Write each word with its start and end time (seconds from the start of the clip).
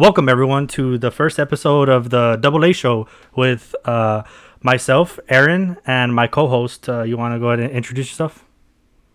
Welcome 0.00 0.30
everyone 0.30 0.66
to 0.68 0.96
the 0.96 1.10
first 1.10 1.38
episode 1.38 1.90
of 1.90 2.08
the 2.08 2.38
Double 2.40 2.64
A 2.64 2.72
Show 2.72 3.06
with 3.36 3.76
uh, 3.84 4.22
myself, 4.62 5.20
Aaron, 5.28 5.76
and 5.84 6.14
my 6.14 6.26
co-host. 6.26 6.88
Uh, 6.88 7.02
you 7.02 7.18
want 7.18 7.34
to 7.34 7.38
go 7.38 7.48
ahead 7.48 7.60
and 7.60 7.70
introduce 7.70 8.08
yourself? 8.08 8.46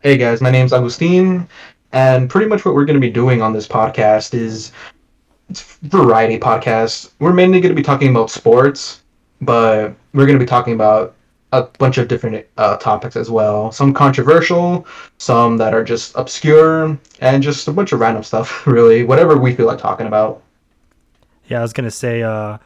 Hey 0.03 0.15
guys, 0.15 0.41
my 0.41 0.51
name's 0.51 0.73
Agustin, 0.73 1.49
and 1.91 2.29
pretty 2.29 2.45
much 2.45 2.65
what 2.65 2.75
we're 2.75 2.85
going 2.85 3.01
to 3.01 3.01
be 3.01 3.09
doing 3.09 3.41
on 3.41 3.51
this 3.51 3.67
podcast 3.67 4.35
is 4.35 4.73
it's 5.49 5.77
variety 5.77 6.37
podcast. 6.37 7.13
We're 7.17 7.33
mainly 7.33 7.61
going 7.61 7.71
to 7.71 7.75
be 7.75 7.81
talking 7.81 8.11
about 8.11 8.29
sports, 8.29 9.01
but 9.41 9.95
we're 10.13 10.27
going 10.27 10.37
to 10.37 10.45
be 10.45 10.47
talking 10.47 10.75
about 10.75 11.15
a 11.51 11.63
bunch 11.63 11.97
of 11.97 12.07
different 12.07 12.45
uh, 12.57 12.77
topics 12.77 13.15
as 13.15 13.31
well. 13.31 13.71
Some 13.71 13.91
controversial, 13.91 14.85
some 15.17 15.57
that 15.57 15.73
are 15.73 15.83
just 15.83 16.15
obscure, 16.15 16.95
and 17.21 17.41
just 17.41 17.67
a 17.67 17.71
bunch 17.71 17.91
of 17.91 18.01
random 18.01 18.21
stuff. 18.21 18.67
Really, 18.67 19.03
whatever 19.03 19.35
we 19.35 19.55
feel 19.55 19.65
like 19.65 19.79
talking 19.79 20.05
about. 20.05 20.43
Yeah, 21.47 21.59
I 21.59 21.61
was 21.61 21.73
gonna 21.73 21.91
say 21.91 22.23
uh, 22.23 22.57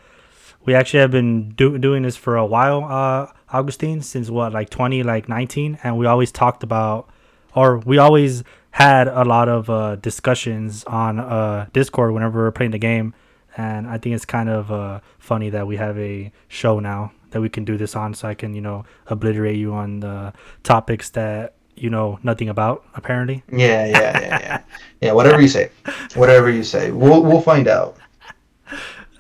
we 0.66 0.74
actually 0.76 1.00
have 1.02 1.12
been 1.12 1.50
do- 1.52 1.78
doing 1.78 2.04
this 2.04 2.16
for 2.16 2.36
a 2.38 2.46
while, 2.46 2.84
uh, 2.86 3.32
Augustine, 3.52 4.02
since 4.02 4.30
what 4.30 4.54
like 4.54 4.70
twenty 4.70 5.04
like 5.04 5.28
nineteen, 5.30 5.78
and 5.84 5.98
we 5.98 6.06
always 6.06 6.32
talked 6.32 6.64
about, 6.64 7.10
or 7.56 7.80
we 7.80 7.98
always 7.98 8.44
had 8.72 9.08
a 9.08 9.24
lot 9.24 9.50
of 9.50 9.70
uh, 9.70 9.96
discussions 9.96 10.84
on 10.86 11.20
uh, 11.20 11.66
Discord 11.74 12.14
whenever 12.14 12.42
we 12.42 12.48
are 12.48 12.52
playing 12.52 12.72
the 12.72 12.78
game, 12.78 13.14
and 13.58 13.88
I 13.88 13.98
think 13.98 14.16
it's 14.16 14.26
kind 14.26 14.50
of 14.50 14.72
uh, 14.72 15.00
funny 15.18 15.50
that 15.50 15.68
we 15.68 15.78
have 15.78 15.98
a 15.98 16.32
show 16.48 16.80
now 16.80 17.12
that 17.32 17.42
we 17.42 17.50
can 17.50 17.66
do 17.66 17.78
this 17.78 17.96
on, 17.96 18.14
so 18.14 18.28
I 18.28 18.34
can 18.34 18.54
you 18.54 18.62
know 18.62 18.86
obliterate 19.08 19.58
you 19.58 19.74
on 19.74 20.00
the 20.00 20.34
topics 20.64 21.10
that 21.12 21.56
you 21.76 21.90
know 21.90 22.20
nothing 22.24 22.50
about 22.50 22.86
apparently. 22.96 23.44
Yeah, 23.52 23.86
yeah, 23.86 23.92
yeah, 23.92 24.22
yeah. 24.22 24.62
yeah, 25.02 25.12
whatever 25.14 25.42
you 25.42 25.48
say, 25.48 25.72
whatever 26.16 26.50
you 26.50 26.64
say, 26.64 26.92
we'll 26.92 27.24
we'll 27.24 27.42
find 27.42 27.68
out. 27.68 27.98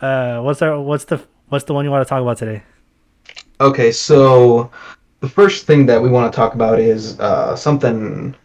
Uh, 0.01 0.41
what's 0.41 0.61
our 0.61 0.79
what's 0.79 1.05
the 1.05 1.21
what's 1.49 1.65
the 1.65 1.73
one 1.73 1.85
you 1.85 1.91
want 1.91 2.05
to 2.05 2.09
talk 2.09 2.21
about 2.21 2.37
today? 2.37 2.63
Okay, 3.61 3.91
so 3.91 4.71
the 5.19 5.27
first 5.27 5.65
thing 5.65 5.85
that 5.85 6.01
we 6.01 6.09
want 6.09 6.31
to 6.31 6.35
talk 6.35 6.53
about 6.53 6.79
is 6.79 7.19
uh, 7.19 7.55
something 7.55 8.35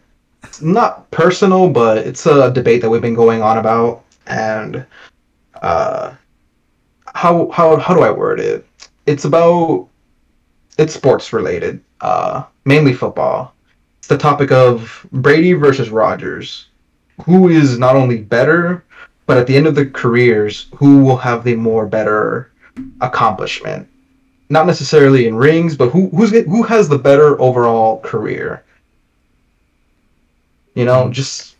not 0.61 1.09
personal, 1.11 1.69
but 1.69 1.99
it's 1.99 2.25
a 2.25 2.51
debate 2.51 2.81
that 2.81 2.89
we've 2.89 3.01
been 3.01 3.15
going 3.15 3.41
on 3.41 3.57
about, 3.57 4.03
and 4.27 4.85
uh, 5.61 6.13
how 7.13 7.49
how 7.51 7.77
how 7.77 7.93
do 7.93 8.01
I 8.01 8.11
word 8.11 8.39
it? 8.39 8.67
It's 9.05 9.25
about 9.25 9.87
it's 10.77 10.93
sports 10.93 11.31
related, 11.31 11.81
uh, 12.01 12.43
mainly 12.65 12.93
football. 12.93 13.53
It's 13.99 14.07
the 14.07 14.17
topic 14.17 14.51
of 14.51 15.05
Brady 15.11 15.53
versus 15.53 15.89
Rodgers. 15.89 16.67
Who 17.23 17.47
is 17.47 17.79
not 17.79 17.95
only 17.95 18.17
better, 18.17 18.83
but 19.25 19.37
at 19.37 19.47
the 19.47 19.55
end 19.55 19.67
of 19.67 19.75
the 19.75 19.85
careers, 19.85 20.67
who 20.75 21.03
will 21.03 21.17
have 21.17 21.43
the 21.43 21.55
more 21.55 21.85
better 21.85 22.51
accomplishment? 23.01 23.87
Not 24.49 24.67
necessarily 24.67 25.27
in 25.27 25.35
rings, 25.35 25.75
but 25.75 25.89
who 25.89 26.09
who's 26.09 26.31
who 26.31 26.63
has 26.63 26.87
the 26.87 26.99
better 26.99 27.39
overall 27.41 27.99
career? 28.01 28.63
You 30.75 30.85
know, 30.85 31.03
mm-hmm. 31.03 31.13
just 31.13 31.55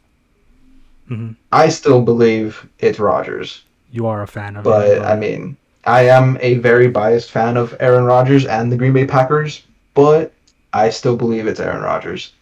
mm-hmm. 1.09 1.31
I 1.51 1.69
still 1.69 2.01
believe 2.01 2.67
it's 2.79 2.99
Rodgers. 2.99 3.63
You 3.91 4.05
are 4.05 4.21
a 4.21 4.27
fan 4.27 4.57
of, 4.57 4.63
but 4.63 5.01
I 5.01 5.15
mean, 5.15 5.57
I 5.85 6.01
am 6.09 6.37
a 6.41 6.55
very 6.55 6.87
biased 6.87 7.31
fan 7.31 7.57
of 7.57 7.75
Aaron 7.79 8.03
Rodgers 8.03 8.45
and 8.45 8.71
the 8.71 8.77
Green 8.77 8.93
Bay 8.93 9.07
Packers, 9.07 9.63
but 9.95 10.33
I 10.73 10.89
still 10.91 11.15
believe 11.15 11.47
it's 11.47 11.59
Aaron 11.59 11.81
Rodgers. 11.81 12.33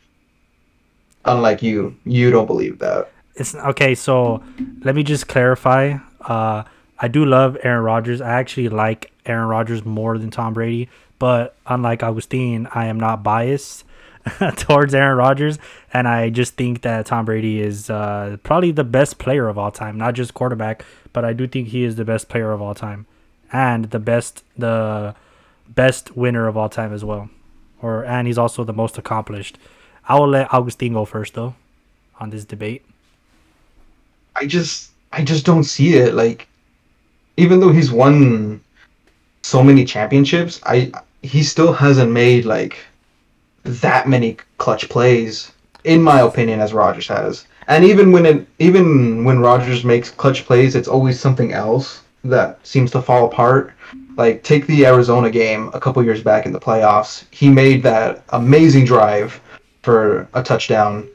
Unlike 1.23 1.61
you, 1.61 1.95
you 2.03 2.31
don't 2.31 2.47
believe 2.47 2.79
that 2.79 3.12
it's 3.35 3.55
okay. 3.55 3.95
So 3.95 4.43
let 4.81 4.95
me 4.95 5.03
just 5.03 5.27
clarify. 5.27 5.97
Uh, 6.21 6.63
I 6.99 7.07
do 7.07 7.25
love 7.25 7.57
Aaron 7.63 7.83
Rodgers. 7.83 8.21
I 8.21 8.33
actually 8.33 8.69
like 8.69 9.11
Aaron 9.25 9.47
Rodgers 9.47 9.85
more 9.85 10.17
than 10.17 10.29
Tom 10.29 10.53
Brady. 10.53 10.89
But 11.19 11.55
unlike 11.65 12.03
Augustine, 12.03 12.67
I 12.73 12.87
am 12.87 12.99
not 12.99 13.23
biased 13.23 13.85
towards 14.57 14.93
Aaron 14.93 15.17
Rodgers, 15.17 15.59
and 15.93 16.07
I 16.07 16.29
just 16.29 16.55
think 16.55 16.81
that 16.81 17.05
Tom 17.05 17.25
Brady 17.25 17.61
is 17.61 17.89
uh, 17.89 18.37
probably 18.43 18.71
the 18.71 18.83
best 18.83 19.19
player 19.19 19.47
of 19.47 19.57
all 19.57 19.71
time, 19.71 19.97
not 19.97 20.13
just 20.13 20.33
quarterback, 20.33 20.85
but 21.11 21.25
I 21.25 21.33
do 21.33 21.47
think 21.47 21.69
he 21.69 21.83
is 21.83 21.95
the 21.95 22.05
best 22.05 22.29
player 22.29 22.51
of 22.51 22.61
all 22.61 22.75
time, 22.75 23.05
and 23.51 23.85
the 23.91 23.99
best 23.99 24.43
the 24.57 25.15
best 25.67 26.15
winner 26.15 26.47
of 26.47 26.57
all 26.57 26.69
time 26.69 26.93
as 26.93 27.03
well, 27.03 27.29
or 27.81 28.05
and 28.05 28.27
he's 28.27 28.37
also 28.37 28.63
the 28.63 28.73
most 28.73 28.97
accomplished. 28.97 29.57
I 30.07 30.19
will 30.19 30.29
let 30.29 30.53
Augustine 30.53 30.93
go 30.93 31.05
first 31.05 31.33
though, 31.33 31.55
on 32.19 32.29
this 32.29 32.45
debate. 32.45 32.85
I 34.35 34.45
just 34.45 34.91
I 35.11 35.23
just 35.23 35.45
don't 35.45 35.63
see 35.63 35.95
it. 35.95 36.13
Like, 36.13 36.47
even 37.37 37.59
though 37.59 37.71
he's 37.71 37.91
won 37.91 38.61
so 39.43 39.63
many 39.63 39.85
championships, 39.85 40.59
I 40.65 40.91
he 41.21 41.43
still 41.43 41.73
hasn't 41.73 42.11
made 42.11 42.45
like 42.45 42.77
that 43.63 44.07
many 44.07 44.37
clutch 44.57 44.89
plays, 44.89 45.51
in 45.83 46.01
my 46.01 46.21
opinion, 46.21 46.59
as 46.59 46.73
Rodgers 46.73 47.07
has. 47.07 47.45
And 47.67 47.85
even 47.85 48.11
when 48.11 48.25
it 48.25 48.47
even 48.59 49.23
when 49.23 49.39
Rodgers 49.39 49.83
makes 49.83 50.09
clutch 50.09 50.45
plays, 50.45 50.75
it's 50.75 50.87
always 50.87 51.19
something 51.19 51.53
else 51.53 52.01
that 52.23 52.65
seems 52.65 52.91
to 52.91 53.01
fall 53.01 53.25
apart. 53.25 53.73
Like 54.17 54.43
take 54.43 54.67
the 54.67 54.85
Arizona 54.85 55.29
game 55.29 55.69
a 55.73 55.79
couple 55.79 56.03
years 56.03 56.21
back 56.21 56.45
in 56.45 56.51
the 56.51 56.59
playoffs. 56.59 57.25
He 57.31 57.49
made 57.49 57.83
that 57.83 58.23
amazing 58.29 58.85
drive 58.85 59.39
for 59.81 60.27
a 60.33 60.43
touchdown 60.43 61.07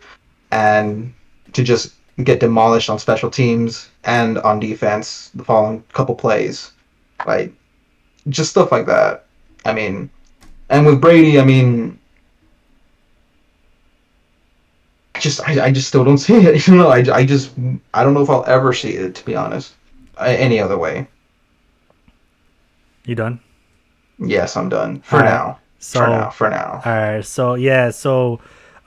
and 0.50 1.12
to 1.52 1.62
just 1.62 1.94
get 2.24 2.40
demolished 2.40 2.90
on 2.90 2.98
special 2.98 3.30
teams 3.30 3.88
and 4.04 4.38
on 4.38 4.60
defense 4.60 5.30
the 5.34 5.44
following 5.44 5.82
couple 5.92 6.14
plays. 6.14 6.72
Like 7.26 7.52
just 8.28 8.50
stuff 8.50 8.72
like 8.72 8.86
that. 8.86 9.26
I 9.64 9.72
mean, 9.72 10.10
and 10.68 10.86
with 10.86 11.00
Brady, 11.00 11.40
I 11.40 11.44
mean, 11.44 11.98
just 15.20 15.46
I, 15.48 15.66
I 15.66 15.72
just 15.72 15.88
still 15.88 16.04
don't 16.04 16.18
see 16.28 16.34
it. 16.34 16.66
You 16.66 16.76
know, 16.76 16.88
I, 16.88 17.04
I 17.12 17.24
just 17.24 17.52
I 17.94 18.02
don't 18.02 18.14
know 18.14 18.22
if 18.22 18.30
I'll 18.30 18.44
ever 18.46 18.72
see 18.72 18.90
it 18.90 19.14
to 19.16 19.24
be 19.24 19.36
honest. 19.36 19.74
any 20.18 20.60
other 20.60 20.78
way. 20.78 21.08
You 23.04 23.14
done? 23.14 23.40
Yes, 24.18 24.56
I'm 24.56 24.68
done 24.68 25.00
for 25.00 25.20
now. 25.20 25.60
So, 25.78 26.00
for 26.00 26.08
now. 26.08 26.30
For 26.30 26.50
now. 26.50 26.82
All 26.84 26.92
right. 26.92 27.24
So 27.24 27.54
yeah. 27.54 27.90
So 27.90 28.40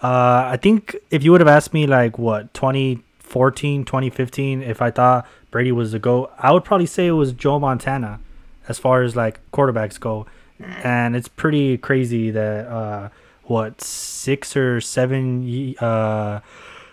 uh, 0.04 0.50
I 0.52 0.58
think 0.62 0.96
if 1.10 1.24
you 1.24 1.32
would 1.32 1.42
have 1.42 1.48
asked 1.48 1.74
me 1.74 1.88
like 1.88 2.20
what 2.20 2.54
20 2.54 3.02
2014, 3.32 3.86
2015, 3.86 4.62
if 4.62 4.82
I 4.82 4.92
thought 4.92 5.26
Brady 5.52 5.72
was 5.72 5.94
the 5.94 6.00
GOAT, 6.00 6.32
I 6.38 6.52
would 6.52 6.66
probably 6.66 6.86
say 6.86 7.08
it 7.08 7.12
was 7.12 7.32
Joe 7.32 7.60
Montana 7.60 8.20
as 8.68 8.78
far 8.78 9.04
as 9.04 9.16
like 9.16 9.40
quarterbacks 9.52 10.00
go. 10.00 10.26
And 10.60 11.16
it's 11.16 11.28
pretty 11.28 11.78
crazy 11.78 12.30
that, 12.32 12.68
uh, 12.68 13.10
what, 13.46 13.82
six 13.82 14.56
or 14.56 14.80
seven 14.80 15.76
uh, 15.80 16.42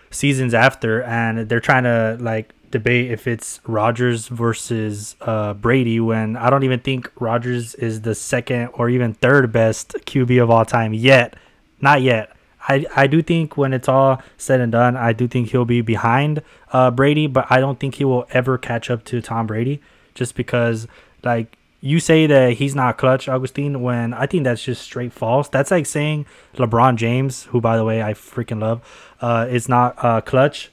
seasons 0.09 0.53
after, 0.53 1.03
and 1.03 1.47
they're 1.47 1.59
trying 1.59 1.83
to 1.83 2.17
like 2.19 2.53
debate 2.71 3.11
if 3.11 3.27
it's 3.27 3.59
Rodgers 3.67 4.27
versus 4.27 5.15
uh, 5.21 5.53
Brady 5.53 5.99
when 5.99 6.35
I 6.35 6.49
don't 6.49 6.63
even 6.63 6.79
think 6.79 7.11
Rodgers 7.19 7.75
is 7.75 8.01
the 8.01 8.15
second 8.15 8.69
or 8.73 8.89
even 8.89 9.13
third 9.13 9.51
best 9.51 9.93
QB 10.05 10.41
of 10.41 10.49
all 10.49 10.65
time 10.65 10.93
yet. 10.93 11.35
Not 11.81 12.01
yet. 12.01 12.35
I, 12.67 12.85
I 12.95 13.07
do 13.07 13.21
think 13.21 13.57
when 13.57 13.73
it's 13.73 13.87
all 13.87 14.21
said 14.37 14.59
and 14.59 14.71
done, 14.71 14.97
I 14.97 15.13
do 15.13 15.27
think 15.27 15.49
he'll 15.49 15.65
be 15.65 15.81
behind 15.81 16.43
uh, 16.73 16.91
Brady, 16.91 17.25
but 17.27 17.47
I 17.49 17.59
don't 17.59 17.79
think 17.79 17.95
he 17.95 18.05
will 18.05 18.27
ever 18.31 18.57
catch 18.57 18.89
up 18.89 19.05
to 19.05 19.21
Tom 19.21 19.47
Brady 19.47 19.81
just 20.13 20.35
because, 20.35 20.87
like, 21.23 21.57
you 21.81 22.01
say 22.01 22.27
that 22.27 22.53
he's 22.53 22.75
not 22.75 22.97
clutch, 22.97 23.29
Augustine, 23.29 23.81
when 23.81 24.13
I 24.13 24.25
think 24.25 24.43
that's 24.43 24.61
just 24.61 24.81
straight 24.81 25.13
false. 25.13 25.47
That's 25.47 25.71
like 25.71 25.85
saying 25.85 26.25
LeBron 26.55 26.97
James, 26.97 27.43
who, 27.45 27.61
by 27.61 27.77
the 27.77 27.85
way, 27.85 28.03
I 28.03 28.13
freaking 28.13 28.59
love, 28.59 28.81
uh, 29.21 29.47
is 29.49 29.69
not 29.69 29.95
uh, 30.03 30.19
clutch. 30.19 30.71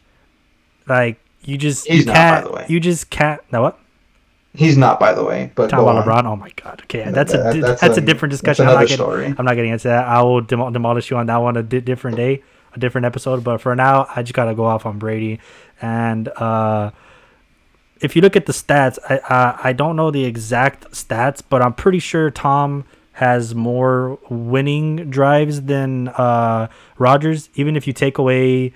Like, 0.88 1.20
you 1.44 1.56
just 1.56 1.86
he's 1.86 2.06
you 2.06 2.12
can't, 2.12 2.68
you 2.68 2.80
just 2.80 3.08
can't, 3.10 3.40
no, 3.52 3.62
what? 3.62 3.78
He's 4.56 4.76
not, 4.76 4.98
by 4.98 5.12
the 5.12 5.24
way. 5.24 5.52
But 5.54 5.70
talking 5.70 5.88
about 5.88 6.06
LeBron. 6.06 6.24
Oh 6.24 6.36
my 6.36 6.50
God. 6.56 6.80
Okay, 6.84 7.10
that's 7.10 7.34
a 7.34 7.38
that's, 7.38 7.80
that's 7.80 7.98
a, 7.98 8.00
a, 8.00 8.04
different 8.04 8.30
discussion. 8.30 8.66
I'm 8.66 8.74
not, 8.74 8.88
getting. 8.88 9.38
I'm 9.38 9.44
not 9.44 9.54
getting 9.54 9.72
into 9.72 9.88
that. 9.88 10.06
I 10.06 10.22
will 10.22 10.40
dem- 10.40 10.72
demolish 10.72 11.10
you 11.10 11.16
on 11.16 11.26
that 11.26 11.36
one 11.38 11.56
a 11.56 11.62
di- 11.62 11.80
different 11.80 12.16
day, 12.16 12.42
a 12.74 12.78
different 12.78 13.04
episode. 13.04 13.44
But 13.44 13.60
for 13.60 13.76
now, 13.76 14.06
I 14.14 14.22
just 14.22 14.34
gotta 14.34 14.54
go 14.54 14.64
off 14.64 14.86
on 14.86 14.98
Brady. 14.98 15.40
And 15.80 16.28
uh, 16.28 16.90
if 18.00 18.16
you 18.16 18.22
look 18.22 18.36
at 18.36 18.46
the 18.46 18.52
stats, 18.52 18.98
I 19.08 19.18
uh, 19.18 19.58
I 19.62 19.72
don't 19.72 19.96
know 19.96 20.10
the 20.10 20.24
exact 20.24 20.90
stats, 20.92 21.42
but 21.46 21.62
I'm 21.62 21.74
pretty 21.74 21.98
sure 21.98 22.30
Tom 22.30 22.84
has 23.12 23.54
more 23.54 24.18
winning 24.28 25.10
drives 25.10 25.62
than 25.62 26.08
uh, 26.08 26.68
Rodgers. 26.98 27.50
Even 27.54 27.76
if 27.76 27.86
you 27.86 27.92
take 27.92 28.18
away 28.18 28.72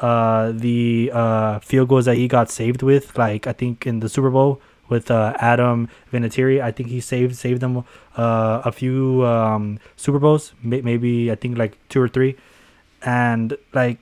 uh, 0.00 0.52
the 0.52 1.10
uh, 1.12 1.58
field 1.60 1.88
goals 1.88 2.06
that 2.06 2.16
he 2.16 2.28
got 2.28 2.50
saved 2.50 2.82
with, 2.82 3.16
like 3.16 3.46
I 3.46 3.52
think 3.52 3.86
in 3.86 4.00
the 4.00 4.08
Super 4.08 4.30
Bowl 4.30 4.60
with 4.92 5.10
uh, 5.10 5.34
Adam 5.52 5.88
Vinatieri. 6.12 6.60
I 6.68 6.70
think 6.76 6.88
he 6.94 7.00
saved 7.00 7.34
saved 7.44 7.60
them 7.64 7.74
uh, 8.16 8.70
a 8.70 8.72
few 8.80 9.24
um, 9.32 9.78
Super 9.96 10.20
Bowls, 10.24 10.52
maybe 10.62 11.12
I 11.32 11.36
think 11.42 11.56
like 11.58 11.72
two 11.88 12.00
or 12.00 12.08
three. 12.16 12.32
And 13.02 13.56
like 13.72 13.98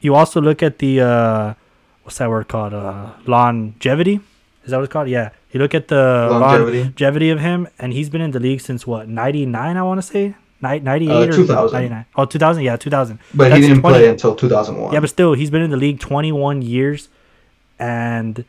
you 0.00 0.14
also 0.14 0.40
look 0.40 0.62
at 0.62 0.78
the 0.78 0.92
uh, 1.00 1.54
what's 2.04 2.18
that 2.18 2.28
word 2.30 2.46
called? 2.48 2.74
Uh, 2.74 3.10
longevity. 3.26 4.20
Is 4.64 4.70
that 4.70 4.76
what 4.78 4.84
it's 4.84 4.92
called? 4.92 5.08
Yeah. 5.08 5.30
You 5.52 5.60
look 5.64 5.74
at 5.74 5.88
the 5.88 6.28
Longevity. 6.30 6.82
longevity 6.84 7.30
of 7.30 7.40
him, 7.40 7.68
and 7.78 7.92
he's 7.96 8.10
been 8.10 8.20
in 8.20 8.32
the 8.32 8.40
league 8.40 8.60
since 8.60 8.86
what, 8.86 9.08
99, 9.08 9.76
I 9.78 9.82
want 9.82 9.96
to 9.96 10.06
say? 10.06 10.34
Ni- 10.60 10.80
98 10.80 11.10
Uh, 11.10 11.20
or 11.20 11.32
2000. 11.32 11.72
99? 11.72 12.04
Oh, 12.16 12.24
2000? 12.26 12.62
Yeah, 12.62 12.76
2000. 12.76 13.18
But 13.32 13.48
That's 13.48 13.54
he 13.56 13.68
didn't 13.68 13.80
20 13.80 13.94
play 13.98 14.08
until 14.10 14.36
2001. 14.36 14.92
Yeah, 14.92 15.00
but 15.00 15.08
still, 15.08 15.32
he's 15.32 15.50
been 15.50 15.62
in 15.62 15.70
the 15.70 15.78
league 15.78 16.00
21 16.00 16.60
years, 16.60 17.08
and 17.78 18.44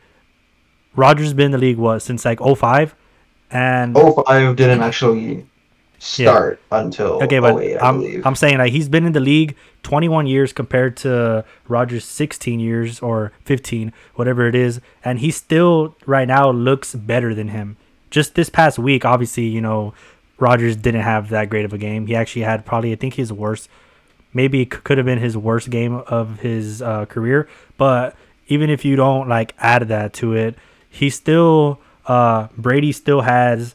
Rodgers 0.96 1.26
has 1.26 1.34
been 1.34 1.46
in 1.46 1.52
the 1.52 1.58
league, 1.58 1.78
what, 1.78 2.00
since 2.00 2.24
like 2.24 2.40
05? 2.40 2.94
And 3.50 3.96
05 3.96 4.56
didn't 4.56 4.82
actually 4.82 5.46
start 5.98 6.60
until 6.72 7.22
Okay, 7.22 7.38
but 7.38 7.60
08, 7.60 7.76
I 7.76 7.88
I'm 7.88 7.98
believe. 7.98 8.26
I'm 8.26 8.34
saying 8.34 8.58
like 8.58 8.72
he's 8.72 8.88
been 8.88 9.04
in 9.04 9.12
the 9.12 9.20
league 9.20 9.56
21 9.82 10.26
years 10.26 10.52
compared 10.52 10.96
to 10.98 11.44
Rodgers 11.68 12.04
16 12.04 12.60
years 12.60 13.00
or 13.00 13.32
15, 13.44 13.92
whatever 14.14 14.46
it 14.46 14.54
is, 14.54 14.80
and 15.04 15.20
he 15.20 15.30
still 15.30 15.96
right 16.06 16.26
now 16.26 16.50
looks 16.50 16.94
better 16.94 17.34
than 17.34 17.48
him. 17.48 17.76
Just 18.10 18.34
this 18.34 18.48
past 18.48 18.78
week, 18.78 19.04
obviously, 19.04 19.44
you 19.44 19.60
know, 19.60 19.94
Rodgers 20.38 20.74
didn't 20.76 21.02
have 21.02 21.28
that 21.28 21.50
great 21.50 21.64
of 21.64 21.72
a 21.72 21.78
game. 21.78 22.06
He 22.06 22.16
actually 22.16 22.42
had 22.42 22.66
probably 22.66 22.92
I 22.92 22.96
think 22.96 23.14
his 23.14 23.32
worst, 23.32 23.68
maybe 24.32 24.62
it 24.62 24.70
could 24.70 24.98
have 24.98 25.06
been 25.06 25.18
his 25.18 25.36
worst 25.36 25.70
game 25.70 25.94
of 25.94 26.40
his 26.40 26.82
uh, 26.82 27.06
career. 27.06 27.48
But 27.76 28.16
even 28.48 28.70
if 28.70 28.84
you 28.84 28.96
don't 28.96 29.28
like 29.28 29.54
add 29.58 29.88
that 29.88 30.12
to 30.14 30.34
it, 30.34 30.56
he 30.90 31.08
still 31.08 31.80
uh, 32.06 32.48
Brady 32.58 32.92
still 32.92 33.22
has 33.22 33.74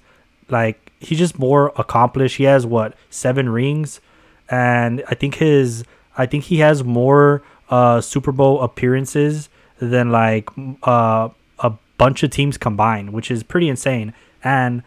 like 0.50 0.92
he's 1.00 1.18
just 1.18 1.40
more 1.40 1.72
accomplished. 1.78 2.38
He 2.38 2.44
has 2.44 2.66
what 2.66 2.94
seven 3.10 3.50
rings, 3.50 4.02
and 4.50 5.04
I 5.10 5.16
think 5.16 5.36
his 5.36 5.84
I 6.18 6.26
think 6.26 6.46
he 6.46 6.60
has 6.60 6.84
more 6.84 7.42
uh, 7.70 8.02
Super 8.02 8.32
Bowl 8.32 8.62
appearances 8.62 9.50
than 9.80 10.12
like 10.12 10.50
uh, 10.84 11.30
a 11.60 11.74
bunch 11.98 12.24
of 12.24 12.30
teams 12.30 12.58
combined, 12.58 13.14
which 13.14 13.32
is 13.32 13.44
pretty 13.44 13.70
insane. 13.70 14.14
And 14.44 14.84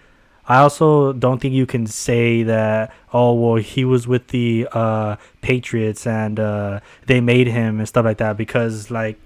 I 0.47 0.59
also 0.59 1.13
don't 1.13 1.41
think 1.41 1.53
you 1.53 1.67
can 1.67 1.87
say 1.87 2.43
that 2.45 2.93
oh 3.13 3.35
well 3.35 3.57
he 3.57 3.85
was 3.85 4.07
with 4.07 4.29
the 4.29 4.69
uh, 4.73 5.17
Patriots 5.41 6.07
and 6.07 6.41
uh, 6.41 6.81
they 7.07 7.21
made 7.21 7.49
him 7.49 7.79
and 7.79 7.89
stuff 7.89 8.05
like 8.05 8.19
that 8.19 8.37
because 8.37 8.91
like 8.91 9.19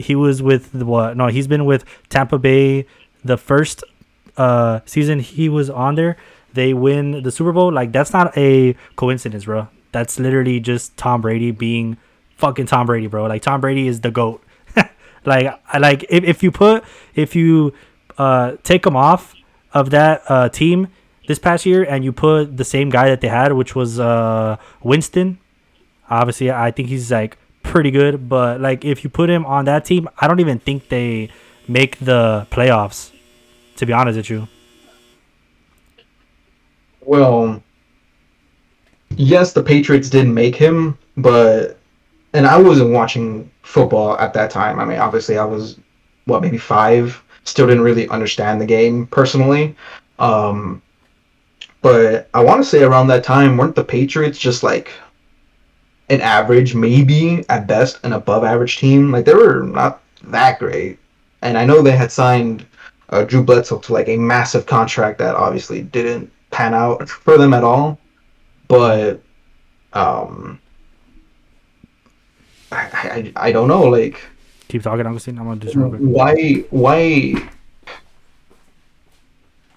he 0.00 0.14
was 0.14 0.42
with 0.42 0.72
the 0.72 0.86
what? 0.86 1.16
No 1.16 1.28
he's 1.28 1.46
been 1.46 1.64
with 1.64 1.84
Tampa 2.08 2.38
Bay 2.38 2.86
the 3.24 3.36
first 3.36 3.84
uh 4.36 4.80
season 4.84 5.20
he 5.20 5.48
was 5.48 5.70
on 5.70 5.94
there. 5.94 6.16
They 6.52 6.74
win 6.74 7.22
the 7.22 7.30
Super 7.30 7.52
Bowl. 7.52 7.72
Like 7.72 7.92
that's 7.92 8.12
not 8.12 8.36
a 8.36 8.74
coincidence 8.96 9.44
bro 9.44 9.68
that's 9.92 10.18
literally 10.18 10.60
just 10.60 10.96
Tom 10.96 11.20
Brady 11.20 11.50
being 11.50 11.96
fucking 12.36 12.66
Tom 12.66 12.86
Brady 12.86 13.06
bro. 13.06 13.26
Like 13.26 13.42
Tom 13.42 13.60
Brady 13.60 13.88
is 13.88 14.00
the 14.00 14.10
goat. 14.10 14.42
Like 15.26 15.60
I 15.68 15.76
like 15.76 16.06
if, 16.08 16.24
if 16.24 16.42
you 16.42 16.50
put 16.50 16.82
if 17.14 17.36
you 17.36 17.74
uh 18.16 18.56
take 18.62 18.86
him 18.86 18.96
off 18.96 19.34
of 19.74 19.90
that 19.90 20.22
uh 20.28 20.48
team 20.48 20.88
this 21.28 21.38
past 21.38 21.66
year 21.66 21.82
and 21.84 22.02
you 22.02 22.10
put 22.10 22.56
the 22.56 22.64
same 22.64 22.88
guy 22.88 23.10
that 23.10 23.20
they 23.20 23.28
had 23.28 23.52
which 23.52 23.74
was 23.74 24.00
uh 24.00 24.56
Winston 24.82 25.38
obviously 26.08 26.50
I 26.50 26.70
think 26.70 26.88
he's 26.88 27.12
like 27.12 27.36
pretty 27.70 27.90
good, 27.90 28.28
but 28.28 28.60
like 28.60 28.84
if 28.84 29.04
you 29.04 29.10
put 29.10 29.30
him 29.30 29.46
on 29.46 29.64
that 29.64 29.84
team, 29.84 30.08
I 30.18 30.26
don't 30.28 30.40
even 30.40 30.58
think 30.58 30.88
they 30.88 31.30
make 31.68 31.98
the 32.00 32.46
playoffs. 32.50 33.12
To 33.76 33.86
be 33.86 33.94
honest 33.94 34.18
with 34.18 34.28
you, 34.28 34.46
Well, 37.00 37.62
yes, 39.16 39.54
the 39.54 39.62
Patriots 39.62 40.10
didn't 40.10 40.34
make 40.34 40.54
him, 40.54 40.98
but 41.16 41.78
and 42.34 42.46
I 42.46 42.60
wasn't 42.60 42.90
watching 42.90 43.50
football 43.62 44.18
at 44.18 44.34
that 44.34 44.50
time. 44.50 44.78
I 44.78 44.84
mean, 44.84 44.98
obviously, 44.98 45.38
I 45.38 45.44
was 45.44 45.78
what 46.26 46.42
maybe 46.42 46.58
five. 46.58 47.22
Still 47.44 47.66
didn't 47.66 47.82
really 47.82 48.06
understand 48.10 48.60
the 48.60 48.66
game 48.66 49.06
personally. 49.06 49.74
Um, 50.18 50.82
but 51.80 52.28
I 52.34 52.44
want 52.44 52.62
to 52.62 52.68
say 52.68 52.82
around 52.82 53.06
that 53.06 53.24
time, 53.24 53.56
weren't 53.56 53.74
the 53.74 53.84
Patriots 53.84 54.38
just 54.38 54.62
like 54.62 54.90
an 56.10 56.20
average, 56.20 56.74
maybe 56.74 57.44
at 57.48 57.66
best 57.66 58.00
an 58.04 58.12
above 58.12 58.44
average 58.44 58.78
team? 58.78 59.10
Like 59.10 59.24
they 59.24 59.34
were 59.34 59.62
not 59.62 60.02
that 60.24 60.58
great. 60.58 60.98
And 61.42 61.56
I 61.56 61.64
know 61.64 61.80
they 61.80 61.96
had 61.96 62.12
signed 62.12 62.66
uh, 63.08 63.24
Drew 63.24 63.42
Bledsoe 63.42 63.78
to 63.78 63.92
like 63.92 64.08
a 64.08 64.16
massive 64.16 64.66
contract 64.66 65.18
that 65.18 65.34
obviously 65.34 65.82
didn't 65.82 66.30
pan 66.50 66.74
out 66.74 67.08
for 67.08 67.38
them 67.38 67.54
at 67.54 67.64
all. 67.64 67.98
But 68.68 69.22
um, 69.92 70.60
I, 72.70 73.32
I, 73.36 73.48
I 73.48 73.52
don't 73.52 73.68
know. 73.68 73.82
Like 73.82 74.20
keep 74.68 74.82
talking, 74.82 75.06
Augustine. 75.06 75.38
I'm 75.38 75.46
gonna 75.46 75.60
do 75.60 75.72
real 75.74 75.88
quick. 75.88 76.00
why 76.02 76.64
why 76.70 77.48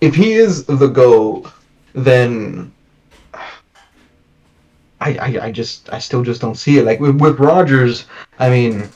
if 0.01 0.13
he 0.13 0.33
is 0.33 0.65
the 0.65 0.87
goat, 0.87 1.49
then 1.93 2.72
I, 5.03 5.17
I 5.21 5.45
I 5.45 5.51
just 5.51 5.91
I 5.91 5.99
still 5.99 6.23
just 6.23 6.41
don't 6.41 6.55
see 6.55 6.77
it. 6.79 6.85
Like 6.85 6.99
with 6.99 7.19
with 7.19 7.39
Rodgers, 7.39 8.05
I 8.39 8.49
mean, 8.49 8.89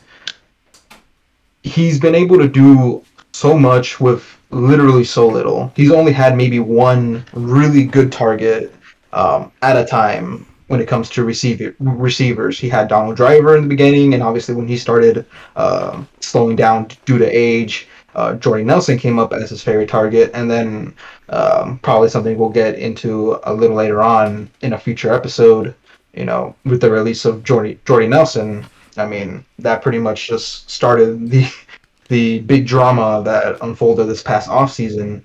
he's 1.63 2.00
been 2.00 2.15
able 2.15 2.38
to 2.38 2.48
do 2.48 3.04
so 3.33 3.57
much 3.57 4.00
with 4.00 4.24
literally 4.50 5.04
so 5.04 5.27
little. 5.27 5.71
He's 5.75 5.92
only 5.92 6.13
had 6.13 6.38
maybe 6.38 6.59
one 6.59 7.25
really 7.33 7.83
good 7.86 8.12
target 8.12 8.74
um, 9.13 9.51
at 9.62 9.77
a 9.77 9.86
time 9.86 10.45
when 10.68 10.81
it 10.81 10.88
comes 10.88 11.09
to 11.09 11.24
receiver 11.24 11.75
receivers. 11.80 12.60
He 12.60 12.69
had 12.69 12.88
Donald 12.88 13.15
Driver 13.15 13.56
in 13.56 13.63
the 13.63 13.69
beginning, 13.69 14.13
and 14.13 14.24
obviously 14.24 14.56
when 14.56 14.68
he 14.68 14.77
started 14.77 15.25
uh, 15.56 16.03
slowing 16.21 16.56
down 16.56 16.88
due 17.06 17.18
to 17.18 17.25
age, 17.25 17.88
uh, 18.15 18.33
Jordy 18.36 18.63
Nelson 18.63 18.98
came 18.98 19.19
up 19.19 19.31
as 19.31 19.50
his 19.50 19.63
favorite 19.63 19.89
target, 19.89 20.31
and 20.33 20.50
then 20.50 20.94
um, 21.30 21.80
probably 21.80 22.10
something 22.10 22.38
we'll 22.38 22.50
get 22.50 22.75
into 22.75 23.39
a 23.44 23.53
little 23.53 23.75
later 23.75 24.01
on 24.01 24.50
in 24.62 24.74
a 24.74 24.80
future 24.80 25.13
episode. 25.13 25.75
You 26.18 26.25
know, 26.25 26.56
with 26.66 26.81
the 26.81 26.90
release 26.90 27.25
of 27.25 27.44
Jordy 27.44 27.80
Jordy 27.86 28.08
Nelson, 28.08 28.66
I 28.98 29.06
mean 29.06 29.46
that 29.60 29.84
pretty 29.84 30.00
much 30.00 30.28
just 30.28 30.68
started 30.69 31.30
the 31.30 31.48
the 32.10 32.40
big 32.40 32.66
drama 32.66 33.22
that 33.24 33.58
unfolded 33.62 34.08
this 34.08 34.24
past 34.24 34.50
offseason. 34.50 35.22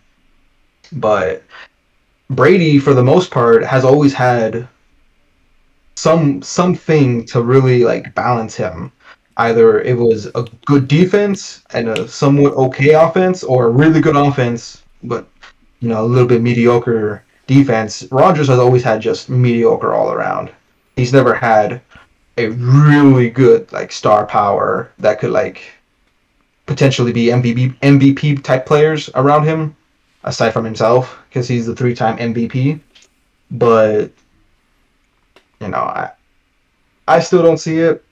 But 0.93 1.43
Brady, 2.29 2.79
for 2.79 2.93
the 2.93 3.03
most 3.03 3.31
part, 3.31 3.65
has 3.65 3.85
always 3.85 4.13
had 4.13 4.69
some 5.97 6.43
something 6.43 7.25
to 7.27 7.43
really 7.43 7.85
like 7.85 8.15
balance 8.15 8.55
him. 8.55 8.93
Either 9.39 9.81
it 9.81 9.97
was 9.97 10.27
a 10.35 10.47
good 10.67 10.89
defense 10.89 11.63
and 11.71 11.89
a 11.89 12.07
somewhat 12.07 12.53
okay 12.53 12.93
offense, 12.93 13.43
or 13.43 13.65
a 13.65 13.71
really 13.71 14.03
good 14.03 14.17
offense, 14.17 14.83
but 15.03 15.27
you 15.81 15.89
know 15.89 16.05
a 16.05 16.13
little 16.13 16.29
bit 16.29 16.43
mediocre 16.43 17.25
defense. 17.47 18.05
Rodgers 18.11 18.49
has 18.49 18.59
always 18.59 18.85
had 18.85 19.01
just 19.01 19.31
mediocre 19.31 19.95
all 19.95 20.13
around. 20.13 20.51
He's 20.97 21.13
never 21.13 21.35
had 21.35 21.81
a 22.39 22.49
really 22.49 23.31
good 23.31 23.71
like 23.73 23.93
star 23.93 24.27
power 24.27 24.91
that 24.99 25.21
could 25.21 25.31
like 25.31 25.63
potentially 26.67 27.13
be 27.13 27.27
MVP 27.27 27.79
MVP 27.81 28.43
type 28.43 28.67
players 28.67 29.11
around 29.15 29.45
him, 29.45 29.77
aside 30.25 30.51
from 30.51 30.65
himself, 30.65 31.19
because 31.29 31.49
he's 31.49 31.67
the 31.67 31.77
three 31.77 31.95
time 31.95 32.17
MVP. 32.19 32.81
But 33.51 34.13
you 35.61 35.69
know, 35.69 35.79
I 35.79 36.13
I 37.09 37.21
still 37.21 37.43
don't 37.43 37.59
see 37.59 37.79
it. 37.79 38.05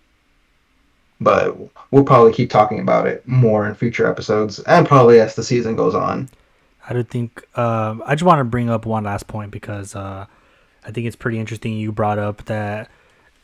But 1.23 1.55
we'll 1.91 2.05
probably 2.05 2.33
keep 2.33 2.49
talking 2.49 2.81
about 2.81 3.07
it 3.07 3.27
more 3.29 3.69
in 3.69 3.75
future 3.75 4.07
episodes, 4.07 4.59
and 4.61 4.87
probably 4.87 5.21
as 5.21 5.35
the 5.35 5.43
season 5.43 5.77
goes 5.77 5.95
on. 5.95 6.31
I 6.89 6.95
do 6.95 7.03
think 7.03 7.47
um, 7.59 8.03
I 8.07 8.15
just 8.15 8.25
want 8.25 8.41
to 8.41 8.45
bring 8.45 8.71
up 8.71 8.87
one 8.87 9.05
last 9.05 9.27
point 9.27 9.51
because 9.51 9.95
uh, 9.95 10.27
I 10.85 10.91
think 10.91 11.07
it's 11.07 11.17
pretty 11.17 11.39
interesting. 11.39 11.75
You 11.75 11.93
brought 11.93 12.19
up 12.19 12.45
that 12.47 12.91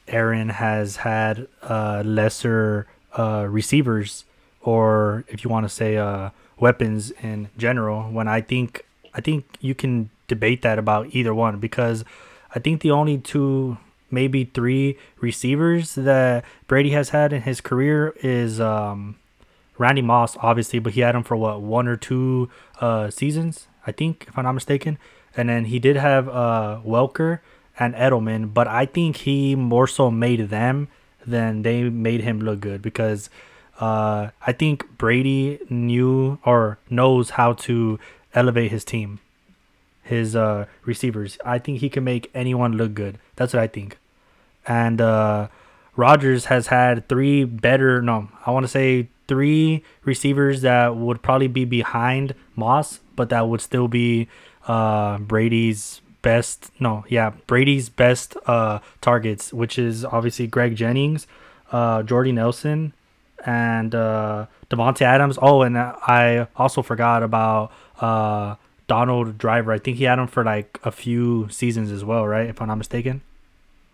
Aaron 0.08 0.48
has 0.48 0.96
had 0.96 1.48
uh, 1.62 2.02
lesser 2.04 2.86
uh, 3.16 3.46
receivers, 3.48 4.24
or 4.62 5.24
if 5.28 5.44
you 5.44 5.50
want 5.50 5.64
to 5.64 5.68
say 5.68 5.96
uh, 5.96 6.30
weapons 6.58 7.10
in 7.22 7.48
general. 7.56 8.04
When 8.10 8.28
I 8.28 8.40
think 8.40 8.84
I 9.14 9.20
think 9.20 9.44
you 9.60 9.74
can 9.74 10.10
debate 10.28 10.62
that 10.62 10.78
about 10.78 11.14
either 11.14 11.34
one 11.34 11.58
because 11.58 12.04
I 12.54 12.58
think 12.58 12.80
the 12.80 12.90
only 12.90 13.18
two, 13.18 13.78
maybe 14.10 14.44
three 14.44 14.98
receivers 15.20 15.94
that 15.94 16.44
Brady 16.66 16.90
has 16.90 17.10
had 17.10 17.32
in 17.32 17.42
his 17.42 17.60
career 17.60 18.14
is 18.22 18.60
um, 18.60 19.16
Randy 19.78 20.02
Moss, 20.02 20.36
obviously, 20.40 20.78
but 20.78 20.94
he 20.94 21.00
had 21.00 21.14
him 21.14 21.22
for 21.22 21.36
what 21.36 21.60
one 21.60 21.88
or 21.88 21.96
two 21.96 22.50
uh, 22.80 23.10
seasons, 23.10 23.68
I 23.86 23.92
think, 23.92 24.26
if 24.28 24.38
I'm 24.38 24.44
not 24.44 24.52
mistaken. 24.52 24.98
And 25.36 25.48
then 25.48 25.66
he 25.66 25.78
did 25.78 25.96
have 25.96 26.28
uh, 26.28 26.80
Welker 26.84 27.40
and 27.78 27.94
Edelman, 27.94 28.54
but 28.54 28.66
I 28.66 28.86
think 28.86 29.18
he 29.18 29.54
more 29.54 29.86
so 29.86 30.10
made 30.10 30.48
them 30.48 30.88
than 31.26 31.62
they 31.62 31.84
made 31.90 32.22
him 32.22 32.40
look 32.40 32.60
good 32.60 32.80
because 32.80 33.28
uh, 33.80 34.30
I 34.46 34.52
think 34.52 34.96
Brady 34.96 35.58
knew 35.68 36.38
or 36.44 36.78
knows 36.88 37.30
how 37.30 37.52
to 37.68 37.98
elevate 38.34 38.70
his 38.70 38.84
team, 38.84 39.20
his 40.02 40.34
uh, 40.34 40.66
receivers. 40.84 41.36
I 41.44 41.58
think 41.58 41.80
he 41.80 41.90
can 41.90 42.04
make 42.04 42.30
anyone 42.34 42.76
look 42.76 42.94
good. 42.94 43.18
That's 43.36 43.52
what 43.52 43.62
I 43.62 43.66
think. 43.66 43.98
And 44.66 45.00
uh, 45.00 45.48
Rodgers 45.96 46.46
has 46.46 46.68
had 46.68 47.08
three 47.08 47.44
better, 47.44 48.00
no, 48.00 48.28
I 48.46 48.50
want 48.50 48.64
to 48.64 48.68
say 48.68 49.08
three 49.28 49.84
receivers 50.04 50.62
that 50.62 50.96
would 50.96 51.22
probably 51.22 51.48
be 51.48 51.64
behind 51.64 52.34
Moss, 52.54 53.00
but 53.14 53.28
that 53.30 53.48
would 53.48 53.60
still 53.60 53.88
be 53.88 54.28
uh, 54.66 55.18
Brady's 55.18 56.00
best. 56.22 56.70
No, 56.80 57.04
yeah, 57.08 57.30
Brady's 57.46 57.88
best 57.88 58.36
uh, 58.46 58.80
targets, 59.00 59.52
which 59.52 59.78
is 59.78 60.04
obviously 60.04 60.46
Greg 60.46 60.76
Jennings, 60.76 61.26
uh, 61.72 62.02
Jordy 62.02 62.32
Nelson, 62.32 62.92
and 63.44 63.94
uh, 63.94 64.46
Davante 64.70 65.02
Adams. 65.02 65.38
Oh, 65.40 65.62
and 65.62 65.78
I 65.78 66.48
also 66.56 66.82
forgot 66.82 67.22
about 67.22 67.72
uh, 68.00 68.56
Donald 68.88 69.38
Driver. 69.38 69.72
I 69.72 69.78
think 69.78 69.98
he 69.98 70.04
had 70.04 70.18
him 70.18 70.26
for 70.26 70.44
like 70.44 70.78
a 70.82 70.90
few 70.90 71.48
seasons 71.50 71.90
as 71.92 72.04
well, 72.04 72.26
right? 72.26 72.48
If 72.48 72.60
I'm 72.60 72.68
not 72.68 72.76
mistaken. 72.78 73.22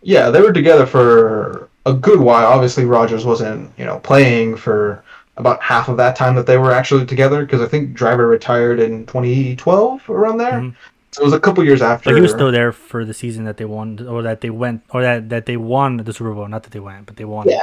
Yeah, 0.02 0.31
they 0.31 0.41
were 0.41 0.52
together 0.52 0.87
for 0.87 1.69
a 1.87 1.93
good 1.93 2.21
while. 2.21 2.47
Obviously, 2.47 2.85
Rodgers 2.85 3.25
wasn't, 3.25 3.71
you 3.79 3.85
know, 3.85 3.99
playing 4.00 4.57
for 4.57 5.05
about 5.37 5.62
half 5.62 5.89
of 5.89 5.97
that 5.97 6.17
time 6.17 6.35
that 6.37 6.47
they 6.47 6.59
were 6.59 6.73
actually 6.73 7.07
together 7.07 7.45
because 7.45 7.61
I 7.61 7.67
think 7.67 7.95
Driver 7.95 8.27
retired 8.27 8.81
in 8.81 9.07
2012 9.07 10.11
around 10.11 10.39
there. 10.39 10.53
Mm-hmm. 10.53 10.77
So 11.12 11.23
it 11.23 11.25
was 11.25 11.35
a 11.35 11.41
couple 11.41 11.62
years 11.65 11.83
after. 11.83 12.11
But 12.11 12.17
he 12.17 12.23
was 12.23 12.31
still 12.31 12.51
there 12.51 12.73
for 12.73 13.05
the 13.05 13.12
season 13.12 13.45
that 13.45 13.59
they 13.59 13.67
won, 13.67 14.07
or 14.07 14.23
that 14.23 14.41
they 14.41 14.49
went, 14.49 14.83
or 14.91 15.03
that, 15.03 15.29
that 15.29 15.45
they 15.45 15.59
won 15.59 15.99
the 15.99 16.12
Super 16.12 16.33
Bowl. 16.33 16.49
Not 16.49 16.62
that 16.62 16.73
they 16.73 16.81
went, 16.81 17.05
but 17.05 17.17
they 17.17 17.27
won. 17.27 17.49
Yeah. 17.49 17.61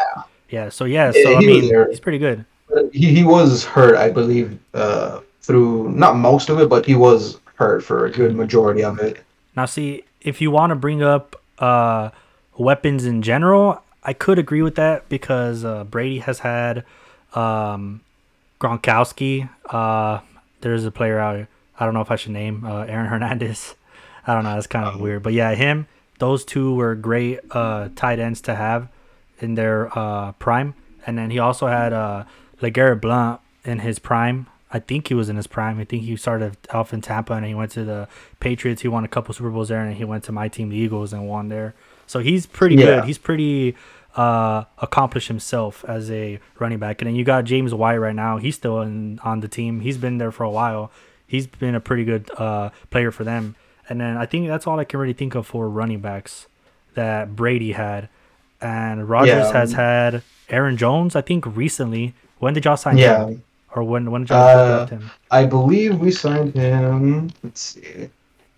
Yeah. 0.50 0.70
So 0.70 0.86
yeah. 0.86 1.12
So 1.12 1.18
yeah, 1.18 1.38
I 1.38 1.40
mean, 1.40 1.90
he's 1.90 2.00
pretty 2.00 2.20
good. 2.20 2.46
He 2.94 3.14
he 3.14 3.24
was 3.24 3.66
hurt, 3.66 3.96
I 3.96 4.12
believe, 4.12 4.60
uh, 4.76 5.22
through 5.42 5.92
not 5.92 6.16
most 6.16 6.50
of 6.50 6.60
it, 6.60 6.70
but 6.70 6.86
he 6.86 6.94
was 6.94 7.40
hurt 7.56 7.84
for 7.84 8.06
a 8.06 8.12
good 8.12 8.36
majority 8.36 8.84
of 8.84 9.00
it. 9.00 9.20
Now, 9.56 9.66
see, 9.66 10.04
if 10.22 10.42
you 10.42 10.52
want 10.52 10.70
to 10.70 10.76
bring 10.76 11.02
up 11.02 11.36
uh, 11.58 12.12
weapons 12.56 13.06
in 13.06 13.24
general, 13.24 13.84
I 14.04 14.14
could 14.14 14.38
agree 14.38 14.62
with 14.62 14.76
that 14.76 15.10
because 15.10 15.66
uh, 15.66 15.86
Brady 15.86 16.20
has 16.20 16.40
had 16.40 16.86
um, 17.33 18.01
Gronkowski. 18.59 19.50
Uh, 19.65 20.19
there's 20.62 20.86
a 20.86 20.91
player 20.91 21.19
out. 21.19 21.48
I 21.79 21.86
don't 21.86 21.93
know 21.93 22.01
if 22.01 22.12
I 22.12 22.15
should 22.15 22.31
name 22.31 22.65
uh, 22.65 22.83
Aaron 22.83 23.05
Hernandez. 23.09 23.75
I 24.27 24.33
don't 24.33 24.43
know. 24.43 24.53
That's 24.53 24.67
kind 24.67 24.86
of 24.86 24.95
um, 24.95 25.01
weird, 25.01 25.24
but 25.24 25.33
yeah, 25.33 25.53
him. 25.55 25.88
Those 26.19 26.43
two 26.43 26.75
were 26.75 26.95
great 26.95 27.39
uh, 27.51 27.89
tight 27.95 28.19
ends 28.19 28.41
to 28.41 28.55
have 28.55 28.89
in 29.39 29.55
their 29.55 29.98
uh, 29.98 30.33
prime, 30.33 30.75
and 31.07 31.17
then 31.17 31.31
he 31.31 31.39
also 31.39 31.67
had 31.67 31.93
uh, 31.93 32.25
LeGarrette 32.62 33.00
Blount 33.00 33.39
in 33.63 33.79
his 33.79 34.00
prime. 34.00 34.48
I 34.71 34.79
think 34.79 35.07
he 35.07 35.13
was 35.13 35.29
in 35.29 35.36
his 35.36 35.48
prime. 35.48 35.79
I 35.79 35.86
think 35.86 36.03
he 36.03 36.15
started 36.15 36.57
off 36.71 36.93
in 36.93 37.01
Tampa 37.01 37.33
and 37.33 37.45
he 37.45 37.55
went 37.55 37.71
to 37.71 37.83
the 37.83 38.07
Patriots. 38.39 38.83
He 38.83 38.88
won 38.88 39.03
a 39.03 39.07
couple 39.07 39.33
Super 39.33 39.50
Bowls 39.50 39.69
there, 39.69 39.83
and 39.83 39.95
he 39.95 40.03
went 40.03 40.24
to 40.25 40.31
my 40.31 40.48
team, 40.48 40.69
the 40.69 40.75
Eagles, 40.75 41.13
and 41.13 41.27
won 41.27 41.50
there. 41.50 41.74
So 42.05 42.19
he's 42.19 42.45
pretty 42.45 42.75
yeah. 42.75 42.86
good. 42.86 43.05
He's 43.05 43.17
pretty 43.17 43.75
uh, 44.20 44.66
accomplished 44.80 45.30
himself 45.30 45.86
as 45.88 46.12
a 46.12 46.42
running 46.60 46.78
back. 46.78 47.02
And 47.02 47.08
then 47.08 47.16
you 47.16 47.24
got 47.24 47.46
James 47.46 47.74
White 47.74 47.96
right 47.96 48.14
now. 48.14 48.36
He's 48.36 48.56
still 48.56 48.82
in, 48.82 49.18
on 49.20 49.40
the 49.40 49.48
team. 49.48 49.80
He's 49.80 49.98
been 49.98 50.18
there 50.18 50.32
for 50.32 50.44
a 50.44 50.50
while. 50.50 50.92
He's 51.26 51.48
been 51.48 51.74
a 51.74 51.80
pretty 51.80 52.04
good 52.04 52.30
uh, 52.38 52.72
player 52.90 53.12
for 53.12 53.24
them. 53.24 53.56
And 53.88 54.02
then 54.02 54.18
I 54.18 54.26
think 54.26 54.50
that's 54.50 54.68
all 54.68 54.78
I 54.78 54.84
can 54.84 55.00
really 55.00 55.14
think 55.14 55.36
of 55.36 55.48
for 55.48 55.70
running 55.70 56.02
backs 56.02 56.48
that 56.96 57.38
Brady 57.38 57.72
had. 57.72 58.10
And 58.60 59.08
Rodgers 59.08 59.30
yeah. 59.30 59.54
has 59.54 59.72
had 59.72 60.22
Aaron 60.50 60.76
Jones, 60.76 61.16
I 61.16 61.22
think, 61.22 61.46
recently. 61.56 62.14
When 62.40 62.54
did 62.54 62.66
y'all 62.66 62.76
sign 62.76 62.98
yeah. 62.98 63.26
him? 63.26 63.44
Or 63.74 63.84
when 63.84 64.12
when 64.12 64.24
did 64.24 64.32
y'all 64.32 64.58
uh, 64.58 64.86
him? 64.88 65.12
I 65.32 65.46
believe 65.46 65.98
we 65.98 66.12
signed 66.12 66.56
him. 66.56 67.30
Let's 67.42 67.62
see. 67.62 67.82
I 67.82 68.10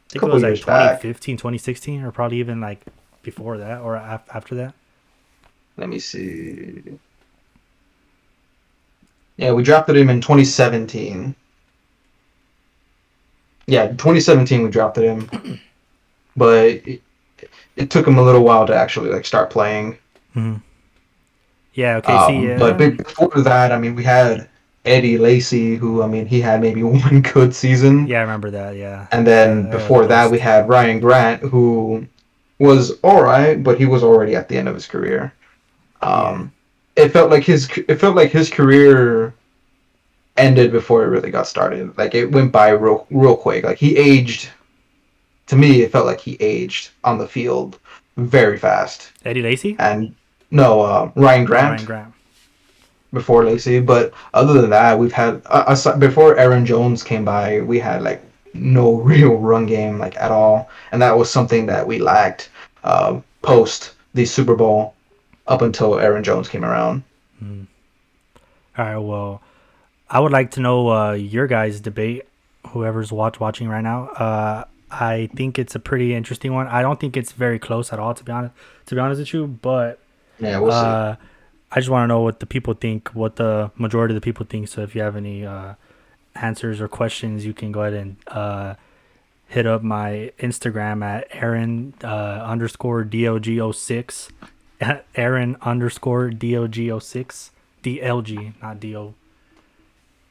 think 0.09 0.23
it 0.23 0.23
was 0.23 0.41
like 0.41 0.55
2015, 0.55 1.35
back. 1.35 1.37
2016, 1.37 2.01
or 2.01 2.11
probably 2.11 2.39
even 2.39 2.59
like 2.59 2.83
before 3.21 3.59
that 3.59 3.81
or 3.81 3.95
af- 3.95 4.27
after 4.33 4.55
that. 4.55 4.73
Let 5.77 5.89
me 5.89 5.99
see. 5.99 6.81
Yeah, 9.37 9.53
we 9.53 9.63
drafted 9.63 9.97
him 9.97 10.09
in 10.09 10.21
2017. 10.21 11.35
Yeah, 13.67 13.87
2017 13.87 14.63
we 14.63 14.69
drafted 14.69 15.03
him, 15.03 15.59
but 16.35 16.65
it, 16.65 17.01
it, 17.75 17.89
took 17.89 18.05
him 18.05 18.17
a 18.17 18.21
little 18.21 18.43
while 18.43 18.67
to 18.67 18.75
actually 18.75 19.09
like 19.09 19.25
start 19.25 19.49
playing. 19.49 19.97
Mm-hmm. 20.35 20.57
Yeah. 21.73 21.97
Okay. 21.97 22.13
Um, 22.13 22.27
see, 22.27 22.47
yeah. 22.47 22.57
But 22.57 22.77
before 22.77 23.41
that, 23.41 23.71
I 23.71 23.77
mean, 23.77 23.95
we 23.95 24.03
had 24.03 24.49
Eddie 24.85 25.17
Lacy, 25.17 25.75
who 25.75 26.01
I 26.01 26.07
mean, 26.07 26.25
he 26.25 26.41
had 26.41 26.61
maybe 26.61 26.83
one 26.83 27.21
good 27.21 27.55
season. 27.55 28.07
Yeah, 28.07 28.19
I 28.19 28.21
remember 28.21 28.51
that. 28.51 28.75
Yeah. 28.75 29.07
And 29.11 29.25
then 29.25 29.67
uh, 29.67 29.71
before 29.71 30.05
that, 30.07 30.29
we 30.29 30.39
had 30.39 30.67
Ryan 30.67 30.99
Grant, 30.99 31.41
who 31.41 32.07
was 32.59 32.99
all 33.01 33.23
right, 33.23 33.61
but 33.63 33.79
he 33.79 33.85
was 33.85 34.03
already 34.03 34.35
at 34.35 34.49
the 34.49 34.57
end 34.57 34.67
of 34.67 34.75
his 34.75 34.85
career. 34.85 35.33
Um, 36.01 36.51
yeah. 36.97 37.05
It 37.05 37.09
felt 37.09 37.31
like 37.31 37.43
his 37.43 37.69
it 37.87 37.95
felt 37.95 38.15
like 38.15 38.31
his 38.31 38.49
career 38.49 39.33
ended 40.37 40.71
before 40.71 41.03
it 41.03 41.07
really 41.07 41.31
got 41.31 41.47
started. 41.47 41.97
Like 41.97 42.15
it 42.15 42.31
went 42.31 42.51
by 42.51 42.69
real 42.69 43.07
real 43.09 43.35
quick. 43.37 43.63
Like 43.63 43.77
he 43.77 43.97
aged. 43.97 44.49
To 45.47 45.55
me, 45.57 45.81
it 45.81 45.91
felt 45.91 46.05
like 46.05 46.21
he 46.21 46.37
aged 46.39 46.91
on 47.03 47.17
the 47.17 47.27
field 47.27 47.77
very 48.17 48.57
fast. 48.57 49.11
Eddie 49.25 49.41
Lacy 49.41 49.75
and 49.79 50.15
no 50.49 50.81
uh, 50.81 51.11
Ryan 51.15 51.45
Grant. 51.45 51.71
Ryan 51.71 51.85
Grant 51.85 52.13
before 53.13 53.45
Lacy. 53.45 53.79
But 53.79 54.13
other 54.33 54.59
than 54.59 54.69
that, 54.69 54.97
we've 54.97 55.11
had 55.11 55.41
uh, 55.45 55.97
before 55.97 56.37
Aaron 56.37 56.65
Jones 56.65 57.03
came 57.03 57.25
by, 57.25 57.61
we 57.61 57.79
had 57.79 58.01
like 58.01 58.23
no 58.53 58.93
real 59.11 59.35
run 59.37 59.65
game 59.65 59.97
like 59.97 60.17
at 60.17 60.31
all, 60.31 60.69
and 60.91 61.01
that 61.01 61.17
was 61.17 61.29
something 61.29 61.65
that 61.67 61.85
we 61.85 61.99
lacked 61.99 62.49
uh, 62.83 63.19
post 63.41 63.93
the 64.13 64.25
Super 64.25 64.55
Bowl 64.55 64.95
up 65.47 65.61
until 65.61 65.99
Aaron 65.99 66.23
Jones 66.23 66.49
came 66.49 66.63
around. 66.63 67.03
Mm. 67.43 67.67
All 68.77 68.85
right. 68.85 68.97
Well, 68.97 69.41
I 70.09 70.19
would 70.19 70.31
like 70.31 70.51
to 70.51 70.59
know 70.59 70.91
uh, 70.91 71.11
your 71.13 71.47
guys' 71.47 71.79
debate. 71.79 72.23
Whoever's 72.67 73.11
watch 73.11 73.39
watching 73.39 73.67
right 73.67 73.81
now, 73.81 74.07
uh, 74.09 74.65
I 74.91 75.29
think 75.35 75.57
it's 75.57 75.73
a 75.73 75.79
pretty 75.79 76.13
interesting 76.13 76.53
one. 76.53 76.67
I 76.67 76.81
don't 76.81 76.99
think 76.99 77.17
it's 77.17 77.31
very 77.31 77.57
close 77.57 77.91
at 77.91 77.99
all, 77.99 78.13
to 78.13 78.23
be 78.23 78.31
honest. 78.31 78.53
To 78.87 78.95
be 78.95 79.01
honest 79.01 79.19
with 79.19 79.33
you, 79.33 79.47
but 79.47 79.99
yeah, 80.39 80.59
we'll 80.59 80.71
uh, 80.71 81.15
see. 81.15 81.21
I 81.71 81.79
just 81.79 81.89
want 81.89 82.03
to 82.03 82.07
know 82.07 82.21
what 82.21 82.39
the 82.39 82.45
people 82.45 82.73
think, 82.73 83.09
what 83.09 83.37
the 83.37 83.71
majority 83.77 84.13
of 84.13 84.21
the 84.21 84.23
people 84.23 84.45
think. 84.45 84.67
So 84.67 84.81
if 84.81 84.93
you 84.93 85.01
have 85.01 85.15
any 85.15 85.45
uh, 85.45 85.75
answers 86.35 86.81
or 86.81 86.87
questions, 86.87 87.45
you 87.45 87.53
can 87.53 87.71
go 87.71 87.81
ahead 87.81 87.93
and 87.93 88.17
uh, 88.27 88.75
hit 89.47 89.65
up 89.65 89.81
my 89.81 90.33
Instagram 90.39 91.03
at 91.03 91.27
Aaron 91.31 91.93
uh, 92.03 92.07
underscore 92.43 93.03
dog 93.03 93.73
6 93.73 94.31
at 94.81 95.05
Aaron 95.15 95.57
underscore 95.61 96.29
DLG06. 96.29 97.51
DLG, 97.83 98.53
not 98.61 98.79
DO. 98.79 99.13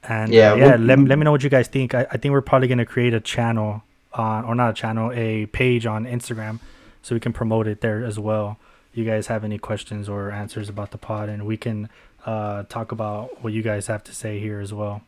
And 0.02 0.32
yeah, 0.32 0.52
uh, 0.52 0.54
yeah 0.56 0.76
we'll, 0.76 0.78
let, 0.78 0.98
let 1.00 1.18
me 1.18 1.24
know 1.24 1.32
what 1.32 1.42
you 1.42 1.50
guys 1.50 1.68
think. 1.68 1.94
I, 1.94 2.06
I 2.10 2.16
think 2.16 2.32
we're 2.32 2.40
probably 2.40 2.68
going 2.68 2.78
to 2.78 2.86
create 2.86 3.14
a 3.14 3.20
channel, 3.20 3.82
on, 4.12 4.44
or 4.44 4.54
not 4.54 4.70
a 4.70 4.74
channel, 4.74 5.12
a 5.12 5.46
page 5.46 5.86
on 5.86 6.04
Instagram 6.04 6.60
so 7.02 7.14
we 7.14 7.20
can 7.20 7.32
promote 7.32 7.66
it 7.66 7.80
there 7.80 8.04
as 8.04 8.18
well. 8.18 8.58
You 8.92 9.04
guys 9.04 9.28
have 9.28 9.44
any 9.44 9.58
questions 9.58 10.08
or 10.08 10.30
answers 10.30 10.68
about 10.68 10.90
the 10.90 10.98
pod, 10.98 11.28
and 11.28 11.46
we 11.46 11.56
can 11.56 11.88
uh, 12.26 12.64
talk 12.64 12.92
about 12.92 13.42
what 13.42 13.52
you 13.52 13.62
guys 13.62 13.86
have 13.86 14.02
to 14.04 14.14
say 14.14 14.40
here 14.40 14.60
as 14.60 14.72
well 14.72 15.02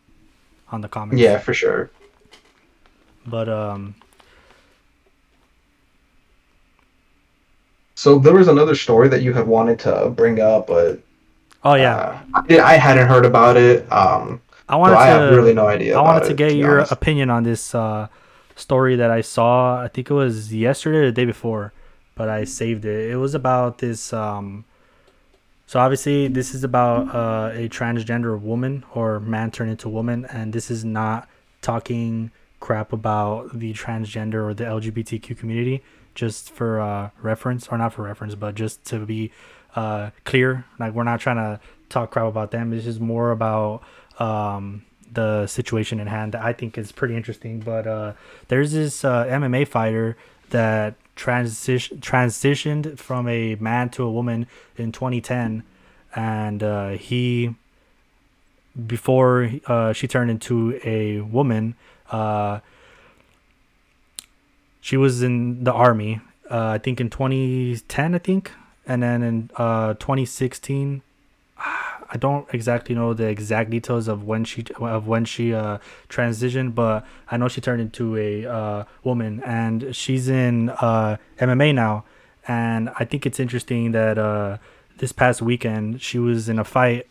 on 0.70 0.80
the 0.80 0.88
comments. 0.88 1.20
Yeah, 1.20 1.38
for 1.38 1.52
sure. 1.52 1.90
But 3.26 3.49
um, 3.49 3.94
So 8.02 8.18
there 8.18 8.35
was 8.35 8.49
another 8.49 8.75
story 8.75 9.06
that 9.11 9.23
you 9.23 9.32
had 9.32 9.47
wanted 9.47 9.78
to 9.87 10.11
bring 10.11 10.40
up, 10.40 10.66
but 10.66 10.99
oh 11.62 11.75
yeah, 11.75 12.21
uh, 12.35 12.42
I, 12.61 12.75
hadn't 12.75 13.06
heard 13.06 13.25
about 13.25 13.56
it. 13.56 13.87
Um, 13.92 14.42
I 14.68 14.75
wanted 14.75 14.94
so 14.94 14.99
to. 14.99 15.04
I 15.04 15.06
have 15.06 15.30
really 15.32 15.54
no 15.54 15.68
idea. 15.68 15.97
I 15.97 16.02
wanted 16.02 16.26
to 16.26 16.35
get 16.35 16.49
to 16.49 16.56
your 16.56 16.78
honest. 16.78 16.90
opinion 16.90 17.30
on 17.30 17.44
this 17.44 17.76
uh, 17.76 18.09
story 18.56 18.97
that 18.97 19.12
I 19.12 19.21
saw. 19.21 19.80
I 19.80 19.87
think 19.87 20.11
it 20.11 20.14
was 20.14 20.52
yesterday 20.52 20.99
or 20.99 21.06
the 21.06 21.12
day 21.12 21.25
before, 21.25 21.73
but 22.16 22.28
I 22.28 22.42
saved 22.42 22.85
it. 22.85 23.09
It 23.12 23.18
was 23.18 23.37
about 23.37 23.78
this. 23.78 24.12
Um, 24.12 24.64
so 25.68 25.78
obviously, 25.78 26.26
this 26.26 26.56
is 26.56 26.64
about 26.64 27.06
uh, 27.14 27.52
a 27.54 27.68
transgender 27.68 28.37
woman 28.37 28.82
or 28.97 29.21
man 29.21 29.52
turned 29.52 29.71
into 29.71 29.88
woman, 29.88 30.25
and 30.25 30.52
this 30.52 30.73
is 30.73 30.85
not 30.85 31.28
talking 31.61 32.32
crap 32.59 32.92
about 32.92 33.56
the 33.56 33.73
transgender 33.75 34.44
or 34.44 34.54
the 34.54 34.64
LGBTQ 34.64 35.38
community. 35.38 35.85
Just 36.14 36.50
for 36.50 36.81
uh, 36.81 37.11
reference, 37.21 37.69
or 37.69 37.78
not 37.78 37.95
for 37.95 38.02
reference, 38.02 38.35
but 38.35 38.54
just 38.54 38.85
to 38.87 39.07
be 39.07 39.33
uh, 39.75 40.11
clear, 40.25 40.66
like 40.78 40.92
we're 40.92 41.04
not 41.04 41.21
trying 41.21 41.37
to 41.37 41.61
talk 41.88 42.11
crap 42.11 42.26
about 42.26 42.50
them. 42.50 42.73
It's 42.73 42.85
just 42.85 43.00
more 43.00 43.31
about 43.31 43.83
um, 44.19 44.85
the 45.12 45.47
situation 45.47 46.00
in 46.00 46.07
hand 46.07 46.33
that 46.33 46.42
I 46.42 46.52
think 46.52 46.76
is 46.76 46.92
pretty 46.92 47.16
interesting. 47.16 47.61
But 47.61 47.87
uh, 47.87 48.12
there's 48.49 48.73
this 48.73 49.04
uh, 49.04 49.25
MMA 49.26 49.69
fighter 49.69 50.16
that 50.50 50.95
transition 51.16 51.99
transitioned 51.99 52.99
from 52.99 53.28
a 53.28 53.54
man 53.57 53.90
to 53.90 54.04
a 54.04 54.11
woman 54.11 54.47
in 54.76 54.92
2010, 54.92 55.62
and 56.14 56.62
uh, 56.62 56.90
he 56.90 57.54
before 58.87 59.50
uh, 59.66 59.92
she 59.92 60.09
turned 60.09 60.31
into 60.31 60.81
a 60.85 61.21
woman, 61.21 61.75
uh, 62.11 62.61
she 64.82 64.98
was 64.98 65.22
in 65.22 65.64
the 65.64 65.72
army. 65.72 66.20
Uh, 66.50 66.72
I 66.76 66.78
think 66.78 67.00
in 67.00 67.08
2010, 67.08 68.14
I 68.14 68.18
think, 68.18 68.52
and 68.86 69.02
then 69.02 69.22
in 69.22 69.50
uh, 69.56 69.94
2016, 69.94 71.00
I 72.12 72.18
don't 72.18 72.46
exactly 72.52 72.94
know 72.94 73.14
the 73.14 73.26
exact 73.28 73.70
details 73.70 74.06
of 74.06 74.24
when 74.24 74.44
she 74.44 74.66
of 74.78 75.06
when 75.06 75.24
she 75.24 75.54
uh, 75.54 75.78
transitioned, 76.10 76.74
but 76.74 77.06
I 77.30 77.38
know 77.38 77.48
she 77.48 77.62
turned 77.62 77.80
into 77.80 78.16
a 78.18 78.44
uh, 78.44 78.84
woman, 79.02 79.40
and 79.46 79.96
she's 79.96 80.28
in 80.28 80.68
uh, 80.68 81.16
MMA 81.38 81.74
now. 81.74 82.04
And 82.46 82.90
I 82.98 83.04
think 83.04 83.24
it's 83.24 83.40
interesting 83.40 83.92
that 83.92 84.18
uh, 84.18 84.58
this 84.98 85.12
past 85.12 85.40
weekend 85.40 86.02
she 86.02 86.18
was 86.18 86.48
in 86.50 86.58
a 86.58 86.64
fight 86.64 87.06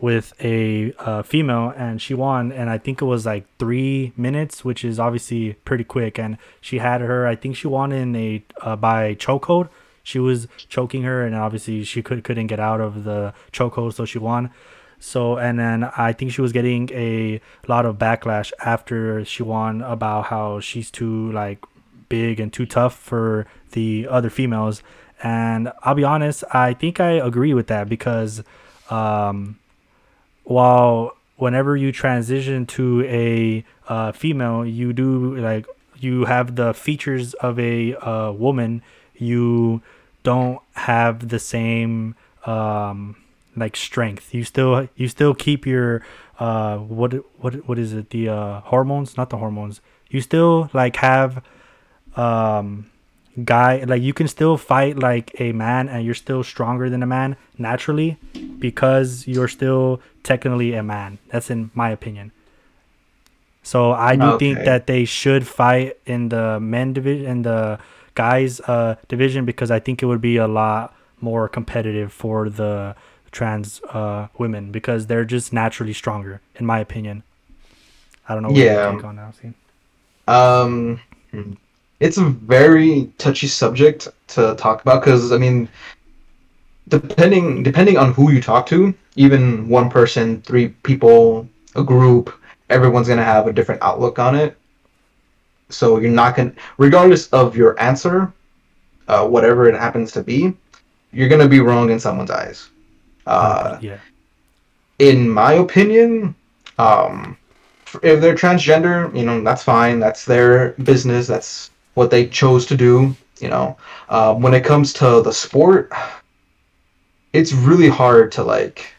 with 0.00 0.32
a 0.40 0.92
uh, 0.98 1.22
female 1.22 1.74
and 1.76 2.00
she 2.00 2.14
won 2.14 2.50
and 2.50 2.70
i 2.70 2.78
think 2.78 3.02
it 3.02 3.04
was 3.04 3.26
like 3.26 3.44
three 3.58 4.12
minutes 4.16 4.64
which 4.64 4.84
is 4.84 4.98
obviously 4.98 5.54
pretty 5.64 5.84
quick 5.84 6.18
and 6.18 6.38
she 6.60 6.78
had 6.78 7.00
her 7.02 7.26
i 7.26 7.36
think 7.36 7.54
she 7.54 7.66
won 7.66 7.92
in 7.92 8.16
a 8.16 8.42
uh, 8.62 8.76
by 8.76 9.14
chokehold. 9.14 9.68
She 10.02 10.18
was 10.18 10.48
choking 10.68 11.02
her 11.02 11.24
and 11.24 11.34
obviously 11.34 11.84
she 11.84 12.02
could 12.02 12.24
couldn't 12.24 12.48
get 12.48 12.58
out 12.58 12.80
of 12.80 13.04
the 13.04 13.34
chokehold 13.52 13.94
so 13.94 14.04
she 14.04 14.18
won. 14.18 14.50
So 14.98 15.36
and 15.36 15.58
then 15.58 15.84
i 15.96 16.12
think 16.12 16.32
she 16.32 16.40
was 16.40 16.52
getting 16.52 16.90
a 16.92 17.40
lot 17.68 17.86
of 17.86 17.96
backlash 17.96 18.52
after 18.64 19.24
she 19.24 19.42
won 19.42 19.82
about 19.82 20.26
how 20.26 20.60
she's 20.60 20.90
too 20.90 21.30
like 21.32 21.64
big 22.08 22.40
and 22.40 22.52
too 22.52 22.66
tough 22.66 22.98
for 22.98 23.46
the 23.72 24.06
other 24.10 24.30
females. 24.30 24.82
And 25.22 25.70
i'll 25.82 25.94
be 25.94 26.04
honest 26.04 26.44
i 26.52 26.72
think 26.74 26.98
i 27.00 27.12
agree 27.12 27.54
with 27.54 27.66
that 27.68 27.88
because 27.88 28.42
um 28.90 29.58
while 30.50 31.16
whenever 31.36 31.76
you 31.76 31.92
transition 31.92 32.66
to 32.66 33.04
a 33.04 33.64
uh, 33.88 34.10
female, 34.10 34.66
you 34.66 34.92
do 34.92 35.36
like 35.36 35.64
you 35.96 36.24
have 36.24 36.56
the 36.56 36.74
features 36.74 37.34
of 37.34 37.56
a 37.60 37.94
uh, 37.94 38.32
woman. 38.32 38.82
You 39.14 39.80
don't 40.24 40.60
have 40.74 41.28
the 41.28 41.38
same 41.38 42.16
um, 42.46 43.14
like 43.56 43.76
strength. 43.76 44.34
You 44.34 44.42
still 44.42 44.88
you 44.96 45.06
still 45.06 45.34
keep 45.34 45.66
your 45.66 46.02
uh, 46.40 46.78
what 46.78 47.12
what 47.40 47.68
what 47.68 47.78
is 47.78 47.92
it? 47.92 48.10
The 48.10 48.30
uh, 48.30 48.60
hormones, 48.62 49.16
not 49.16 49.30
the 49.30 49.36
hormones. 49.36 49.80
You 50.08 50.20
still 50.20 50.68
like 50.72 50.96
have 50.96 51.44
um, 52.16 52.90
guy 53.44 53.84
like 53.84 54.02
you 54.02 54.12
can 54.12 54.28
still 54.28 54.56
fight 54.56 54.98
like 54.98 55.40
a 55.40 55.52
man 55.52 55.88
and 55.88 56.04
you're 56.04 56.14
still 56.14 56.42
stronger 56.42 56.90
than 56.90 57.02
a 57.02 57.06
man 57.06 57.36
naturally 57.58 58.16
because 58.58 59.26
you're 59.26 59.48
still 59.48 60.00
technically 60.22 60.74
a 60.74 60.82
man. 60.82 61.18
That's 61.28 61.50
in 61.50 61.70
my 61.74 61.90
opinion. 61.90 62.32
So 63.62 63.92
i 63.92 64.16
do 64.16 64.22
okay. 64.22 64.38
think 64.38 64.64
that 64.64 64.86
they 64.86 65.04
should 65.04 65.46
fight 65.46 65.96
in 66.06 66.30
the 66.30 66.58
men 66.60 66.92
division 66.92 67.26
in 67.26 67.42
the 67.42 67.78
guys 68.14 68.60
uh 68.60 68.96
division 69.08 69.44
because 69.44 69.70
i 69.70 69.78
think 69.78 70.02
it 70.02 70.06
would 70.06 70.20
be 70.20 70.36
a 70.36 70.48
lot 70.48 70.94
more 71.20 71.48
competitive 71.48 72.12
for 72.12 72.48
the 72.48 72.96
trans 73.30 73.80
uh 73.90 74.28
women 74.38 74.72
because 74.72 75.06
they're 75.06 75.24
just 75.24 75.52
naturally 75.52 75.92
stronger 75.92 76.40
in 76.56 76.66
my 76.66 76.80
opinion. 76.80 77.22
I 78.28 78.34
don't 78.34 78.42
know 78.42 78.50
yeah. 78.50 78.86
um 80.26 81.00
hmm 81.30 81.52
it's 82.00 82.16
a 82.16 82.24
very 82.24 83.12
touchy 83.18 83.46
subject 83.46 84.08
to 84.28 84.54
talk 84.56 84.82
about 84.82 85.02
because 85.02 85.32
I 85.32 85.38
mean, 85.38 85.68
depending 86.88 87.62
depending 87.62 87.96
on 87.98 88.12
who 88.12 88.32
you 88.32 88.40
talk 88.42 88.66
to, 88.66 88.94
even 89.16 89.68
one 89.68 89.90
person, 89.90 90.40
three 90.42 90.68
people, 90.82 91.46
a 91.76 91.84
group, 91.84 92.34
everyone's 92.70 93.08
gonna 93.08 93.24
have 93.24 93.46
a 93.46 93.52
different 93.52 93.82
outlook 93.82 94.18
on 94.18 94.34
it. 94.34 94.56
So 95.68 96.00
you're 96.00 96.10
not 96.10 96.36
gonna, 96.36 96.52
regardless 96.78 97.28
of 97.28 97.56
your 97.56 97.78
answer, 97.80 98.32
uh, 99.06 99.26
whatever 99.26 99.68
it 99.68 99.74
happens 99.74 100.10
to 100.12 100.22
be, 100.22 100.54
you're 101.12 101.28
gonna 101.28 101.48
be 101.48 101.60
wrong 101.60 101.90
in 101.90 102.00
someone's 102.00 102.30
eyes. 102.30 102.70
Uh, 103.26 103.78
yeah. 103.82 103.98
In 104.98 105.28
my 105.28 105.54
opinion, 105.54 106.34
um, 106.78 107.36
if 108.02 108.20
they're 108.20 108.34
transgender, 108.34 109.14
you 109.16 109.24
know 109.24 109.42
that's 109.42 109.62
fine. 109.62 109.98
That's 109.98 110.24
their 110.24 110.72
business. 110.72 111.26
That's 111.26 111.69
what 111.94 112.10
they 112.10 112.26
chose 112.26 112.66
to 112.66 112.76
do. 112.76 113.14
You 113.40 113.48
know, 113.48 113.76
uh, 114.08 114.34
when 114.34 114.52
it 114.52 114.64
comes 114.64 114.92
to 114.94 115.22
the 115.22 115.32
sport, 115.32 115.90
it's 117.32 117.52
really 117.52 117.88
hard 117.88 118.32
to 118.32 118.42
like 118.42 118.92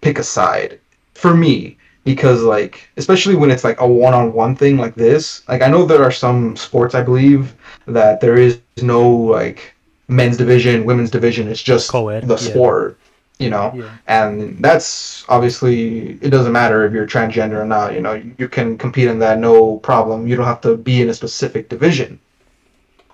pick 0.00 0.18
a 0.18 0.22
side 0.22 0.80
for 1.14 1.34
me 1.34 1.76
because 2.04 2.42
like 2.42 2.88
especially 2.96 3.34
when 3.34 3.50
it's 3.50 3.64
like 3.64 3.80
a 3.80 3.86
one-on-one 3.86 4.54
thing 4.54 4.76
like 4.76 4.94
this 4.94 5.46
like 5.48 5.62
i 5.62 5.68
know 5.68 5.86
there 5.86 6.02
are 6.02 6.10
some 6.10 6.54
sports 6.56 6.94
i 6.94 7.02
believe 7.02 7.54
that 7.86 8.20
there 8.20 8.36
is 8.36 8.60
no 8.82 9.10
like 9.10 9.74
men's 10.08 10.36
division 10.36 10.84
women's 10.84 11.10
division 11.10 11.48
it's 11.48 11.62
just 11.62 11.90
Co-ed, 11.90 12.28
the 12.28 12.36
sport 12.36 12.98
yeah. 13.00 13.03
You 13.38 13.50
know 13.50 13.72
yeah. 13.74 13.90
and 14.06 14.56
that's 14.64 15.24
obviously 15.28 16.18
it 16.20 16.30
doesn't 16.30 16.52
matter 16.52 16.84
if 16.84 16.92
you're 16.92 17.06
transgender 17.06 17.60
or 17.60 17.64
not 17.64 17.92
you 17.92 18.00
know 18.00 18.14
you 18.38 18.48
can 18.48 18.78
compete 18.78 19.08
in 19.08 19.18
that 19.18 19.38
no 19.38 19.78
problem 19.78 20.26
you 20.26 20.36
don't 20.36 20.46
have 20.46 20.60
to 20.60 20.76
be 20.76 21.02
in 21.02 21.08
a 21.08 21.14
specific 21.14 21.68
division 21.68 22.18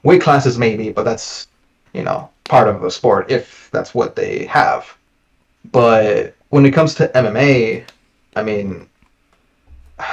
weight 0.03 0.23
classes 0.23 0.59
maybe, 0.59 0.91
but 0.91 1.05
that's 1.05 1.49
you 1.93 2.03
know 2.03 2.31
part 2.45 2.69
of 2.69 2.81
the 2.81 2.91
sport 2.91 3.31
if 3.31 3.69
that's 3.73 3.95
what 3.95 4.17
they 4.17 4.45
have. 4.47 4.97
But 5.73 6.35
when 6.49 6.65
it 6.67 6.73
comes 6.73 6.95
to 6.95 7.09
MMA, 7.09 7.85
I 8.37 8.43
mean, 8.43 8.89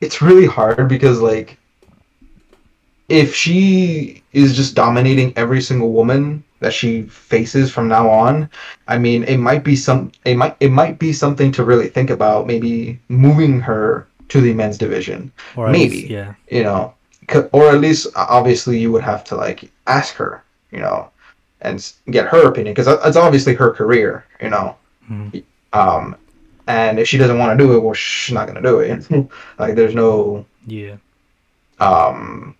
it's 0.00 0.22
really 0.22 0.46
hard 0.46 0.88
because 0.88 1.20
like 1.20 1.58
if 3.08 3.34
she 3.34 4.22
is 4.32 4.56
just 4.56 4.74
dominating 4.74 5.32
every 5.36 5.60
single 5.60 5.92
woman 5.92 6.42
that 6.60 6.72
she 6.72 7.02
faces 7.02 7.70
from 7.70 7.88
now 7.88 8.08
on, 8.08 8.48
I 8.88 8.98
mean, 8.98 9.24
it 9.24 9.38
might 9.38 9.64
be 9.64 9.76
some 9.76 10.12
it 10.24 10.36
might 10.36 10.56
it 10.60 10.70
might 10.70 10.98
be 10.98 11.12
something 11.12 11.52
to 11.52 11.64
really 11.64 11.88
think 11.88 12.10
about. 12.10 12.46
Maybe 12.46 12.98
moving 13.08 13.60
her 13.60 14.06
to 14.28 14.40
the 14.40 14.54
men's 14.54 14.78
division, 14.78 15.32
or 15.56 15.70
maybe, 15.70 15.96
least, 15.96 16.10
yeah, 16.10 16.34
you 16.50 16.62
know, 16.62 16.94
or 17.52 17.68
at 17.70 17.80
least 17.80 18.08
obviously 18.16 18.78
you 18.78 18.92
would 18.92 19.04
have 19.04 19.24
to 19.24 19.36
like 19.36 19.70
ask 19.86 20.14
her, 20.14 20.42
you 20.70 20.80
know, 20.80 21.10
and 21.60 21.92
get 22.10 22.26
her 22.26 22.46
opinion 22.46 22.74
because 22.74 22.88
it's 23.04 23.16
obviously 23.16 23.54
her 23.54 23.70
career, 23.70 24.24
you 24.40 24.50
know. 24.50 24.76
Mm. 25.10 25.44
Um, 25.72 26.16
and 26.66 26.98
if 26.98 27.08
she 27.08 27.18
doesn't 27.18 27.38
want 27.38 27.56
to 27.56 27.64
do 27.64 27.76
it, 27.76 27.80
well, 27.80 27.94
she's 27.94 28.34
not 28.34 28.46
gonna 28.46 28.62
do 28.62 28.80
it. 28.80 29.10
like, 29.58 29.74
there's 29.74 29.94
no. 29.94 30.44
Yeah. 30.66 30.96
Um. 31.78 32.56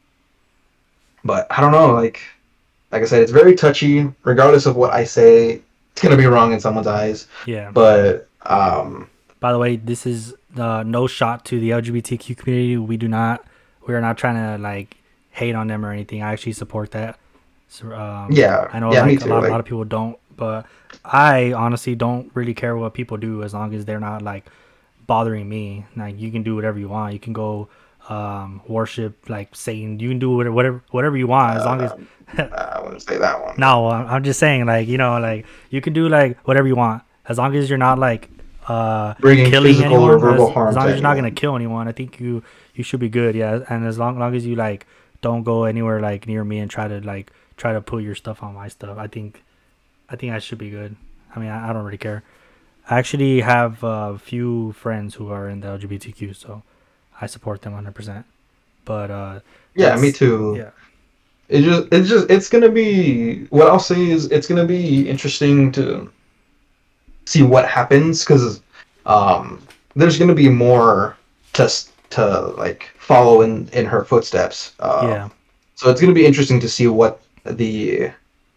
But 1.24 1.46
I 1.50 1.60
don't 1.60 1.72
know. 1.72 1.92
Like, 1.92 2.20
like 2.92 3.02
I 3.02 3.04
said, 3.04 3.22
it's 3.22 3.32
very 3.32 3.54
touchy. 3.54 4.08
Regardless 4.24 4.66
of 4.66 4.76
what 4.76 4.92
I 4.92 5.04
say, 5.04 5.62
it's 5.92 6.02
gonna 6.02 6.16
be 6.16 6.26
wrong 6.26 6.52
in 6.52 6.60
someone's 6.60 6.86
eyes. 6.86 7.28
Yeah. 7.46 7.70
But 7.72 8.28
um. 8.42 9.10
By 9.40 9.52
the 9.52 9.58
way, 9.58 9.76
this 9.76 10.06
is 10.06 10.34
uh, 10.56 10.82
no 10.84 11.06
shot 11.06 11.44
to 11.46 11.60
the 11.60 11.70
LGBTQ 11.70 12.36
community. 12.36 12.76
We 12.76 12.96
do 12.96 13.08
not 13.08 13.44
we're 13.86 14.00
not 14.00 14.18
trying 14.18 14.36
to 14.36 14.62
like 14.62 14.96
hate 15.30 15.54
on 15.54 15.68
them 15.68 15.84
or 15.84 15.92
anything. 15.92 16.22
I 16.22 16.32
actually 16.32 16.52
support 16.52 16.90
that. 16.92 17.18
So, 17.68 17.92
um, 17.92 18.30
yeah, 18.30 18.68
I 18.72 18.78
know 18.78 18.92
yeah, 18.92 19.02
like, 19.02 19.20
a, 19.22 19.26
lot, 19.26 19.42
like... 19.42 19.48
a 19.48 19.50
lot 19.50 19.60
of 19.60 19.66
people 19.66 19.84
don't, 19.84 20.18
but 20.36 20.66
I 21.04 21.52
honestly 21.52 21.94
don't 21.94 22.30
really 22.34 22.54
care 22.54 22.76
what 22.76 22.94
people 22.94 23.16
do 23.16 23.42
as 23.42 23.54
long 23.54 23.74
as 23.74 23.84
they're 23.84 24.00
not 24.00 24.22
like 24.22 24.46
bothering 25.06 25.48
me. 25.48 25.84
Like 25.96 26.18
you 26.18 26.30
can 26.30 26.42
do 26.42 26.54
whatever 26.54 26.78
you 26.78 26.88
want. 26.88 27.12
You 27.12 27.18
can 27.18 27.32
go 27.32 27.68
um, 28.08 28.60
worship 28.66 29.28
like 29.28 29.54
Satan. 29.54 29.98
You 29.98 30.08
can 30.08 30.18
do 30.18 30.30
whatever 30.30 30.82
whatever 30.90 31.16
you 31.16 31.26
want 31.26 31.56
as 31.56 31.64
long 31.64 31.80
as. 31.80 31.92
I 32.38 32.80
wouldn't 32.82 33.02
say 33.02 33.18
that 33.18 33.42
one. 33.42 33.54
No, 33.58 33.88
I'm 33.88 34.24
just 34.24 34.40
saying 34.40 34.66
like 34.66 34.88
you 34.88 34.98
know 34.98 35.18
like 35.18 35.46
you 35.70 35.80
can 35.80 35.92
do 35.92 36.08
like 36.08 36.38
whatever 36.46 36.66
you 36.66 36.76
want 36.76 37.02
as 37.28 37.38
long 37.38 37.54
as 37.54 37.68
you're 37.68 37.78
not 37.78 37.98
like 37.98 38.28
uh 38.68 39.14
bringing 39.20 39.50
killing 39.50 39.82
anyone, 39.82 40.10
or 40.10 40.18
verbal 40.18 40.48
as, 40.48 40.54
harm. 40.54 40.68
As 40.68 40.76
long 40.76 40.88
as 40.88 40.94
you're 40.94 41.02
not 41.02 41.14
gonna 41.14 41.30
kill 41.30 41.54
anyone, 41.56 41.88
I 41.88 41.92
think 41.92 42.20
you 42.20 42.42
you 42.74 42.82
should 42.82 43.00
be 43.00 43.08
good. 43.08 43.34
Yeah, 43.34 43.60
and 43.68 43.86
as 43.86 43.98
long 43.98 44.18
long 44.18 44.34
as 44.34 44.44
you 44.44 44.56
like 44.56 44.86
don't 45.22 45.44
go 45.44 45.64
anywhere 45.64 46.00
like 46.00 46.26
near 46.26 46.44
me 46.44 46.58
and 46.58 46.70
try 46.70 46.88
to 46.88 47.00
like 47.00 47.32
try 47.56 47.72
to 47.72 47.80
put 47.80 48.02
your 48.02 48.14
stuff 48.14 48.42
on 48.42 48.54
my 48.54 48.68
stuff, 48.68 48.98
I 48.98 49.06
think 49.06 49.42
I 50.08 50.16
think 50.16 50.32
I 50.32 50.38
should 50.40 50.58
be 50.58 50.70
good. 50.70 50.96
I 51.34 51.38
mean, 51.38 51.48
I, 51.48 51.70
I 51.70 51.72
don't 51.72 51.84
really 51.84 51.98
care. 51.98 52.22
I 52.88 52.98
actually 52.98 53.40
have 53.40 53.82
a 53.82 54.18
few 54.18 54.72
friends 54.72 55.14
who 55.14 55.30
are 55.30 55.48
in 55.48 55.60
the 55.60 55.68
LGBTQ, 55.68 56.36
so 56.36 56.62
I 57.20 57.26
support 57.26 57.62
them 57.62 57.72
100%. 57.72 58.24
But 58.84 59.10
uh 59.10 59.40
yeah, 59.74 59.96
me 59.96 60.12
too. 60.12 60.54
Yeah. 60.56 60.70
It 61.48 61.62
just 61.62 61.88
it's 61.92 62.08
just 62.08 62.30
it's 62.30 62.48
going 62.48 62.62
to 62.62 62.70
be 62.70 63.44
what 63.46 63.68
I'll 63.68 63.78
say 63.78 64.10
is 64.10 64.26
it's 64.26 64.46
going 64.46 64.60
to 64.60 64.66
be 64.66 65.08
interesting 65.08 65.70
to 65.72 66.10
see 67.24 67.42
what 67.42 67.68
happens 67.68 68.24
cuz 68.24 68.60
um 69.04 69.60
there's 69.94 70.18
going 70.18 70.28
to 70.28 70.34
be 70.34 70.48
more 70.48 71.16
to 71.54 71.70
to 72.10 72.38
like 72.56 72.90
follow 72.98 73.42
in 73.42 73.68
in 73.72 73.86
her 73.86 74.04
footsteps. 74.04 74.74
Uh, 74.80 75.06
yeah. 75.08 75.28
So 75.74 75.90
it's 75.90 76.00
going 76.00 76.12
to 76.14 76.20
be 76.20 76.26
interesting 76.26 76.60
to 76.60 76.68
see 76.68 76.86
what 76.86 77.20
the 77.44 78.10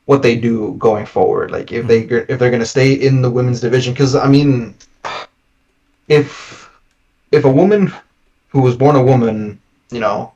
what 0.05 0.21
they 0.21 0.35
do 0.35 0.75
going 0.79 1.05
forward. 1.05 1.51
Like 1.51 1.71
if 1.71 1.85
mm-hmm. 1.85 2.09
they 2.09 2.33
if 2.33 2.39
they're 2.39 2.49
going 2.49 2.61
to 2.61 2.75
stay 2.77 2.93
in 2.93 3.21
the 3.21 3.29
women's 3.29 3.61
division, 3.61 3.93
because 3.93 4.15
I 4.15 4.27
mean, 4.27 4.75
if 6.07 6.69
if 7.31 7.45
a 7.45 7.51
woman 7.51 7.93
who 8.49 8.61
was 8.61 8.75
born 8.75 8.95
a 8.95 9.03
woman, 9.03 9.59
you 9.91 9.99
know, 9.99 10.33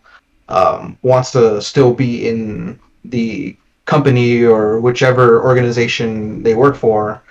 um, 0.49 0.97
wants 1.01 1.31
to 1.31 1.61
still 1.61 1.93
be 1.93 2.27
in 2.27 2.79
the 3.05 3.55
company 3.85 4.43
or 4.43 4.79
whichever 4.79 5.43
organization 5.43 6.43
they 6.43 6.53
work 6.53 6.75
for, 6.75 7.21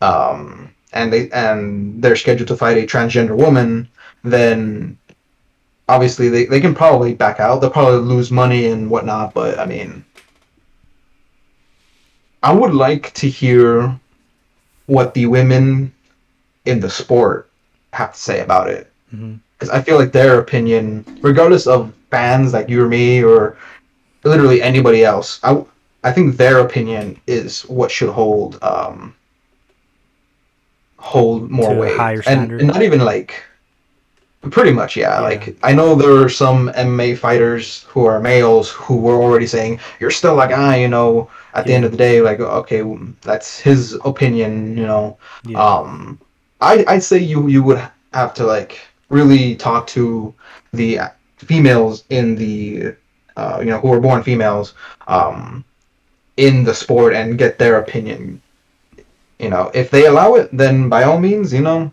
um, 0.00 0.70
and 0.92 1.12
they 1.12 1.30
and 1.30 2.02
they're 2.02 2.16
scheduled 2.16 2.48
to 2.48 2.56
fight 2.56 2.78
a 2.78 2.86
transgender 2.86 3.36
woman, 3.36 3.88
then 4.24 4.98
obviously 5.88 6.28
they, 6.28 6.46
they 6.46 6.60
can 6.60 6.74
probably 6.74 7.14
back 7.14 7.40
out. 7.40 7.60
They'll 7.60 7.70
probably 7.70 8.00
lose 8.00 8.30
money 8.30 8.66
and 8.66 8.90
whatnot, 8.90 9.34
but 9.34 9.58
I 9.58 9.66
mean, 9.66 10.04
I 12.42 12.52
would 12.52 12.74
like 12.74 13.12
to 13.14 13.28
hear 13.28 13.98
what 14.86 15.14
the 15.14 15.26
women 15.26 15.92
in 16.64 16.80
the 16.80 16.90
sport 16.90 17.50
have 17.92 18.12
to 18.12 18.18
say 18.18 18.40
about 18.40 18.68
it. 18.70 18.90
Mhm. 19.14 19.40
Because 19.58 19.70
I 19.70 19.80
feel 19.80 19.96
like 19.98 20.12
their 20.12 20.38
opinion, 20.38 21.04
regardless 21.22 21.66
of 21.66 21.92
fans 22.10 22.52
like 22.52 22.68
you 22.68 22.82
or 22.84 22.88
me 22.88 23.22
or 23.22 23.56
literally 24.24 24.60
anybody 24.62 25.04
else, 25.04 25.40
I, 25.42 25.64
I 26.04 26.12
think 26.12 26.36
their 26.36 26.58
opinion 26.60 27.18
is 27.26 27.62
what 27.62 27.90
should 27.90 28.10
hold 28.10 28.58
um, 28.62 29.14
hold 30.98 31.50
more 31.50 31.74
weight. 31.74 31.98
and, 32.26 32.52
and 32.52 32.66
not 32.68 32.82
even 32.82 33.00
like 33.00 33.42
pretty 34.50 34.72
much 34.72 34.96
yeah. 34.96 35.14
Yeah. 35.14 35.20
like 35.20 35.56
i 35.62 35.72
know 35.72 35.94
there 35.94 36.22
are 36.22 36.28
some 36.28 36.68
mma 36.70 37.18
fighters 37.18 37.82
who 37.84 38.04
are 38.04 38.20
males 38.20 38.70
who 38.70 38.96
were 38.96 39.14
already 39.14 39.46
saying 39.46 39.80
you're 39.98 40.10
still 40.10 40.34
like 40.36 40.50
guy 40.50 40.76
you 40.76 40.88
know 40.88 41.28
at 41.54 41.66
the 41.66 41.72
end 41.72 41.84
of 41.84 41.90
the 41.90 41.96
day 41.96 42.20
like 42.20 42.38
okay 42.40 42.82
that's 43.22 43.58
his 43.58 43.98
opinion 44.04 44.76
you 44.76 44.86
know 44.86 45.18
Yeah. 45.44 45.58
um 45.60 46.18
i 46.60 46.84
i'd 46.88 47.02
say 47.02 47.18
you 47.18 47.48
you 47.48 47.62
would 47.62 47.80
have 48.12 48.34
to 48.34 48.44
like 48.46 48.78
really 49.08 49.54
talk 49.56 49.86
to 49.86 50.34
the 50.72 50.98
females 51.38 52.04
in 52.10 52.34
the 52.34 52.94
uh 53.36 53.58
you 53.60 53.66
know 53.66 53.78
who 53.78 53.92
are 53.92 54.00
born 54.00 54.22
females 54.22 54.74
um 55.06 55.64
in 56.36 56.64
the 56.64 56.74
sport 56.74 57.14
and 57.14 57.38
get 57.38 57.58
their 57.58 57.78
opinion 57.78 58.40
you 59.38 59.50
know 59.50 59.70
if 59.74 59.90
they 59.90 60.06
allow 60.06 60.34
it 60.34 60.48
then 60.52 60.88
by 60.88 61.02
all 61.04 61.20
means 61.20 61.52
you 61.52 61.60
know 61.60 61.92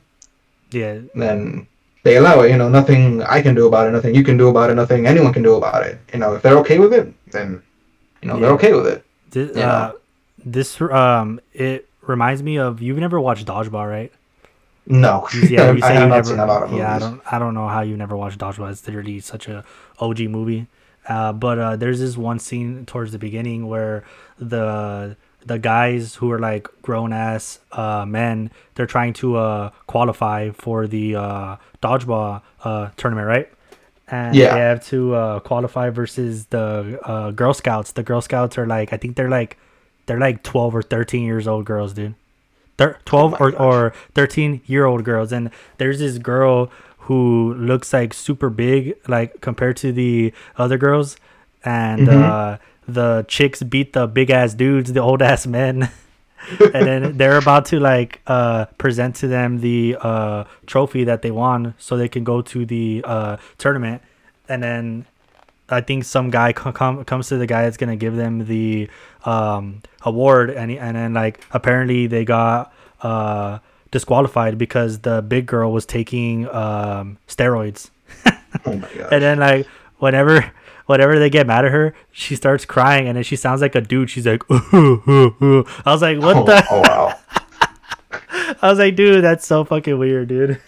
yeah. 0.71 0.99
then 1.13 1.67
they 2.03 2.17
allow 2.17 2.41
it. 2.41 2.51
You 2.51 2.57
know, 2.57 2.69
nothing 2.69 3.21
I 3.23 3.41
can 3.41 3.55
do 3.55 3.67
about 3.67 3.87
it, 3.87 3.91
nothing 3.91 4.13
you 4.13 4.23
can 4.23 4.37
do 4.37 4.49
about 4.49 4.69
it, 4.69 4.75
nothing 4.75 5.07
anyone 5.07 5.33
can 5.33 5.43
do 5.43 5.55
about 5.55 5.85
it. 5.85 5.99
You 6.13 6.19
know, 6.19 6.35
if 6.35 6.41
they're 6.41 6.57
okay 6.59 6.79
with 6.79 6.93
it, 6.93 7.13
then 7.31 7.61
you 8.21 8.27
know 8.27 8.39
they're 8.39 8.51
okay 8.51 8.73
with 8.73 8.87
it. 8.87 9.05
This, 9.31 9.55
Yeah. 9.55 9.71
uh, 9.71 9.91
this 10.45 10.79
um, 10.81 11.39
it 11.53 11.89
reminds 12.01 12.43
me 12.43 12.57
of 12.57 12.81
you've 12.81 12.97
never 12.97 13.19
watched 13.19 13.47
Dodgeball, 13.47 13.89
right? 13.89 14.11
No, 14.85 15.27
Yeah, 15.33 15.71
you 15.71 15.79
I 15.83 15.87
say 15.87 15.93
you 16.03 16.07
never. 16.07 16.23
seen 16.23 16.39
a 16.39 16.45
lot 16.45 16.63
of 16.63 16.73
yeah, 16.73 16.95
I 16.95 16.99
don't. 16.99 17.21
I 17.31 17.39
don't 17.39 17.53
know 17.53 17.67
how 17.67 17.81
you 17.81 17.95
never 17.97 18.15
watched 18.17 18.39
Dodgeball. 18.39 18.71
It's 18.71 18.85
literally 18.87 19.19
such 19.19 19.47
a 19.47 19.63
OG 19.99 20.21
movie. 20.21 20.67
Uh, 21.07 21.33
but 21.33 21.59
uh, 21.59 21.75
there's 21.75 21.99
this 21.99 22.15
one 22.17 22.39
scene 22.39 22.85
towards 22.85 23.11
the 23.11 23.19
beginning 23.19 23.67
where 23.67 24.03
the 24.39 25.15
the 25.45 25.59
guys 25.59 26.15
who 26.15 26.31
are 26.31 26.39
like 26.39 26.67
grown 26.81 27.11
ass 27.11 27.59
uh, 27.73 28.05
men, 28.05 28.49
they're 28.75 28.85
trying 28.85 29.11
to 29.13 29.35
uh, 29.35 29.69
qualify 29.87 30.49
for 30.51 30.87
the 30.87 31.15
uh, 31.15 31.55
dodgeball 31.81 32.41
uh, 32.63 32.89
tournament, 32.95 33.27
right? 33.27 33.49
And 34.07 34.35
Yeah. 34.35 34.53
they 34.53 34.59
have 34.61 34.85
to 34.87 35.13
uh, 35.15 35.39
qualify 35.41 35.89
versus 35.89 36.45
the 36.47 36.99
uh, 37.03 37.31
Girl 37.31 37.53
Scouts. 37.53 37.91
The 37.93 38.03
Girl 38.03 38.21
Scouts 38.21 38.57
are 38.57 38.65
like, 38.67 38.93
I 38.93 38.97
think 38.97 39.15
they're 39.17 39.29
like, 39.29 39.57
they're 40.05 40.19
like 40.19 40.43
twelve 40.43 40.73
or 40.75 40.81
thirteen 40.81 41.25
years 41.25 41.47
old 41.47 41.65
girls, 41.65 41.93
dude. 41.93 42.15
Thir- 42.77 42.97
12 43.05 43.31
my 43.31 43.37
or, 43.39 43.51
gosh. 43.51 43.59
or 43.61 43.93
13 44.15 44.61
year 44.65 44.85
old 44.85 45.03
girls 45.03 45.31
and 45.31 45.49
there's 45.77 45.99
this 45.99 46.17
girl 46.17 46.71
who 47.05 47.53
looks 47.55 47.93
like 47.93 48.13
super 48.13 48.49
big 48.49 48.95
like 49.07 49.41
compared 49.41 49.77
to 49.77 49.91
the 49.91 50.33
other 50.57 50.77
girls 50.77 51.17
and 51.63 52.07
Mhm. 52.07 52.23
uh 52.23 52.57
the 52.87 53.25
chicks 53.27 53.61
beat 53.63 53.93
the 53.93 54.07
big 54.07 54.29
ass 54.29 54.53
dudes 54.53 54.91
the 54.93 54.99
old 54.99 55.21
ass 55.21 55.45
men 55.45 55.89
and 56.73 56.85
then 56.87 57.17
they're 57.17 57.37
about 57.37 57.65
to 57.65 57.79
like 57.79 58.21
uh 58.27 58.65
present 58.77 59.15
to 59.17 59.27
them 59.27 59.59
the 59.61 59.95
uh 60.01 60.43
trophy 60.65 61.03
that 61.03 61.21
they 61.21 61.31
won 61.31 61.73
so 61.77 61.95
they 61.95 62.09
can 62.09 62.23
go 62.23 62.41
to 62.41 62.65
the 62.65 63.01
uh 63.05 63.37
tournament 63.57 64.01
and 64.49 64.61
then 64.63 65.05
I 65.69 65.81
think 65.81 66.03
some 66.03 66.29
guy 66.29 66.53
com- 66.53 67.03
comes 67.05 67.29
to 67.29 67.37
the 67.37 67.47
guy 67.47 67.63
that's 67.63 67.77
gonna 67.77 67.95
give 67.95 68.15
them 68.15 68.45
the 68.45 68.89
um, 69.25 69.81
award, 70.01 70.49
and 70.49 70.71
and 70.71 70.95
then 70.95 71.13
like 71.13 71.43
apparently 71.51 72.07
they 72.07 72.25
got 72.25 72.73
uh, 73.01 73.59
disqualified 73.91 74.57
because 74.57 74.99
the 74.99 75.21
big 75.21 75.45
girl 75.45 75.71
was 75.71 75.85
taking 75.85 76.47
um, 76.49 77.17
steroids, 77.27 77.89
Oh 78.65 78.75
my 78.75 78.89
god. 78.95 79.07
and 79.13 79.23
then 79.23 79.39
like 79.39 79.67
whenever 79.97 80.51
whenever 80.85 81.17
they 81.17 81.29
get 81.29 81.47
mad 81.47 81.65
at 81.65 81.71
her, 81.71 81.95
she 82.11 82.35
starts 82.35 82.65
crying, 82.65 83.07
and 83.07 83.15
then 83.17 83.23
she 83.23 83.35
sounds 83.35 83.61
like 83.61 83.75
a 83.75 83.81
dude. 83.81 84.09
She's 84.09 84.27
like, 84.27 84.43
I 84.49 85.63
was 85.85 86.01
like, 86.01 86.19
what 86.19 86.37
oh, 86.37 86.45
the? 86.45 86.65
oh 86.69 86.81
wow. 86.81 87.19
I 88.61 88.69
was 88.69 88.79
like, 88.79 88.95
dude, 88.95 89.23
that's 89.23 89.45
so 89.45 89.63
fucking 89.63 89.97
weird, 89.97 90.27
dude. 90.27 90.61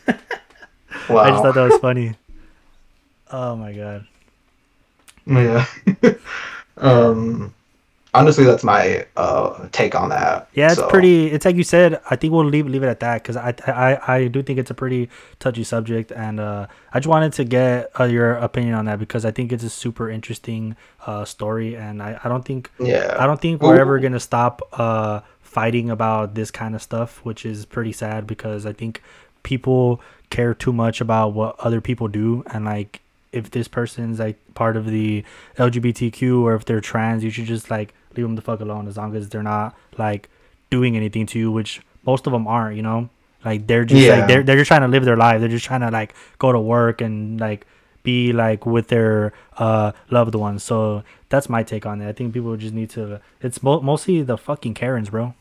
Wow. 1.10 1.18
I 1.18 1.30
just 1.30 1.44
thought 1.44 1.56
that 1.56 1.70
was 1.70 1.80
funny. 1.80 2.16
Oh 3.32 3.56
my 3.56 3.74
god. 3.74 4.08
Yeah. 5.28 5.66
um. 6.78 7.54
Honestly, 8.14 8.46
that's 8.46 8.64
my 8.64 9.06
uh 9.18 9.68
take 9.74 9.94
on 9.94 10.08
that. 10.08 10.48
Yeah, 10.54 10.68
it's 10.68 10.78
So, 10.78 10.88
pretty. 10.88 11.28
It's 11.28 11.44
like 11.44 11.58
you 11.58 11.66
said. 11.66 12.00
I 12.10 12.16
think 12.16 12.32
we'll 12.32 12.46
leave 12.46 12.66
leave 12.66 12.82
it 12.82 12.88
at 12.88 13.02
that 13.02 13.22
because 13.22 13.36
I, 13.36 13.54
I 13.68 14.16
I 14.16 14.28
do 14.30 14.42
think 14.42 14.58
it's 14.58 14.72
a 14.72 14.74
pretty 14.74 15.10
touchy 15.40 15.66
subject, 15.66 16.14
and 16.14 16.40
uh, 16.40 16.68
I 16.94 17.00
just 17.02 17.10
wanted 17.10 17.34
to 17.34 17.44
get 17.44 17.92
uh, 18.00 18.06
your 18.06 18.36
opinion 18.36 18.74
on 18.76 18.86
that 18.86 19.00
because 19.00 19.26
I 19.26 19.32
think 19.32 19.52
it's 19.52 19.66
a 19.66 19.70
super 19.70 20.10
interesting 20.10 20.78
uh, 21.06 21.26
story, 21.26 21.76
and 21.76 22.02
I, 22.02 22.18
I 22.24 22.30
don't 22.30 22.46
think 22.46 22.72
Yeah. 22.80 23.18
I 23.20 23.26
don't 23.26 23.42
think 23.42 23.62
we're 23.62 23.80
ever 23.82 24.00
gonna 24.00 24.22
stop 24.22 24.62
uh, 24.72 25.20
fighting 25.42 25.90
about 25.90 26.36
this 26.36 26.52
kind 26.52 26.74
of 26.74 26.82
stuff, 26.82 27.20
which 27.26 27.46
is 27.46 27.66
pretty 27.66 27.92
sad 27.92 28.26
because 28.28 28.66
I 28.66 28.72
think 28.72 29.02
people 29.44 30.00
care 30.30 30.54
too 30.54 30.72
much 30.72 31.02
about 31.02 31.34
what 31.34 31.60
other 31.60 31.82
people 31.82 32.08
do, 32.08 32.46
and 32.48 32.64
like 32.64 33.02
if 33.36 33.52
this 33.52 33.68
person's 33.68 34.20
like 34.20 34.38
part 34.56 34.78
of 34.78 34.86
the 34.88 35.24
LGBTQ 35.58 36.42
or 36.42 36.56
if 36.56 36.66
they're 36.66 36.82
trans, 36.82 37.24
you 37.24 37.30
should 37.30 37.46
just 37.46 37.70
like 37.70 37.94
leave 38.16 38.26
them 38.26 38.36
the 38.36 38.42
fuck 38.42 38.60
alone 38.60 38.88
as 38.88 38.98
long 38.98 39.16
as 39.16 39.30
they're 39.30 39.44
not 39.44 39.76
like 39.98 40.30
doing 40.70 40.96
anything 40.96 41.26
to 41.28 41.40
you, 41.40 41.52
which 41.52 41.82
most 42.06 42.28
of 42.28 42.34
them 42.34 42.48
aren't, 42.48 42.76
you 42.78 42.82
know. 42.84 43.10
Like 43.44 43.68
they're 43.68 43.86
just 43.86 44.02
Yeah. 44.02 44.16
like 44.20 44.28
they're 44.28 44.44
they're 44.44 44.58
just 44.58 44.68
trying 44.70 44.82
to 44.82 44.88
live 44.88 45.06
their 45.06 45.18
life. 45.18 45.40
They're 45.40 45.50
just 45.50 45.66
trying 45.66 45.82
to 45.82 45.92
like 45.92 46.14
go 46.40 46.52
to 46.52 46.60
work 46.60 47.02
and 47.02 47.40
like 47.40 47.68
be 48.04 48.32
like 48.34 48.66
with 48.66 48.88
their 48.88 49.34
uh 49.58 49.92
loved 50.10 50.34
ones. 50.36 50.64
So 50.64 51.04
that's 51.30 51.50
my 51.50 51.62
take 51.64 51.86
on 51.86 52.02
it. 52.02 52.08
I 52.10 52.14
think 52.14 52.34
people 52.34 52.56
just 52.58 52.74
need 52.74 52.90
to. 52.92 53.22
It's 53.42 53.62
mo- 53.62 53.82
mostly 53.82 54.22
the 54.24 54.38
fucking 54.38 54.74
Karens, 54.74 55.10
bro. 55.10 55.34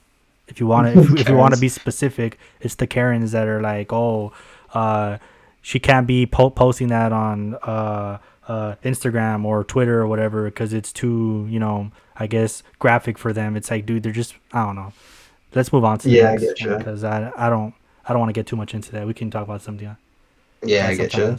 If 0.49 0.61
you 0.61 0.67
want 0.67 0.93
to, 0.93 1.01
if, 1.15 1.21
if 1.21 1.29
you 1.31 1.37
want 1.37 1.55
to 1.55 1.61
be 1.61 1.69
specific, 1.69 2.39
it's 2.61 2.75
the 2.75 2.87
Karens 2.87 3.33
that 3.33 3.49
are 3.49 3.63
like, 3.63 3.91
oh, 3.93 4.33
uh, 4.75 5.17
she 5.65 5.81
can't 5.81 6.07
be 6.07 6.27
po- 6.27 6.51
posting 6.51 6.89
that 6.91 7.13
on 7.13 7.57
uh, 7.65 8.19
uh, 8.49 8.77
Instagram 8.85 9.45
or 9.47 9.65
Twitter 9.65 10.01
or 10.03 10.09
whatever 10.09 10.47
because 10.47 10.75
it's 10.75 10.93
too, 10.93 11.47
you 11.51 11.61
know, 11.61 11.93
I 12.17 12.29
guess 12.29 12.63
graphic 12.81 13.19
for 13.19 13.33
them. 13.33 13.57
It's 13.57 13.71
like, 13.73 13.87
dude, 13.87 14.05
they're 14.05 14.13
just, 14.13 14.37
I 14.53 14.67
don't 14.67 14.77
know. 14.77 14.95
Let's 15.55 15.73
move 15.73 15.85
on 15.85 15.99
to 16.01 16.11
the 16.11 16.17
Yeah, 16.17 16.31
next 16.31 16.55
because 16.77 17.05
I, 17.05 17.33
I 17.37 17.51
don't, 17.51 17.75
I 18.07 18.13
don't 18.13 18.21
want 18.21 18.31
to 18.31 18.39
get 18.39 18.47
too 18.47 18.57
much 18.57 18.75
into 18.75 18.93
that. 18.93 19.07
We 19.07 19.15
can 19.15 19.31
talk 19.31 19.45
about 19.45 19.63
something. 19.63 19.89
else 19.89 19.99
Yeah, 20.63 20.89
I 20.89 20.95
get 20.95 21.17
you. 21.17 21.39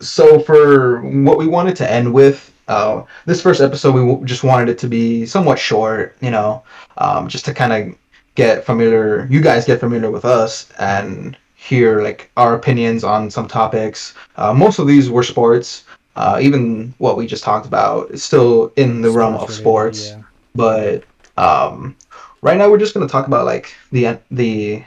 so 0.00 0.40
for 0.40 1.02
what 1.02 1.38
we 1.38 1.46
wanted 1.46 1.76
to 1.76 1.90
end 1.90 2.12
with 2.12 2.52
uh, 2.68 3.02
this 3.26 3.42
first 3.42 3.60
episode 3.60 3.94
we 3.94 4.00
w- 4.06 4.24
just 4.26 4.44
wanted 4.44 4.68
it 4.68 4.78
to 4.78 4.88
be 4.88 5.26
somewhat 5.26 5.58
short 5.58 6.16
you 6.20 6.30
know 6.30 6.64
um, 6.98 7.28
just 7.28 7.44
to 7.46 7.54
kind 7.54 7.72
of 7.72 7.98
get 8.34 8.64
familiar 8.64 9.26
you 9.30 9.40
guys 9.40 9.64
get 9.64 9.80
familiar 9.80 10.10
with 10.10 10.24
us 10.24 10.70
and 10.78 11.36
hear 11.66 12.02
like 12.02 12.30
our 12.36 12.54
opinions 12.54 13.04
on 13.04 13.30
some 13.30 13.48
topics. 13.48 14.14
Uh, 14.36 14.52
most 14.52 14.78
of 14.78 14.86
these 14.86 15.10
were 15.10 15.22
sports. 15.22 15.84
Uh, 16.14 16.38
even 16.40 16.94
what 16.98 17.16
we 17.16 17.26
just 17.26 17.44
talked 17.44 17.66
about 17.66 18.10
is 18.10 18.22
still 18.22 18.72
in 18.76 19.02
the 19.02 19.10
realm 19.10 19.34
of 19.34 19.50
Sports. 19.50 20.12
related, 20.12 20.24
but 20.54 21.04
um, 21.36 21.94
right 22.40 22.56
now 22.56 22.70
we're 22.70 22.78
just 22.78 22.94
going 22.94 23.06
to 23.06 23.12
talk 23.12 23.26
about 23.26 23.44
like 23.44 23.74
the 23.92 24.18
the 24.30 24.82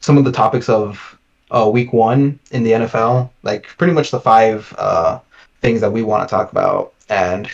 some 0.00 0.18
of 0.18 0.24
the 0.24 0.32
topics 0.32 0.68
of 0.68 1.18
uh, 1.50 1.68
week 1.72 1.92
one 1.92 2.38
in 2.50 2.62
the 2.62 2.72
NFL, 2.72 3.30
like 3.42 3.66
pretty 3.78 3.92
much 3.92 4.10
the 4.10 4.20
five 4.20 4.74
uh, 4.78 5.20
things 5.60 5.80
that 5.80 5.92
we 5.92 6.02
want 6.02 6.26
to 6.28 6.34
talk 6.34 6.50
about. 6.50 6.94
And 7.08 7.46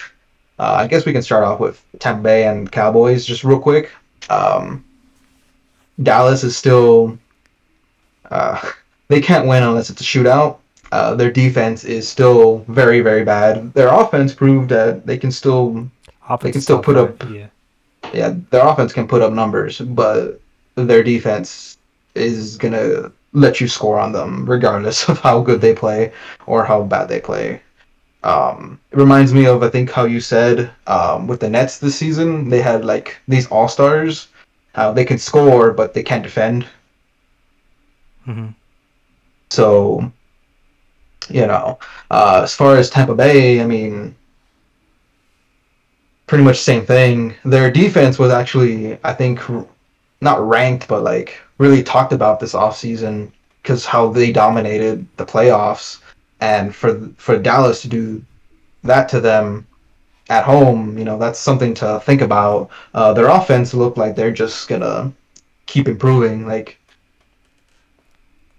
uh, 0.59 0.75
I 0.81 0.87
guess 0.87 1.05
we 1.05 1.13
can 1.13 1.23
start 1.23 1.45
off 1.45 1.61
with 1.61 1.85
Tampa 1.99 2.23
Bay 2.23 2.47
and 2.47 2.71
Cowboys 2.71 3.27
just 3.27 3.45
real 3.45 3.61
quick. 3.61 3.91
Um, 4.31 4.85
Dallas 6.03 6.45
is 6.45 6.57
still 6.57 7.19
they 9.09 9.21
can't 9.21 9.47
win 9.47 9.63
unless 9.63 9.91
it's 9.91 10.01
a 10.01 10.05
shootout. 10.05 10.59
Uh, 10.93 11.15
their 11.15 11.31
defense 11.33 11.85
is 11.85 12.09
still 12.09 12.65
very 12.69 13.01
very 13.01 13.25
bad. 13.25 13.73
Their 13.75 13.89
offense 13.89 14.33
proved 14.35 14.69
that 14.71 15.07
they 15.07 15.19
can 15.19 15.33
still 15.33 15.89
Offense 16.29 16.43
They 16.43 16.53
can 16.53 16.61
still 16.61 16.83
put 16.83 16.97
up- 16.97 17.23
Yeah. 17.31 17.47
yeah, 18.13 18.35
their 18.51 18.67
offense 18.67 18.93
can 18.93 19.07
put 19.07 19.23
up 19.23 19.33
numbers, 19.33 19.79
but 19.81 20.41
their 20.75 21.03
defense 21.05 21.77
is 22.17 22.57
gonna 22.57 23.13
let 23.33 23.61
you 23.61 23.69
score 23.69 23.99
on 24.01 24.13
them 24.13 24.45
regardless 24.47 25.09
of 25.11 25.19
how 25.21 25.41
good 25.41 25.61
they 25.61 25.75
play 25.75 26.13
or 26.47 26.65
how 26.65 26.83
bad 26.83 27.09
they 27.09 27.21
play. 27.21 27.61
Um, 28.25 28.81
it 28.91 28.99
reminds 28.99 29.33
me 29.33 29.47
of 29.47 29.63
I 29.63 29.69
think 29.69 29.91
how 29.93 30.05
you 30.05 30.21
said 30.21 30.71
um, 30.89 31.29
with 31.29 31.39
the 31.41 31.49
Nets 31.49 31.79
this 31.79 31.95
season 31.97 32.49
they 32.49 32.61
had 32.61 32.85
like 32.85 33.17
these 33.29 33.47
all 33.49 33.69
stars, 33.69 34.29
how 34.75 34.93
they 34.93 35.05
can 35.05 35.19
score 35.19 35.71
but 35.73 35.95
they 35.95 36.03
can't 36.03 36.25
defend. 36.25 36.67
hmm 38.25 38.49
So 39.51 40.13
you 41.29 41.47
know, 41.47 41.79
uh, 42.11 42.43
as 42.45 42.55
far 42.55 42.77
as 42.77 42.89
Tampa 42.89 43.15
Bay, 43.15 43.61
I 43.61 43.67
mean, 43.67 44.15
pretty 46.27 46.45
much 46.45 46.59
same 46.59 46.87
thing. 46.87 47.35
Their 47.45 47.71
defense 47.71 48.19
was 48.19 48.31
actually 48.31 48.99
I 49.05 49.13
think 49.13 49.41
not 50.21 50.47
ranked 50.47 50.89
but 50.89 51.03
like 51.03 51.39
really 51.59 51.83
talked 51.83 52.13
about 52.13 52.41
this 52.41 52.55
offseason 52.55 53.31
because 53.63 53.85
how 53.85 54.09
they 54.11 54.33
dominated 54.33 55.07
the 55.17 55.27
playoffs 55.27 56.01
and 56.41 56.75
for 56.75 57.11
for 57.17 57.39
Dallas 57.39 57.83
to 57.83 57.89
do 57.89 58.23
that 58.85 59.09
to 59.11 59.21
them 59.21 59.67
at 60.29 60.45
home, 60.45 60.99
you 60.99 61.05
know, 61.05 61.19
that's 61.19 61.39
something 61.39 61.75
to 61.75 62.01
think 62.01 62.21
about. 62.21 62.71
Uh, 62.95 63.13
their 63.13 63.29
offense 63.29 63.75
looked 63.75 63.99
like 63.99 64.17
they're 64.17 64.33
just 64.33 64.69
gonna 64.69 65.13
keep 65.67 65.89
improving. 65.89 66.47
Like 66.47 66.79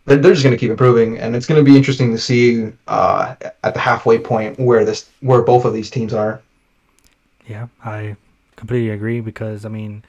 they're, 0.08 0.18
they're 0.18 0.34
just 0.34 0.44
gonna 0.44 0.58
keep 0.58 0.72
improving, 0.72 1.20
and 1.20 1.36
it's 1.36 1.46
gonna 1.46 1.64
be 1.64 1.76
interesting 1.76 2.12
to 2.12 2.18
see 2.18 2.72
uh, 2.88 3.36
at 3.64 3.74
the 3.74 3.80
halfway 3.80 4.18
point 4.18 4.58
where 4.58 4.84
this 4.86 5.10
where 5.20 5.42
both 5.42 5.66
of 5.66 5.74
these 5.74 5.90
teams 5.90 6.14
are. 6.14 6.42
Yeah, 7.46 7.68
I 7.84 8.16
completely 8.56 8.90
agree 8.90 9.20
because 9.20 9.66
I 9.66 9.70
mean, 9.70 10.04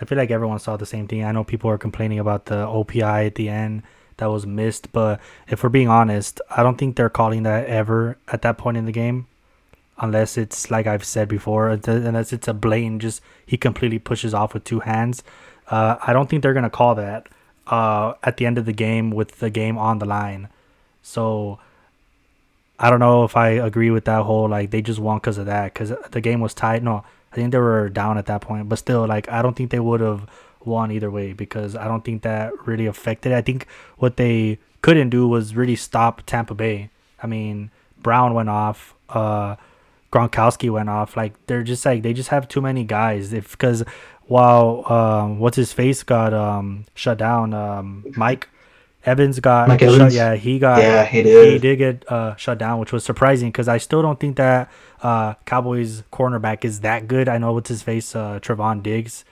I 0.00 0.04
feel 0.04 0.18
like 0.18 0.30
everyone 0.30 0.58
saw 0.58 0.76
the 0.76 0.86
same 0.86 1.08
thing. 1.08 1.24
I 1.24 1.32
know 1.32 1.44
people 1.44 1.70
are 1.70 1.78
complaining 1.78 2.18
about 2.18 2.44
the 2.44 2.66
OPI 2.66 3.26
at 3.26 3.34
the 3.36 3.48
end 3.48 3.82
that 4.18 4.26
was 4.26 4.46
missed, 4.46 4.92
but 4.92 5.18
if 5.48 5.62
we're 5.62 5.70
being 5.70 5.88
honest, 5.88 6.40
I 6.50 6.62
don't 6.62 6.76
think 6.76 6.96
they're 6.96 7.08
calling 7.08 7.44
that 7.44 7.66
ever 7.66 8.18
at 8.28 8.42
that 8.42 8.58
point 8.58 8.76
in 8.76 8.84
the 8.84 8.92
game, 8.92 9.28
unless 9.98 10.36
it's 10.36 10.70
like 10.70 10.86
I've 10.86 11.04
said 11.04 11.26
before, 11.26 11.70
unless 11.70 12.34
it's 12.34 12.48
a 12.48 12.54
blatant 12.54 13.00
just 13.00 13.22
he 13.46 13.56
completely 13.56 13.98
pushes 13.98 14.34
off 14.34 14.52
with 14.52 14.64
two 14.64 14.80
hands. 14.80 15.22
Uh, 15.68 15.96
I 16.06 16.12
don't 16.12 16.28
think 16.28 16.42
they're 16.42 16.52
gonna 16.52 16.68
call 16.68 16.94
that 16.96 17.28
uh, 17.68 18.14
at 18.22 18.36
the 18.36 18.46
end 18.46 18.58
of 18.58 18.66
the 18.66 18.72
game 18.72 19.10
with 19.10 19.38
the 19.38 19.50
game 19.50 19.78
on 19.78 19.98
the 19.98 20.06
line. 20.06 20.48
So 21.02 21.58
I 22.78 22.90
don't 22.90 23.00
know 23.00 23.24
if 23.24 23.36
I 23.36 23.50
agree 23.50 23.90
with 23.90 24.04
that 24.04 24.22
whole 24.22 24.48
like 24.48 24.70
they 24.70 24.82
just 24.82 24.98
won 24.98 25.18
because 25.18 25.38
of 25.38 25.46
that 25.46 25.74
because 25.74 25.92
the 26.10 26.20
game 26.20 26.40
was 26.40 26.54
tight. 26.54 26.82
No, 26.82 27.04
I 27.32 27.36
think 27.36 27.52
they 27.52 27.58
were 27.58 27.88
down 27.88 28.18
at 28.18 28.26
that 28.26 28.40
point, 28.40 28.68
but 28.68 28.78
still, 28.78 29.06
like 29.06 29.28
I 29.28 29.42
don't 29.42 29.54
think 29.54 29.70
they 29.70 29.80
would 29.80 30.00
have 30.00 30.26
won 30.64 30.90
either 30.90 31.10
way 31.10 31.32
because 31.32 31.76
I 31.76 31.86
don't 31.88 32.04
think 32.04 32.22
that 32.22 32.52
really 32.66 32.86
affected. 32.86 33.32
I 33.32 33.42
think 33.42 33.66
what 33.98 34.16
they 34.16 34.58
couldn't 34.82 35.10
do 35.10 35.26
was 35.26 35.54
really 35.54 35.76
stop 35.76 36.22
Tampa 36.26 36.54
Bay. 36.54 36.90
I 37.22 37.26
mean, 37.26 37.70
Brown 38.00 38.34
went 38.34 38.48
off. 38.48 38.94
Uh, 39.08 39.56
Gronkowski 40.12 40.70
went 40.70 40.88
off. 40.88 41.16
Like 41.16 41.34
they're 41.46 41.62
just 41.62 41.84
like 41.84 42.02
they 42.02 42.12
just 42.12 42.30
have 42.30 42.48
too 42.48 42.60
many 42.60 42.84
guys. 42.84 43.32
If 43.32 43.50
because 43.52 43.84
while 44.28 44.84
um, 44.92 45.38
what's 45.38 45.56
his 45.56 45.72
face 45.72 46.02
got 46.02 46.32
um 46.32 46.84
shut 46.94 47.18
down, 47.18 47.52
um 47.54 48.04
Mike 48.16 48.48
Evans 49.04 49.40
got 49.40 49.68
Mike 49.68 49.80
shut, 49.80 49.94
Evans? 49.94 50.14
yeah 50.14 50.34
he 50.36 50.58
got 50.58 50.78
Yeah, 50.80 51.04
he 51.04 51.18
he 51.18 51.22
did. 51.24 51.62
did 51.62 51.76
get 51.78 52.12
uh, 52.12 52.36
shut 52.36 52.58
down, 52.58 52.78
which 52.78 52.92
was 52.92 53.04
surprising 53.04 53.48
because 53.50 53.68
I 53.68 53.78
still 53.78 54.02
don't 54.02 54.20
think 54.20 54.36
that 54.36 54.70
uh, 55.02 55.34
Cowboys 55.46 56.02
cornerback 56.12 56.64
is 56.64 56.80
that 56.80 57.08
good. 57.08 57.28
I 57.28 57.38
know 57.38 57.52
what's 57.52 57.68
his 57.68 57.82
face, 57.82 58.14
uh, 58.14 58.38
Trevon 58.40 58.82
Diggs. 58.82 59.24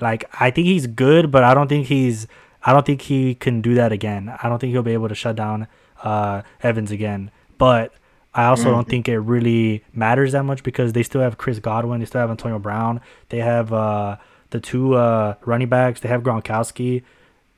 Like 0.00 0.24
I 0.40 0.50
think 0.50 0.66
he's 0.66 0.86
good, 0.86 1.30
but 1.30 1.44
I 1.44 1.54
don't 1.54 1.68
think 1.68 1.86
he's. 1.86 2.26
I 2.64 2.72
don't 2.72 2.86
think 2.86 3.02
he 3.02 3.34
can 3.34 3.60
do 3.60 3.74
that 3.74 3.90
again. 3.92 4.32
I 4.42 4.48
don't 4.48 4.58
think 4.60 4.70
he'll 4.72 4.82
be 4.82 4.92
able 4.92 5.08
to 5.08 5.14
shut 5.16 5.34
down 5.36 5.66
uh, 6.02 6.42
Evans 6.62 6.90
again. 6.92 7.30
But 7.58 7.92
I 8.34 8.44
also 8.46 8.70
don't 8.70 8.88
think 8.88 9.08
it 9.08 9.18
really 9.18 9.84
matters 9.92 10.32
that 10.32 10.44
much 10.44 10.62
because 10.62 10.92
they 10.92 11.02
still 11.02 11.20
have 11.20 11.38
Chris 11.38 11.58
Godwin, 11.58 12.00
they 12.00 12.06
still 12.06 12.20
have 12.20 12.30
Antonio 12.30 12.58
Brown, 12.58 13.00
they 13.30 13.38
have 13.38 13.72
uh, 13.72 14.16
the 14.52 14.60
two 14.60 14.94
uh, 14.94 15.34
running 15.44 15.68
backs, 15.68 15.98
they 16.00 16.08
have 16.08 16.22
Gronkowski. 16.22 17.02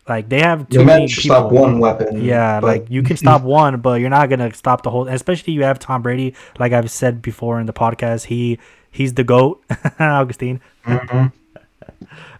Like 0.09 0.29
they 0.29 0.41
have 0.41 0.69
too 0.69 0.81
You 0.81 0.85
many 0.85 1.07
people. 1.09 1.23
stop 1.23 1.53
one 1.53 1.79
weapon. 1.79 2.23
Yeah, 2.25 2.61
but- 2.61 2.67
like 2.67 2.91
you 2.91 3.03
can 3.03 3.17
stop 3.17 3.43
one, 3.61 3.81
but 3.81 4.01
you're 4.01 4.11
not 4.11 4.29
gonna 4.31 4.53
stop 4.55 4.83
the 4.83 4.91
whole. 4.91 5.09
Especially 5.09 5.53
you 5.55 5.63
have 5.65 5.79
Tom 5.79 6.03
Brady, 6.03 6.35
like 6.59 6.73
I've 6.73 6.91
said 6.91 7.21
before 7.23 7.61
in 7.61 7.67
the 7.67 7.73
podcast. 7.73 8.25
He 8.27 8.59
he's 8.91 9.15
the 9.15 9.25
goat, 9.25 9.63
Augustine. 10.01 10.61
Mhm. 10.87 11.33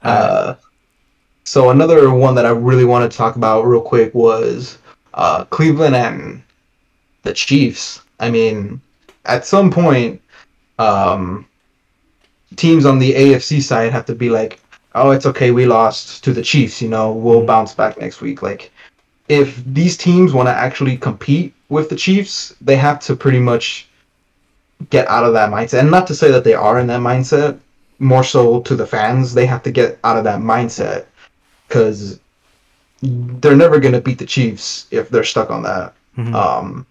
Uh, 0.03 0.55
so 1.45 1.71
another 1.71 2.11
one 2.13 2.35
that 2.35 2.45
I 2.47 2.51
really 2.51 2.85
want 2.85 3.11
to 3.11 3.17
talk 3.17 3.37
about 3.37 3.63
real 3.67 3.81
quick 3.81 4.15
was 4.15 4.79
uh, 5.15 5.45
Cleveland 5.47 5.97
and 5.97 6.43
the 7.23 7.33
Chiefs. 7.33 8.03
I 8.21 8.31
mean, 8.31 8.81
at 9.25 9.47
some 9.47 9.71
point, 9.71 10.21
um, 10.79 11.47
teams 12.55 12.87
on 12.87 12.99
the 12.99 13.15
AFC 13.15 13.63
side 13.63 13.93
have 13.93 14.07
to 14.07 14.15
be 14.15 14.31
like, 14.31 14.61
"Oh, 14.95 15.11
it's 15.11 15.27
okay, 15.27 15.51
we 15.51 15.67
lost 15.67 16.25
to 16.25 16.33
the 16.33 16.43
Chiefs. 16.43 16.81
You 16.81 16.89
know, 16.89 17.13
we'll 17.13 17.45
bounce 17.45 17.75
back 17.75 17.99
next 18.01 18.21
week." 18.21 18.43
Like, 18.43 18.71
if 19.29 19.63
these 19.65 19.97
teams 19.97 20.33
want 20.33 20.49
to 20.49 20.55
actually 20.55 20.97
compete 20.97 21.55
with 21.69 21.89
the 21.89 21.97
Chiefs, 21.97 22.55
they 22.61 22.77
have 22.77 23.01
to 23.01 23.17
pretty 23.17 23.41
much 23.41 23.89
get 24.91 25.09
out 25.09 25.25
of 25.25 25.33
that 25.35 25.51
mindset. 25.51 25.81
And 25.81 25.91
not 25.91 26.07
to 26.09 26.15
say 26.15 26.31
that 26.31 26.45
they 26.45 26.55
are 26.55 26.79
in 26.79 26.87
that 26.89 27.01
mindset, 27.01 27.59
more 27.99 28.25
so 28.25 28.61
to 28.63 28.75
the 28.75 28.87
fans, 28.87 29.35
they 29.35 29.47
have 29.47 29.63
to 29.63 29.71
get 29.71 29.99
out 30.05 30.17
of 30.17 30.25
that 30.25 30.41
mindset 30.41 31.07
because 31.69 32.19
they're 33.03 33.57
never 33.57 33.81
going 33.81 33.95
to 33.95 34.01
beat 34.01 34.19
the 34.19 34.27
Chiefs 34.27 34.87
if 34.91 35.09
they're 35.09 35.25
stuck 35.25 35.51
on 35.51 35.63
that. 35.63 35.95
Mhm. 36.17 36.35
Um, 36.35 36.87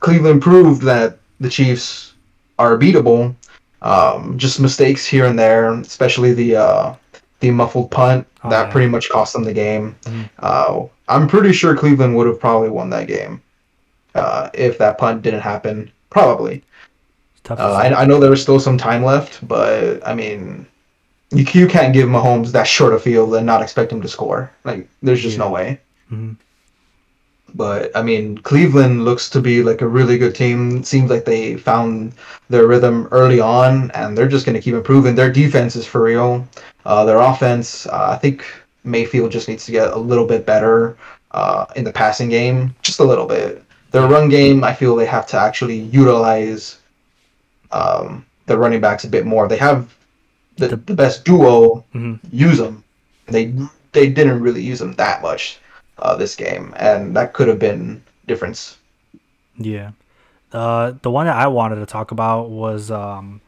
Cleveland 0.00 0.42
proved 0.42 0.82
that 0.82 1.18
the 1.40 1.48
Chiefs 1.48 2.12
are 2.58 2.78
beatable. 2.78 3.34
Um, 3.84 4.38
just 4.38 4.58
mistakes 4.60 5.04
here 5.06 5.26
and 5.26 5.38
there, 5.38 5.70
especially 5.74 6.32
the 6.32 6.56
uh, 6.56 6.94
the 7.40 7.50
muffled 7.50 7.90
punt 7.90 8.26
Oh, 8.42 8.50
that 8.50 8.66
yeah. 8.66 8.72
pretty 8.72 8.88
much 8.88 9.08
cost 9.10 9.32
them 9.34 9.44
the 9.44 9.52
game. 9.54 9.94
Mhm. 10.04 10.28
Uh, 10.38 10.82
I'm 11.08 11.28
pretty 11.28 11.52
sure 11.52 11.76
Cleveland 11.76 12.16
would 12.16 12.26
have 12.26 12.40
probably 12.40 12.68
won 12.70 12.90
that 12.90 13.06
game 13.08 13.40
uh, 14.14 14.48
if 14.54 14.76
that 14.78 14.98
punt 14.98 15.22
didn't 15.22 15.40
happen. 15.40 15.90
Probably. 16.10 16.62
Tough 17.42 17.58
Uh. 17.60 17.72
I, 17.72 18.02
I 18.02 18.04
know 18.06 18.18
there 18.20 18.30
was 18.30 18.40
still 18.42 18.58
some 18.60 18.76
time 18.78 19.04
left, 19.04 19.46
but 19.46 20.06
I 20.06 20.14
mean, 20.14 20.66
you, 21.30 21.44
you 21.52 21.66
can't 21.66 21.92
give 21.92 22.08
Mahomes 22.08 22.52
that 22.52 22.66
short 22.66 22.94
a 22.94 22.98
field 22.98 23.34
and 23.34 23.44
not 23.46 23.62
expect 23.62 23.92
him 23.92 24.00
to 24.02 24.08
score. 24.08 24.50
Like, 24.64 24.88
there's 25.02 25.20
just 25.22 25.36
no 25.38 25.46
Yeah. 25.46 25.52
way. 25.52 25.80
Mhm. 26.12 26.36
But 27.54 27.96
I 27.96 28.02
mean, 28.02 28.38
Cleveland 28.38 29.04
looks 29.04 29.30
to 29.30 29.40
be 29.40 29.62
like 29.62 29.80
a 29.80 29.86
really 29.86 30.18
good 30.18 30.34
team. 30.34 30.82
Seems 30.82 31.08
like 31.10 31.24
they 31.24 31.56
found 31.56 32.12
their 32.50 32.66
rhythm 32.66 33.06
early 33.12 33.38
on, 33.40 33.90
and 33.92 34.18
they're 34.18 34.28
just 34.28 34.44
going 34.44 34.56
to 34.56 34.60
keep 34.62 34.74
improving. 34.74 35.14
Their 35.14 35.30
defense 35.32 35.76
is 35.76 35.86
for 35.86 36.02
real. 36.02 36.46
Uh, 36.84 37.04
their 37.04 37.18
offense, 37.18 37.86
uh, 37.86 38.08
I 38.10 38.16
think 38.16 38.44
Mayfield 38.82 39.30
just 39.30 39.48
needs 39.48 39.64
to 39.66 39.72
get 39.72 39.88
a 39.92 39.96
little 39.96 40.26
bit 40.26 40.44
better 40.44 40.96
uh, 41.30 41.66
in 41.76 41.84
the 41.84 41.92
passing 41.92 42.28
game, 42.28 42.74
just 42.82 42.98
a 42.98 43.04
little 43.04 43.26
bit. 43.26 43.62
Their 43.92 44.08
run 44.08 44.28
game, 44.28 44.64
I 44.64 44.74
feel 44.74 44.96
they 44.96 45.06
have 45.06 45.26
to 45.28 45.38
actually 45.38 45.78
utilize 45.78 46.80
um, 47.72 48.24
the 48.46 48.58
running 48.58 48.80
backs 48.80 49.04
a 49.04 49.08
bit 49.08 49.24
more. 49.26 49.48
They 49.48 49.56
have 49.58 49.94
the, 50.56 50.68
The- 50.76 50.94
best 50.94 51.24
duo. 51.24 51.84
Mhm. 51.94 52.18
Use 52.32 52.58
them. 52.58 52.82
They 53.26 53.54
they 53.92 54.08
didn't 54.10 54.40
really 54.42 54.60
use 54.62 54.80
them 54.80 54.92
that 54.94 55.22
much 55.22 55.58
uh, 55.98 56.16
this 56.16 56.34
game, 56.36 56.72
and 56.76 57.16
that 57.16 57.32
could 57.32 57.48
have 57.48 57.58
been 57.58 58.02
difference. 58.26 58.78
Yeah. 59.56 59.92
Uh, 60.52 60.94
the 61.02 61.10
one 61.10 61.26
that 61.26 61.36
I 61.36 61.46
wanted 61.48 61.76
to 61.76 61.86
talk 61.86 62.10
about 62.10 62.48
was 62.50 62.90
um, 62.90 63.40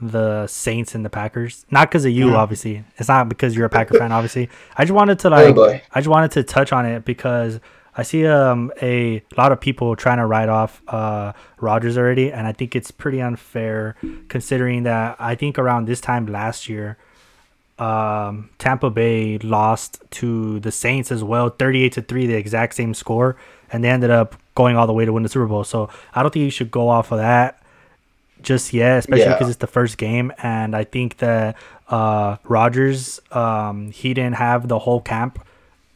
the 0.00 0.46
Saints 0.46 0.94
and 0.94 1.04
the 1.04 1.10
Packers. 1.10 1.64
Not 1.70 1.88
because 1.90 2.04
of 2.04 2.12
you, 2.12 2.26
Mm. 2.28 2.36
obviously. 2.36 2.84
It's 2.96 3.08
not 3.08 3.28
because 3.28 3.54
you're 3.54 3.66
a 3.66 3.70
Packer 3.70 3.98
fan, 3.98 4.12
obviously. 4.12 4.48
I 4.76 4.84
just 4.84 4.94
wanted 4.94 5.18
to 5.20 5.28
Oh 5.28 5.30
like, 5.30 5.54
boy. 5.54 5.82
I 5.92 6.00
just 6.00 6.08
wanted 6.08 6.30
to 6.32 6.42
touch 6.42 6.72
on 6.72 6.86
it 6.86 7.04
because 7.04 7.60
I 7.94 8.02
see 8.02 8.26
um 8.26 8.72
a 8.80 9.22
lot 9.36 9.52
of 9.52 9.60
people 9.60 9.94
trying 9.96 10.16
to 10.18 10.24
write 10.26 10.48
off 10.48 10.82
uh 10.88 11.34
Rodgers 11.60 11.98
already, 11.98 12.32
and 12.32 12.46
I 12.46 12.52
think 12.52 12.74
it's 12.74 12.90
pretty 12.90 13.20
unfair 13.20 13.96
considering 14.28 14.84
that 14.84 15.16
I 15.20 15.34
think 15.34 15.58
around 15.58 15.84
this 15.86 16.00
time 16.00 16.26
last 16.26 16.68
year, 16.68 16.96
um 17.82 18.48
Tampa 18.58 18.90
Bay 18.90 19.38
lost 19.38 19.90
to 20.20 20.60
the 20.60 20.72
Saints 20.72 21.10
as 21.16 21.22
well, 21.24 21.46
thirty 21.62 21.82
eight 21.84 21.92
to 21.98 22.02
three, 22.02 22.26
the 22.26 22.34
exact 22.44 22.74
same 22.74 22.94
score, 22.94 23.36
and 23.72 23.82
they 23.82 23.88
ended 23.96 24.10
up 24.10 24.36
going 24.54 24.76
all 24.76 24.86
the 24.86 24.92
way 24.98 25.04
to 25.06 25.12
win 25.12 25.22
the 25.22 25.28
Super 25.28 25.46
Bowl. 25.46 25.64
So 25.64 25.88
I 26.14 26.22
don't 26.22 26.32
think 26.32 26.44
you 26.44 26.50
should 26.50 26.70
go 26.70 26.88
off 26.88 27.12
of 27.12 27.18
that 27.18 27.50
just 28.42 28.72
yet, 28.72 28.98
especially 28.98 29.24
Yeah. 29.24 29.34
because 29.34 29.48
it's 29.48 29.58
the 29.58 29.66
first 29.78 29.98
game, 29.98 30.32
and 30.42 30.74
I 30.76 30.84
think 30.84 31.18
that 31.18 31.56
uh 31.88 32.36
Rodgers 32.44 33.20
um 33.32 33.90
he 33.90 34.14
didn't 34.14 34.36
have 34.36 34.68
the 34.68 34.78
whole 34.80 35.00
camp 35.00 35.38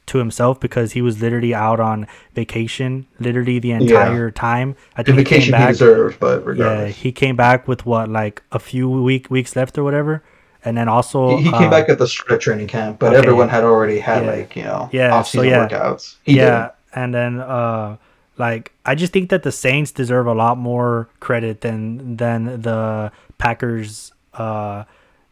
to 0.07 0.18
himself 0.18 0.61
because 0.61 0.92
he 0.92 1.03
was 1.03 1.20
literally 1.20 1.53
out 1.55 1.81
on 1.81 2.07
vacation 2.35 3.07
literally 3.18 3.59
the 3.59 3.72
entire 3.72 4.31
time. 4.31 4.77
I 4.96 5.03
The 5.03 5.12
think 5.12 5.18
he 5.18 5.25
came 5.25 5.51
vacation 5.51 5.55
he 5.55 5.59
back. 5.61 5.68
deserved, 5.72 6.20
but 6.20 6.57
Yeah, 6.57 6.87
he 6.87 7.11
came 7.12 7.35
back 7.37 7.66
with 7.66 7.85
what 7.87 8.09
like 8.09 8.42
a 8.53 8.59
few 8.59 8.88
week 8.88 9.31
weeks 9.31 9.57
left 9.57 9.77
or 9.79 9.83
whatever, 9.85 10.22
and 10.64 10.77
then 10.77 10.88
also 10.88 11.37
he, 11.37 11.51
came 11.51 11.69
uh, 11.69 11.71
back 11.71 11.88
at 11.88 11.99
the 11.99 12.05
of 12.29 12.40
training 12.40 12.66
camp, 12.69 12.99
but 12.99 13.09
okay. 13.12 13.19
everyone 13.19 13.49
had 13.49 13.64
already 13.64 13.99
had 13.99 14.25
Yeah. 14.25 14.31
like 14.31 14.57
you 14.57 14.64
know 14.64 14.88
Yeah, 14.92 15.14
off-season 15.14 15.49
yeah. 15.49 15.69
workouts. 15.69 16.16
He 16.25 16.37
yeah, 16.37 16.71
and 16.95 17.14
then 17.14 17.40
uh, 17.40 17.97
Like 18.38 18.73
I 18.85 18.95
just 18.95 19.12
think 19.12 19.31
that 19.31 19.42
the 19.42 19.53
Saints 19.53 19.92
deserve 19.92 20.27
a 20.27 20.35
lot 20.35 20.59
more 20.59 21.09
credit 21.21 21.61
than 21.61 22.16
than 22.16 22.62
the 22.62 23.11
Packers 23.38 24.12
uh, 24.35 24.85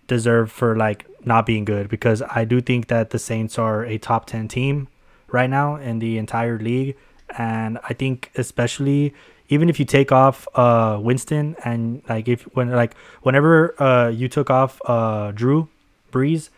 deserve 0.07 0.51
for 0.51 0.77
like 0.77 1.07
not 1.25 1.47
being 1.47 1.65
good 1.65 1.89
because 1.89 2.23
I 2.23 2.45
do 2.45 2.61
think 2.61 2.89
that 2.89 3.11
the 3.11 3.19
Saints 3.19 3.59
are 3.59 3.85
a 3.85 3.99
top 3.99 4.27
10 4.27 4.49
team 4.49 4.89
right 5.29 5.49
now 5.49 5.77
in 5.77 5.99
the 5.99 6.19
entire 6.19 6.59
league 6.59 6.97
and 7.37 7.79
I 7.89 7.93
think 7.95 8.31
especially 8.37 9.15
even 9.49 9.69
if 9.69 9.79
you 9.79 9.85
take 9.85 10.13
off 10.13 10.47
uh 10.55 10.99
Winston 11.01 11.57
and 11.65 12.03
like 12.09 12.29
if 12.29 12.43
when 12.55 12.71
like 12.71 12.95
whenever 13.23 13.81
uh 13.83 14.09
you 14.09 14.29
took 14.29 14.51
off 14.51 14.81
uh 14.87 15.33
Drew 15.33 15.69
Brees 16.13 16.51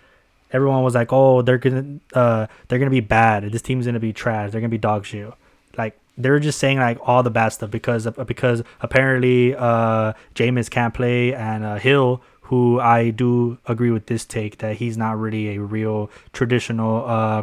everyone 0.52 0.82
was 0.82 0.94
like 0.94 1.12
oh 1.12 1.42
they're 1.42 1.58
gonna 1.58 1.98
uh 2.14 2.46
they're 2.68 2.78
gonna 2.78 2.90
be 2.90 3.00
bad. 3.00 3.44
This 3.50 3.62
team's 3.62 3.86
gonna 3.86 4.00
be 4.00 4.12
trash. 4.12 4.52
They're 4.52 4.60
gonna 4.60 4.68
be 4.68 4.78
dog 4.78 5.04
shit. 5.04 5.32
Like 5.76 5.98
they're 6.16 6.38
just 6.38 6.58
saying 6.58 6.78
like 6.78 6.98
all 7.02 7.22
the 7.22 7.30
bad 7.30 7.50
stuff 7.50 7.70
because 7.70 8.06
because 8.26 8.62
apparently 8.80 9.54
uh 9.54 10.12
Jameis 10.34 10.70
can't 10.70 10.94
play 10.94 11.34
and 11.34 11.64
uh, 11.64 11.76
Hill 11.76 12.22
who 12.42 12.78
I 12.78 13.10
do 13.10 13.58
agree 13.66 13.90
with 13.90 14.06
this 14.06 14.24
take 14.24 14.58
that 14.58 14.76
he's 14.76 14.96
not 14.96 15.18
really 15.18 15.56
a 15.56 15.60
real 15.60 16.10
traditional 16.32 17.04
uh 17.06 17.42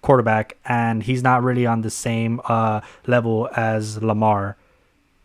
quarterback 0.00 0.56
and 0.64 1.02
he's 1.02 1.22
not 1.22 1.42
really 1.42 1.66
on 1.66 1.80
the 1.80 1.90
same 1.90 2.40
uh 2.44 2.80
level 3.06 3.48
as 3.56 4.02
Lamar 4.02 4.56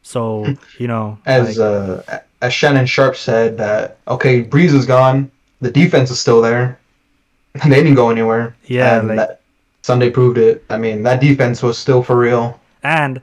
so 0.10 0.56
you 0.80 0.88
know, 0.88 1.20
as 1.28 1.60
like, 1.60 2.02
uh, 2.10 2.20
as 2.42 2.52
Shannon 2.52 2.88
Sharpe 2.88 3.16
said 3.16 3.60
that 3.60 3.98
okay, 4.08 4.44
Brees 4.44 4.74
is 4.74 4.88
gone, 4.88 5.30
the 5.62 5.70
defense 5.70 6.10
is 6.10 6.20
still 6.20 6.42
there, 6.42 6.80
they 7.64 7.76
didn't 7.76 7.94
go 7.94 8.10
anywhere. 8.10 8.56
Yeah, 8.66 9.02
like, 9.02 9.18
that, 9.18 9.42
Sunday 9.84 10.10
proved 10.10 10.40
it. 10.40 10.66
I 10.72 10.80
mean, 10.80 11.04
that 11.04 11.22
defense 11.22 11.62
was 11.62 11.78
still 11.78 12.02
for 12.02 12.18
real. 12.18 12.60
And 12.82 13.22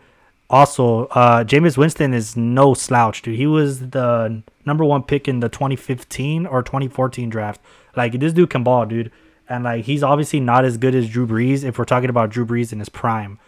also, 0.48 1.06
uh, 1.06 1.42
Jameis 1.42 1.76
Winston 1.76 2.14
is 2.14 2.36
no 2.36 2.72
slouch, 2.72 3.20
dude. 3.22 3.36
He 3.36 3.48
was 3.48 3.90
the 3.90 4.42
number 4.64 4.84
one 4.84 5.02
pick 5.02 5.26
in 5.26 5.40
the 5.40 5.48
2015 5.48 6.46
or 6.46 6.62
2014 6.62 7.28
draft. 7.28 7.60
Like 7.96 8.20
this 8.20 8.32
dude 8.32 8.50
can 8.50 8.62
ball, 8.62 8.86
dude. 8.86 9.10
And 9.48 9.64
like 9.64 9.86
he's 9.86 10.04
obviously 10.04 10.38
not 10.38 10.64
as 10.64 10.76
good 10.76 10.94
as 10.94 11.08
Drew 11.08 11.26
Brees 11.26 11.64
if 11.64 11.80
we're 11.80 11.84
talking 11.84 12.10
about 12.10 12.30
Drew 12.30 12.46
Brees 12.46 12.72
in 12.72 12.78
his 12.78 12.88
prime 12.88 13.40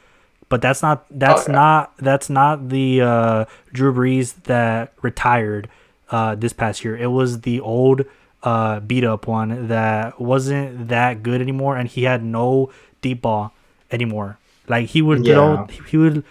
but 0.49 0.63
that's 0.63 0.83
not 0.83 1.07
that's 1.11 1.49
oh, 1.49 1.53
yeah. 1.53 1.59
not 1.59 1.97
that's 1.99 2.31
not 2.31 2.69
the 2.69 3.01
uh, 3.03 3.45
Drew 3.73 3.93
Brees 3.93 4.35
that 4.45 4.93
retired 5.03 5.69
uh, 6.11 6.35
this 6.35 6.53
past 6.53 6.85
year. 6.85 6.97
It 6.97 7.09
was 7.09 7.43
the 7.43 7.61
old 7.61 8.05
uh, 8.43 8.81
beat 8.81 9.05
up 9.05 9.27
one 9.27 9.69
that 9.69 10.21
wasn't 10.21 10.89
that 10.89 11.23
good 11.23 11.41
anymore, 11.41 11.77
and 11.77 11.89
he 11.89 12.05
had 12.05 12.23
no 12.23 12.71
deep 13.01 13.23
ball 13.23 13.53
anymore. 13.91 14.39
Like 14.69 14.89
he 14.89 15.03
would, 15.03 15.27
yeah. 15.27 15.67
he 15.91 15.97
would 15.97 16.25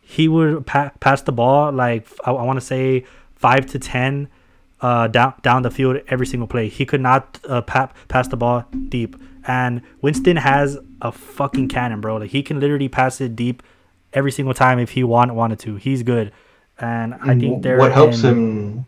he 0.00 0.28
would 0.28 0.66
pa- 0.66 0.92
pass 1.00 1.22
the 1.22 1.32
ball 1.32 1.72
like 1.72 2.06
I, 2.24 2.32
I 2.32 2.42
want 2.44 2.58
to 2.58 2.64
say 2.64 3.04
five 3.34 3.66
to 3.66 3.78
ten 3.78 4.28
uh, 4.80 5.08
down 5.08 5.34
down 5.42 5.62
the 5.62 5.70
field 5.70 6.00
every 6.08 6.26
single 6.26 6.46
play. 6.46 6.68
He 6.68 6.84
could 6.84 7.00
not 7.00 7.38
uh, 7.48 7.62
pa- 7.62 7.92
pass 8.08 8.28
the 8.28 8.36
ball 8.36 8.64
deep. 8.88 9.16
And 9.46 9.82
Winston 10.00 10.36
has 10.36 10.78
a 11.00 11.12
fucking 11.12 11.68
cannon, 11.68 12.00
bro. 12.00 12.16
Like 12.16 12.30
he 12.30 12.42
can 12.42 12.60
literally 12.60 12.88
pass 12.88 13.20
it 13.20 13.34
deep 13.36 13.62
every 14.12 14.32
single 14.32 14.54
time 14.54 14.78
if 14.78 14.90
he 14.90 15.04
want 15.04 15.34
wanted 15.34 15.58
to. 15.60 15.76
He's 15.76 16.02
good, 16.02 16.32
and 16.78 17.14
I 17.14 17.38
think 17.38 17.62
there. 17.62 17.78
What 17.78 17.92
helps 17.92 18.20
him, 18.20 18.86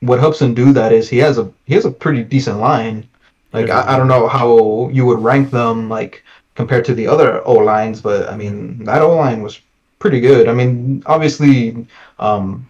what 0.00 0.20
helps 0.20 0.40
him 0.40 0.54
do 0.54 0.72
that 0.72 0.92
is 0.92 1.08
he 1.08 1.18
has 1.18 1.38
a 1.38 1.50
he 1.66 1.74
has 1.74 1.84
a 1.84 1.90
pretty 1.90 2.22
decent 2.22 2.58
line. 2.58 3.08
Like 3.52 3.70
I, 3.70 3.94
I 3.94 3.96
don't 3.98 4.08
know 4.08 4.28
how 4.28 4.88
you 4.88 5.04
would 5.06 5.18
rank 5.18 5.50
them 5.50 5.88
like 5.88 6.22
compared 6.54 6.84
to 6.86 6.94
the 6.94 7.06
other 7.06 7.46
O 7.46 7.54
lines, 7.54 8.00
but 8.00 8.28
I 8.28 8.36
mean 8.36 8.84
that 8.84 9.02
O 9.02 9.16
line 9.16 9.42
was 9.42 9.60
pretty 9.98 10.20
good. 10.20 10.48
I 10.48 10.54
mean 10.54 11.02
obviously 11.06 11.86
um, 12.18 12.66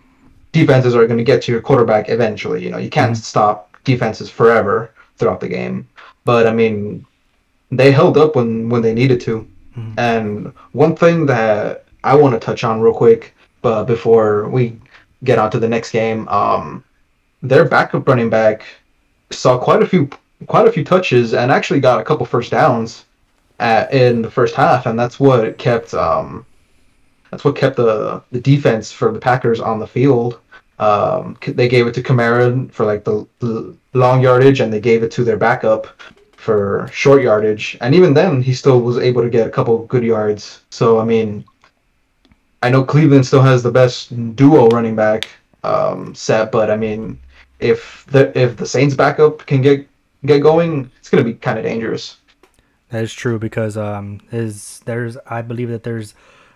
defenses 0.52 0.94
are 0.94 1.06
going 1.06 1.18
to 1.18 1.24
get 1.24 1.42
to 1.42 1.52
your 1.52 1.60
quarterback 1.60 2.08
eventually. 2.08 2.64
You 2.64 2.70
know 2.70 2.78
you 2.78 2.90
can't 2.90 3.12
mm-hmm. 3.12 3.22
stop 3.22 3.76
defenses 3.84 4.28
forever 4.28 4.92
throughout 5.16 5.40
the 5.40 5.48
game. 5.48 5.88
But 6.24 6.46
I 6.46 6.52
mean, 6.52 7.06
they 7.70 7.90
held 7.90 8.16
up 8.16 8.36
when 8.36 8.68
when 8.68 8.82
they 8.82 8.94
needed 8.94 9.20
to. 9.22 9.48
Mm-hmm. 9.76 9.98
And 9.98 10.52
one 10.72 10.94
thing 10.94 11.26
that 11.26 11.84
I 12.04 12.14
want 12.14 12.34
to 12.34 12.40
touch 12.40 12.64
on 12.64 12.80
real 12.80 12.94
quick, 12.94 13.34
but 13.62 13.84
before 13.84 14.48
we 14.48 14.78
get 15.24 15.38
on 15.38 15.50
to 15.52 15.58
the 15.58 15.68
next 15.68 15.92
game, 15.92 16.28
um, 16.28 16.84
their 17.42 17.64
backup 17.64 18.06
running 18.06 18.30
back 18.30 18.64
saw 19.30 19.58
quite 19.58 19.82
a 19.82 19.86
few 19.86 20.10
quite 20.46 20.66
a 20.66 20.72
few 20.72 20.84
touches 20.84 21.34
and 21.34 21.50
actually 21.50 21.80
got 21.80 22.00
a 22.00 22.04
couple 22.04 22.26
first 22.26 22.50
downs 22.50 23.04
at, 23.58 23.92
in 23.92 24.22
the 24.22 24.30
first 24.30 24.54
half, 24.54 24.86
and 24.86 24.98
that's 24.98 25.20
what 25.20 25.56
kept 25.58 25.94
um, 25.94 26.44
that's 27.30 27.44
what 27.44 27.56
kept 27.56 27.76
the 27.76 28.22
the 28.32 28.40
defense 28.40 28.92
for 28.92 29.12
the 29.12 29.18
Packers 29.18 29.60
on 29.60 29.78
the 29.78 29.86
field. 29.86 30.38
Um, 30.82 31.36
they 31.46 31.68
gave 31.68 31.86
it 31.86 31.94
to 31.94 32.02
Kamara 32.02 32.68
for 32.72 32.84
like 32.84 33.04
the, 33.04 33.24
the 33.38 33.76
long 33.94 34.20
yardage, 34.20 34.58
and 34.58 34.72
they 34.72 34.80
gave 34.80 35.04
it 35.04 35.12
to 35.12 35.22
their 35.22 35.36
backup 35.36 35.86
for 36.32 36.88
short 36.92 37.22
yardage. 37.22 37.76
And 37.80 37.94
even 37.94 38.14
then, 38.14 38.42
he 38.42 38.52
still 38.52 38.80
was 38.80 38.98
able 38.98 39.22
to 39.22 39.30
get 39.30 39.46
a 39.46 39.50
couple 39.50 39.86
good 39.86 40.02
yards. 40.02 40.60
So 40.70 40.98
I 40.98 41.04
mean, 41.04 41.44
I 42.64 42.70
know 42.70 42.82
Cleveland 42.82 43.24
still 43.24 43.42
has 43.42 43.62
the 43.62 43.70
best 43.70 44.10
duo 44.34 44.68
running 44.70 44.96
back 44.96 45.28
um, 45.62 46.16
set, 46.16 46.50
but 46.50 46.68
I 46.68 46.76
mean, 46.76 47.16
if 47.60 48.04
the 48.10 48.36
if 48.36 48.56
the 48.56 48.66
Saints 48.66 48.96
backup 48.96 49.46
can 49.46 49.62
get 49.62 49.86
get 50.26 50.42
going, 50.42 50.90
it's 50.98 51.08
gonna 51.08 51.22
be 51.22 51.34
kind 51.34 51.60
of 51.60 51.64
dangerous. 51.64 52.16
That 52.88 53.04
is 53.04 53.14
true 53.14 53.38
because 53.38 53.76
um, 53.76 54.20
is 54.32 54.80
there's 54.84 55.16
I 55.26 55.42
believe 55.42 55.70
that 55.70 55.84
there's 55.84 56.14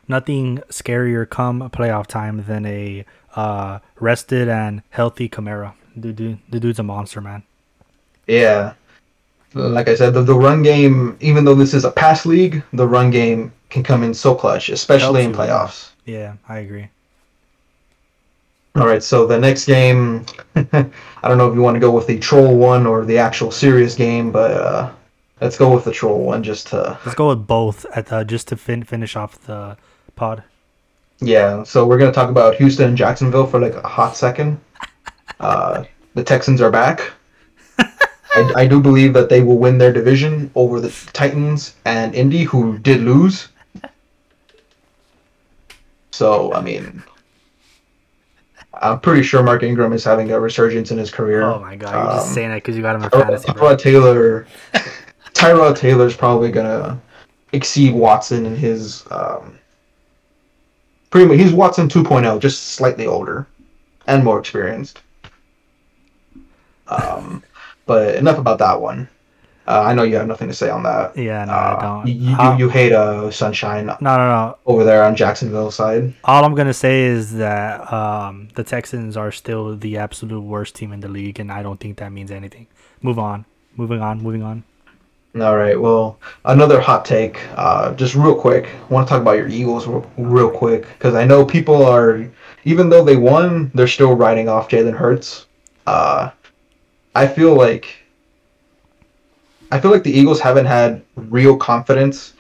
nothing 0.09 0.59
scarier 0.69 1.29
come 1.29 1.69
playoff 1.71 2.07
time 2.07 2.45
than 2.45 2.67
a 2.67 3.05
uh, 3.35 3.79
rested 4.01 4.49
and 4.49 4.83
healthy 4.91 5.29
Kamara. 5.29 5.75
The, 5.95 6.13
dude, 6.13 6.39
the 6.49 6.61
dude's 6.61 6.79
a 6.79 6.83
monster, 6.83 7.21
man. 7.21 7.43
Yeah. 8.27 8.75
Like 9.55 9.89
I 9.89 9.95
said, 9.95 10.15
the, 10.15 10.23
the 10.23 10.35
run 10.35 10.63
game, 10.63 11.17
even 11.21 11.45
though 11.45 11.55
this 11.55 11.73
is 11.73 11.85
a 11.85 11.91
pass 11.91 12.27
league, 12.27 12.63
the 12.73 12.87
run 12.87 13.11
game 13.11 13.53
can 13.71 13.83
come 13.83 14.03
in 14.03 14.13
so 14.13 14.35
clutch, 14.35 14.69
especially 14.69 15.25
in 15.25 15.33
playoffs. 15.33 15.91
Yeah, 16.05 16.35
I 16.49 16.59
agree. 16.59 16.89
All 18.75 18.87
right, 18.87 19.03
so 19.03 19.27
the 19.27 19.39
next 19.39 19.65
game, 19.65 20.27
I 20.55 20.91
don't 21.23 21.39
know 21.39 21.49
if 21.49 21.55
you 21.55 21.63
want 21.63 21.77
to 21.77 21.81
go 21.81 21.91
with 21.91 22.07
the 22.07 22.19
troll 22.19 22.57
one 22.59 22.87
or 22.87 23.07
the 23.07 23.17
actual 23.17 23.51
serious 23.51 23.95
game, 23.95 24.31
but 24.31 24.51
uh, 24.51 24.93
let's 25.41 25.57
go 25.57 25.75
with 25.75 25.85
the 25.85 25.93
troll 25.93 26.23
one 26.23 26.43
just 26.43 26.67
to. 26.69 26.99
Let's 27.07 27.15
go 27.15 27.29
with 27.29 27.47
both 27.47 27.87
at 27.95 28.07
the, 28.07 28.25
just 28.25 28.49
to 28.49 28.57
fin- 28.57 28.85
finish 28.85 29.17
off 29.17 29.41
the 29.47 29.79
pod. 30.17 30.43
Yeah, 31.21 31.63
so 31.63 31.87
we're 31.87 31.99
gonna 31.99 32.13
talk 32.13 32.31
about 32.31 32.57
Houston 32.57 32.89
and 32.89 32.97
Jacksonville 32.97 33.47
for 33.47 33.61
like 33.61 33.75
a 33.75 33.87
hot 33.87 34.17
second. 34.17 34.61
Uh, 35.39 35.85
the 36.15 36.25
Texans 36.25 36.63
are 36.63 36.71
back. 36.71 37.13
I, 37.79 38.53
I 38.57 38.67
do 38.67 38.81
believe 38.81 39.13
that 39.13 39.29
they 39.29 39.43
will 39.43 39.59
win 39.59 39.77
their 39.77 39.93
division 39.93 40.51
over 40.55 40.81
the 40.81 40.89
Titans 41.13 41.75
and 41.85 42.15
Indy, 42.15 42.45
who 42.45 42.79
did 42.79 43.03
lose. 43.03 43.49
So 46.13 46.55
I 46.55 46.63
mean, 46.63 47.03
I'm 48.73 49.01
pretty 49.01 49.23
sure 49.23 49.43
Mark 49.43 49.63
Ingram 49.63 49.93
is 49.93 50.05
having 50.05 50.31
a 50.31 50.41
resurgence 50.41 50.91
in 50.91 50.97
his 50.97 51.11
career. 51.11 51.43
Oh 51.43 51.61
my 51.61 51.77
god, 51.77 51.93
you're 51.93 52.11
um, 52.11 52.17
just 52.17 52.35
saying 52.35 52.49
that 52.49 52.57
because 52.57 52.77
you 52.77 52.83
got 52.83 52.97
him 52.97 53.05
in 53.05 53.11
fantasy. 53.11 53.49
Tyrod 53.49 53.79
Taylor, 53.79 54.47
Tyrod 55.35 55.77
Taylor's 55.77 56.17
probably 56.17 56.51
gonna 56.51 56.99
exceed 57.53 57.95
Watson 57.95 58.47
in 58.47 58.57
his 58.57 59.05
um, 59.11 59.59
pretty 61.11 61.27
much 61.27 61.39
he's 61.39 61.53
Watson 61.53 61.89
2.0, 61.89 62.41
just 62.41 62.63
slightly 62.75 63.07
older 63.07 63.47
and 64.07 64.25
more 64.25 64.39
experienced. 64.39 65.01
Um, 66.89 67.43
but 67.87 68.15
enough 68.17 68.39
about 68.39 68.59
that 68.59 68.81
one. 68.81 69.09
Uh, 69.69 69.83
I 69.83 69.95
know 69.95 70.05
you 70.05 70.15
have 70.15 70.29
nothing 70.29 70.47
to 70.47 70.55
say 70.55 70.71
on 70.71 70.85
that. 70.85 71.17
Yeah, 71.17 71.45
no, 71.45 71.53
uh, 71.53 71.77
I 71.77 71.83
don't. 71.83 72.07
You, 72.07 72.37
you, 72.37 72.59
you 72.59 72.69
hate 72.69 72.93
uh, 72.93 73.33
Sunshine. 73.33 73.87
No, 73.87 73.97
no, 74.01 74.17
no. 74.17 74.59
Over 74.65 74.85
there 74.85 75.03
on 75.03 75.17
Jacksonville 75.17 75.73
side. 75.73 76.15
All 76.23 76.45
I'm 76.45 76.55
gonna 76.55 76.73
say 76.73 77.03
is 77.03 77.35
that 77.35 77.93
um, 77.93 78.49
the 78.55 78.63
Texans 78.63 79.17
are 79.17 79.33
still 79.33 79.77
the 79.77 79.97
absolute 79.99 80.43
worst 80.43 80.77
team 80.77 80.93
in 80.93 81.01
the 81.01 81.09
league, 81.09 81.41
and 81.41 81.51
I 81.51 81.65
don't 81.65 81.81
think 81.81 81.99
that 81.99 82.13
means 82.13 82.31
anything. 82.31 82.69
Move 83.03 83.19
on. 83.19 83.45
Moving 83.77 84.01
on. 84.01 84.23
Moving 84.23 84.45
on. 84.45 84.63
All 85.41 85.57
right. 85.57 85.79
Well, 85.79 86.19
another 86.47 86.81
hot 86.81 87.05
take. 87.05 87.39
Uh, 87.57 87.93
just 87.95 88.15
real 88.15 88.35
quick. 88.35 88.69
I 88.69 88.93
want 88.93 89.07
to 89.07 89.11
talk 89.11 89.21
about 89.21 89.37
your 89.37 89.49
Eagles 89.49 89.87
real, 89.87 90.11
real 90.17 90.51
quick 90.51 90.89
because 90.89 91.15
I 91.15 91.27
know 91.27 91.45
people 91.45 91.85
are, 91.85 92.27
even 92.65 92.89
though 92.89 93.05
they 93.05 93.17
won, 93.17 93.71
they're 93.75 93.87
still 93.87 94.15
writing 94.15 94.49
off 94.49 94.71
Jalen 94.71 94.97
Hurts. 94.97 95.47
Uh, 95.87 96.31
I 97.15 97.27
feel 97.27 97.55
like. 97.55 98.03
I 99.71 99.81
feel 99.81 99.91
like 99.91 100.05
the 100.05 100.17
Eagles 100.17 100.41
haven't 100.41 100.67
had 100.67 101.03
real 101.17 101.57
confidence 101.57 102.33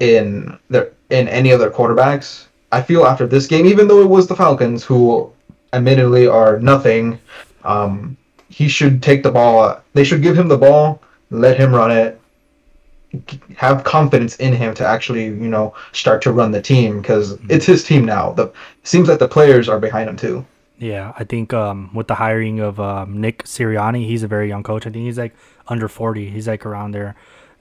in 0.00 0.58
their 0.70 0.92
in 1.10 1.28
any 1.28 1.50
of 1.50 1.60
their 1.60 1.70
quarterbacks. 1.70 2.46
I 2.72 2.82
feel 2.82 3.04
after 3.04 3.26
this 3.26 3.46
game, 3.46 3.66
even 3.66 3.86
though 3.86 4.00
it 4.00 4.08
was 4.08 4.26
the 4.26 4.34
Falcons, 4.34 4.82
who 4.82 5.30
admittedly 5.72 6.26
are 6.26 6.58
nothing, 6.58 7.20
um, 7.62 8.16
he 8.48 8.66
should 8.66 9.02
take 9.02 9.22
the 9.22 9.30
ball. 9.30 9.80
They 9.92 10.02
should 10.02 10.22
give 10.22 10.36
him 10.36 10.48
the 10.48 10.58
ball, 10.58 11.00
let 11.30 11.56
him 11.56 11.72
run 11.72 11.92
it, 11.92 12.19
have 13.56 13.82
confidence 13.84 14.36
in 14.36 14.52
him 14.52 14.74
to 14.74 14.86
actually 14.86 15.24
you 15.24 15.48
know 15.48 15.74
start 15.92 16.22
to 16.22 16.32
run 16.32 16.52
the 16.52 16.62
team 16.62 17.00
because 17.00 17.38
it's 17.48 17.66
his 17.66 17.84
team 17.84 18.04
now. 18.04 18.32
The 18.32 18.52
seems 18.84 19.08
like 19.08 19.18
the 19.18 19.28
players 19.28 19.68
are 19.68 19.80
behind 19.80 20.08
him 20.08 20.16
too. 20.16 20.46
Yeah, 20.78 21.12
I 21.18 21.24
think 21.24 21.52
um, 21.52 21.90
with 21.92 22.06
the 22.06 22.14
hiring 22.14 22.60
of 22.60 22.80
um, 22.80 23.20
Nick 23.20 23.44
Sirianni, 23.44 24.06
he's 24.06 24.22
a 24.22 24.28
very 24.28 24.48
young 24.48 24.62
coach. 24.62 24.86
I 24.86 24.90
think 24.90 25.04
he's 25.04 25.18
like 25.18 25.34
under 25.68 25.88
forty. 25.88 26.30
He's 26.30 26.48
like 26.48 26.64
around 26.64 26.92
there, 26.92 27.16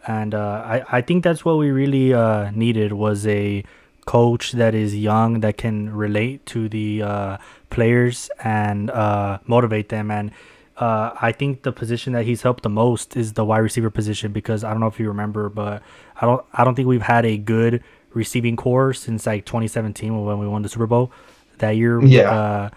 and 0.08 0.34
uh, 0.34 0.64
I 0.66 0.98
I 0.98 1.02
think 1.02 1.24
that's 1.24 1.44
what 1.44 1.58
we 1.58 1.72
really 1.72 2.14
uh, 2.14 2.52
needed 2.52 2.94
was 2.94 3.26
a 3.28 3.64
coach 4.06 4.54
that 4.54 4.74
is 4.74 4.96
young 4.96 5.42
that 5.42 5.58
can 5.58 5.94
relate 5.94 6.46
to 6.48 6.70
the 6.70 7.02
uh, 7.04 7.38
players 7.70 8.30
and 8.44 8.90
uh, 8.90 9.38
motivate 9.46 9.90
them 9.90 10.10
and 10.10 10.32
uh, 10.80 11.14
I 11.22 11.34
think 11.34 11.64
the 11.64 11.74
position 11.74 12.14
that 12.14 12.26
he's 12.26 12.42
helped 12.42 12.64
the 12.64 12.70
most 12.70 13.18
is 13.18 13.34
the 13.34 13.44
wide 13.44 13.60
receiver 13.60 13.90
position 13.90 14.32
because 14.32 14.64
I 14.64 14.72
don't 14.72 14.80
know 14.80 14.88
if 14.88 15.00
you 15.00 15.10
remember, 15.10 15.50
but 15.50 15.84
I 16.20 16.26
don't 16.26 16.46
I 16.54 16.64
don't 16.64 16.76
think 16.76 16.88
we've 16.88 17.02
had 17.02 17.26
a 17.26 17.38
good 17.38 17.84
receiving 18.14 18.56
core 18.56 18.94
since 18.94 19.26
like 19.26 19.46
2017 19.46 20.26
when 20.26 20.40
we 20.40 20.48
won 20.48 20.62
the 20.62 20.70
Super 20.70 20.88
Bowl 20.88 21.12
that 21.58 21.72
year. 21.72 22.02
Yeah. 22.04 22.32
Uh, 22.32 22.70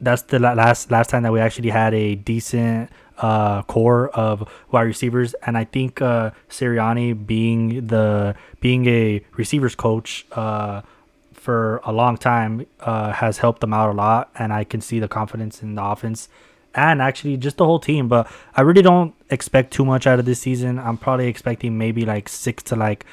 that's 0.00 0.22
the 0.22 0.38
last 0.38 0.90
last 0.90 1.08
time 1.10 1.22
that 1.22 1.32
we 1.32 1.40
actually 1.40 1.70
had 1.70 1.94
a 1.94 2.14
decent 2.14 2.90
uh, 3.16 3.62
core 3.62 4.10
of 4.10 4.48
wide 4.70 4.82
receivers, 4.82 5.34
and 5.46 5.56
I 5.56 5.64
think 5.64 6.00
uh, 6.00 6.30
Sirianni 6.50 7.26
being 7.26 7.86
the 7.86 8.36
being 8.60 8.86
a 8.86 9.24
receivers 9.36 9.74
coach 9.74 10.26
uh, 10.32 10.82
for 11.32 11.80
a 11.84 11.92
long 11.92 12.16
time 12.16 12.66
uh, 12.80 13.12
has 13.12 13.38
helped 13.38 13.60
them 13.60 13.72
out 13.72 13.90
a 13.90 13.92
lot, 13.92 14.30
and 14.38 14.52
I 14.52 14.62
can 14.64 14.80
see 14.80 15.00
the 15.00 15.08
confidence 15.08 15.62
in 15.62 15.74
the 15.74 15.82
offense 15.82 16.28
and 16.74 17.02
actually 17.02 17.36
just 17.36 17.56
the 17.56 17.64
whole 17.64 17.78
team. 17.78 18.08
But 18.08 18.30
I 18.54 18.62
really 18.62 18.82
don't 18.82 19.14
expect 19.30 19.72
too 19.72 19.84
much 19.84 20.06
out 20.06 20.18
of 20.18 20.24
this 20.24 20.40
season. 20.40 20.78
I'm 20.78 20.96
probably 20.96 21.26
expecting 21.26 21.78
maybe 21.78 22.04
like 22.04 22.28
six 22.28 22.62
to 22.64 22.76
like 22.76 23.04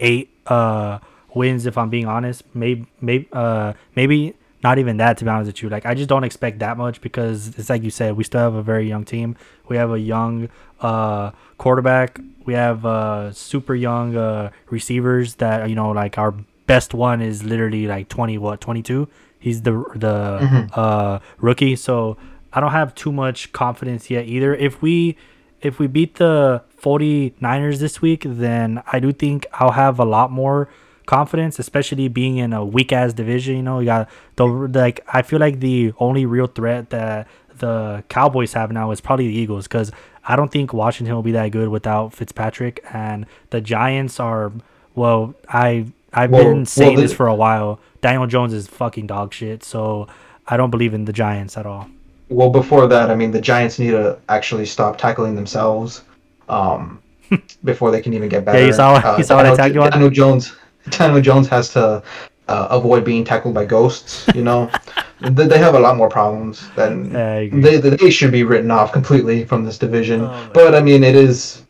eight 0.00 0.30
uh 0.46 0.98
wins 1.34 1.66
if 1.66 1.78
I'm 1.78 1.90
being 1.90 2.06
honest. 2.06 2.42
Maybe 2.54 2.86
maybe 3.00 3.28
uh 3.32 3.74
maybe 3.96 4.34
not 4.62 4.78
even 4.78 4.96
that 4.96 5.18
to 5.18 5.24
be 5.24 5.30
honest 5.30 5.48
with 5.48 5.62
you. 5.62 5.68
Like 5.68 5.86
I 5.86 5.94
just 5.94 6.08
don't 6.08 6.24
expect 6.24 6.58
that 6.60 6.76
much 6.76 7.00
because 7.00 7.58
it's 7.58 7.70
like 7.70 7.82
you 7.82 7.90
said, 7.90 8.16
we 8.16 8.24
still 8.24 8.40
have 8.40 8.54
a 8.54 8.62
very 8.62 8.88
young 8.88 9.04
team. 9.04 9.36
We 9.68 9.76
have 9.76 9.90
a 9.90 10.00
young 10.00 10.48
uh 10.80 11.32
quarterback. 11.58 12.20
We 12.44 12.54
have 12.54 12.84
uh 12.84 13.32
super 13.32 13.74
young 13.74 14.16
uh 14.16 14.50
receivers 14.70 15.36
that 15.36 15.68
you 15.68 15.74
know 15.74 15.90
like 15.90 16.18
our 16.18 16.34
best 16.66 16.94
one 16.94 17.20
is 17.20 17.44
literally 17.44 17.86
like 17.86 18.08
20 18.08 18.38
what 18.38 18.58
22 18.58 19.06
he's 19.38 19.60
the 19.62 19.72
the 19.94 20.38
mm-hmm. 20.40 20.66
uh 20.72 21.18
rookie 21.38 21.76
so 21.76 22.16
I 22.54 22.60
don't 22.60 22.70
have 22.70 22.94
too 22.94 23.12
much 23.12 23.52
confidence 23.52 24.10
yet 24.10 24.26
either. 24.26 24.54
If 24.54 24.80
we 24.80 25.16
if 25.60 25.78
we 25.78 25.86
beat 25.86 26.16
the 26.16 26.62
49ers 26.80 27.78
this 27.78 28.00
week, 28.02 28.22
then 28.26 28.82
I 28.92 29.00
do 29.00 29.12
think 29.12 29.46
I'll 29.54 29.72
have 29.72 29.98
a 29.98 30.04
lot 30.04 30.30
more 30.30 30.68
confidence, 31.06 31.58
especially 31.58 32.08
being 32.08 32.36
in 32.36 32.52
a 32.52 32.64
weak 32.64 32.92
ass 32.92 33.12
division. 33.14 33.56
You 33.56 33.62
know, 33.62 33.80
you 33.80 33.86
got 33.86 34.08
the 34.36 34.46
like. 34.46 35.00
I 35.12 35.22
feel 35.22 35.40
like 35.40 35.60
the 35.60 35.92
only 35.98 36.26
real 36.26 36.46
threat 36.46 36.90
that 36.90 37.26
the 37.58 38.04
Cowboys 38.08 38.52
have 38.52 38.70
now 38.70 38.90
is 38.90 39.00
probably 39.00 39.28
the 39.28 39.34
Eagles 39.34 39.66
because 39.66 39.90
I 40.26 40.36
don't 40.36 40.52
think 40.52 40.72
Washington 40.72 41.14
will 41.14 41.22
be 41.22 41.32
that 41.32 41.48
good 41.48 41.68
without 41.68 42.12
Fitzpatrick, 42.12 42.84
and 42.92 43.26
the 43.50 43.60
Giants 43.60 44.20
are. 44.20 44.52
Well, 44.94 45.34
I 45.48 45.86
I've 46.12 46.30
well, 46.30 46.44
been 46.44 46.66
saying 46.66 46.94
well, 46.94 47.02
this 47.02 47.12
for 47.12 47.26
a 47.26 47.34
while. 47.34 47.80
Daniel 48.00 48.26
Jones 48.26 48.52
is 48.52 48.68
fucking 48.68 49.08
dog 49.08 49.32
shit, 49.32 49.64
so 49.64 50.06
I 50.46 50.56
don't 50.56 50.70
believe 50.70 50.94
in 50.94 51.06
the 51.06 51.12
Giants 51.12 51.56
at 51.56 51.66
all 51.66 51.88
well, 52.28 52.50
before 52.50 52.86
that, 52.86 53.10
I 53.10 53.14
mean, 53.14 53.30
the 53.30 53.40
Giants 53.40 53.78
need 53.78 53.90
to 53.90 54.18
actually 54.28 54.66
stop 54.66 54.98
tackling 54.98 55.34
themselves 55.34 56.02
um, 56.48 57.02
before 57.64 57.90
they 57.90 58.00
can 58.00 58.14
even 58.14 58.28
get 58.28 58.44
better. 58.44 58.58
Yeah, 58.58 58.66
you 58.66 58.72
saw, 58.72 58.94
uh, 58.94 59.16
you 59.18 59.24
saw 59.24 59.36
Daniel, 59.36 59.52
what 59.52 59.60
I 59.60 59.62
tagged 59.62 59.74
you 59.74 59.82
on. 59.82 59.90
Daniel 59.90 60.10
Jones, 60.10 60.56
Daniel 60.90 61.20
Jones 61.20 61.48
has 61.48 61.72
to 61.74 62.02
uh, 62.48 62.68
avoid 62.70 63.04
being 63.04 63.24
tackled 63.24 63.54
by 63.54 63.64
ghosts. 63.64 64.26
You 64.34 64.42
know, 64.42 64.70
they 65.20 65.58
have 65.58 65.74
a 65.74 65.80
lot 65.80 65.96
more 65.96 66.08
problems 66.08 66.68
than 66.76 67.12
they. 67.12 67.78
They 67.78 68.10
should 68.10 68.32
be 68.32 68.44
written 68.44 68.70
off 68.70 68.92
completely 68.92 69.44
from 69.44 69.64
this 69.64 69.78
division. 69.78 70.22
Oh, 70.22 70.50
but 70.54 70.74
I 70.74 70.80
mean, 70.80 71.04
it 71.04 71.14
is, 71.14 71.62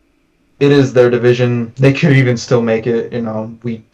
it 0.61 0.71
is 0.71 0.93
their 0.93 1.11
division. 1.11 1.73
They 1.77 1.93
could 1.93 2.13
even 2.13 2.37
still 2.37 2.63
make 2.63 2.87
it. 2.87 3.13
You 3.13 3.23
know, 3.23 3.57
we, 3.63 3.85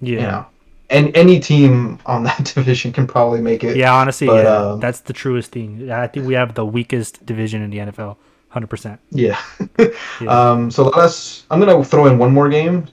yeah. 0.00 0.10
you 0.10 0.20
know, 0.20 0.46
and 0.90 1.16
any 1.16 1.40
team 1.40 1.98
on 2.06 2.24
that 2.24 2.44
division 2.54 2.92
can 2.92 3.06
probably 3.06 3.40
make 3.40 3.64
it. 3.64 3.76
Yeah, 3.76 3.94
honestly, 3.94 4.26
but, 4.26 4.44
yeah, 4.44 4.56
um, 4.56 4.80
that's 4.80 5.00
the 5.00 5.12
truest 5.12 5.52
thing. 5.52 5.90
I 5.90 6.06
think 6.06 6.26
we 6.26 6.34
have 6.34 6.54
the 6.54 6.64
weakest 6.64 7.24
division 7.24 7.62
in 7.62 7.70
the 7.70 7.78
NFL, 7.78 8.16
hundred 8.48 8.68
percent. 8.68 9.00
Yeah. 9.10 9.40
yeah. 9.78 9.86
Um. 10.28 10.70
So 10.70 10.88
let's. 10.88 11.44
I'm 11.50 11.60
gonna 11.60 11.84
throw 11.84 12.06
in 12.06 12.18
one 12.18 12.32
more 12.32 12.48
game, 12.48 12.86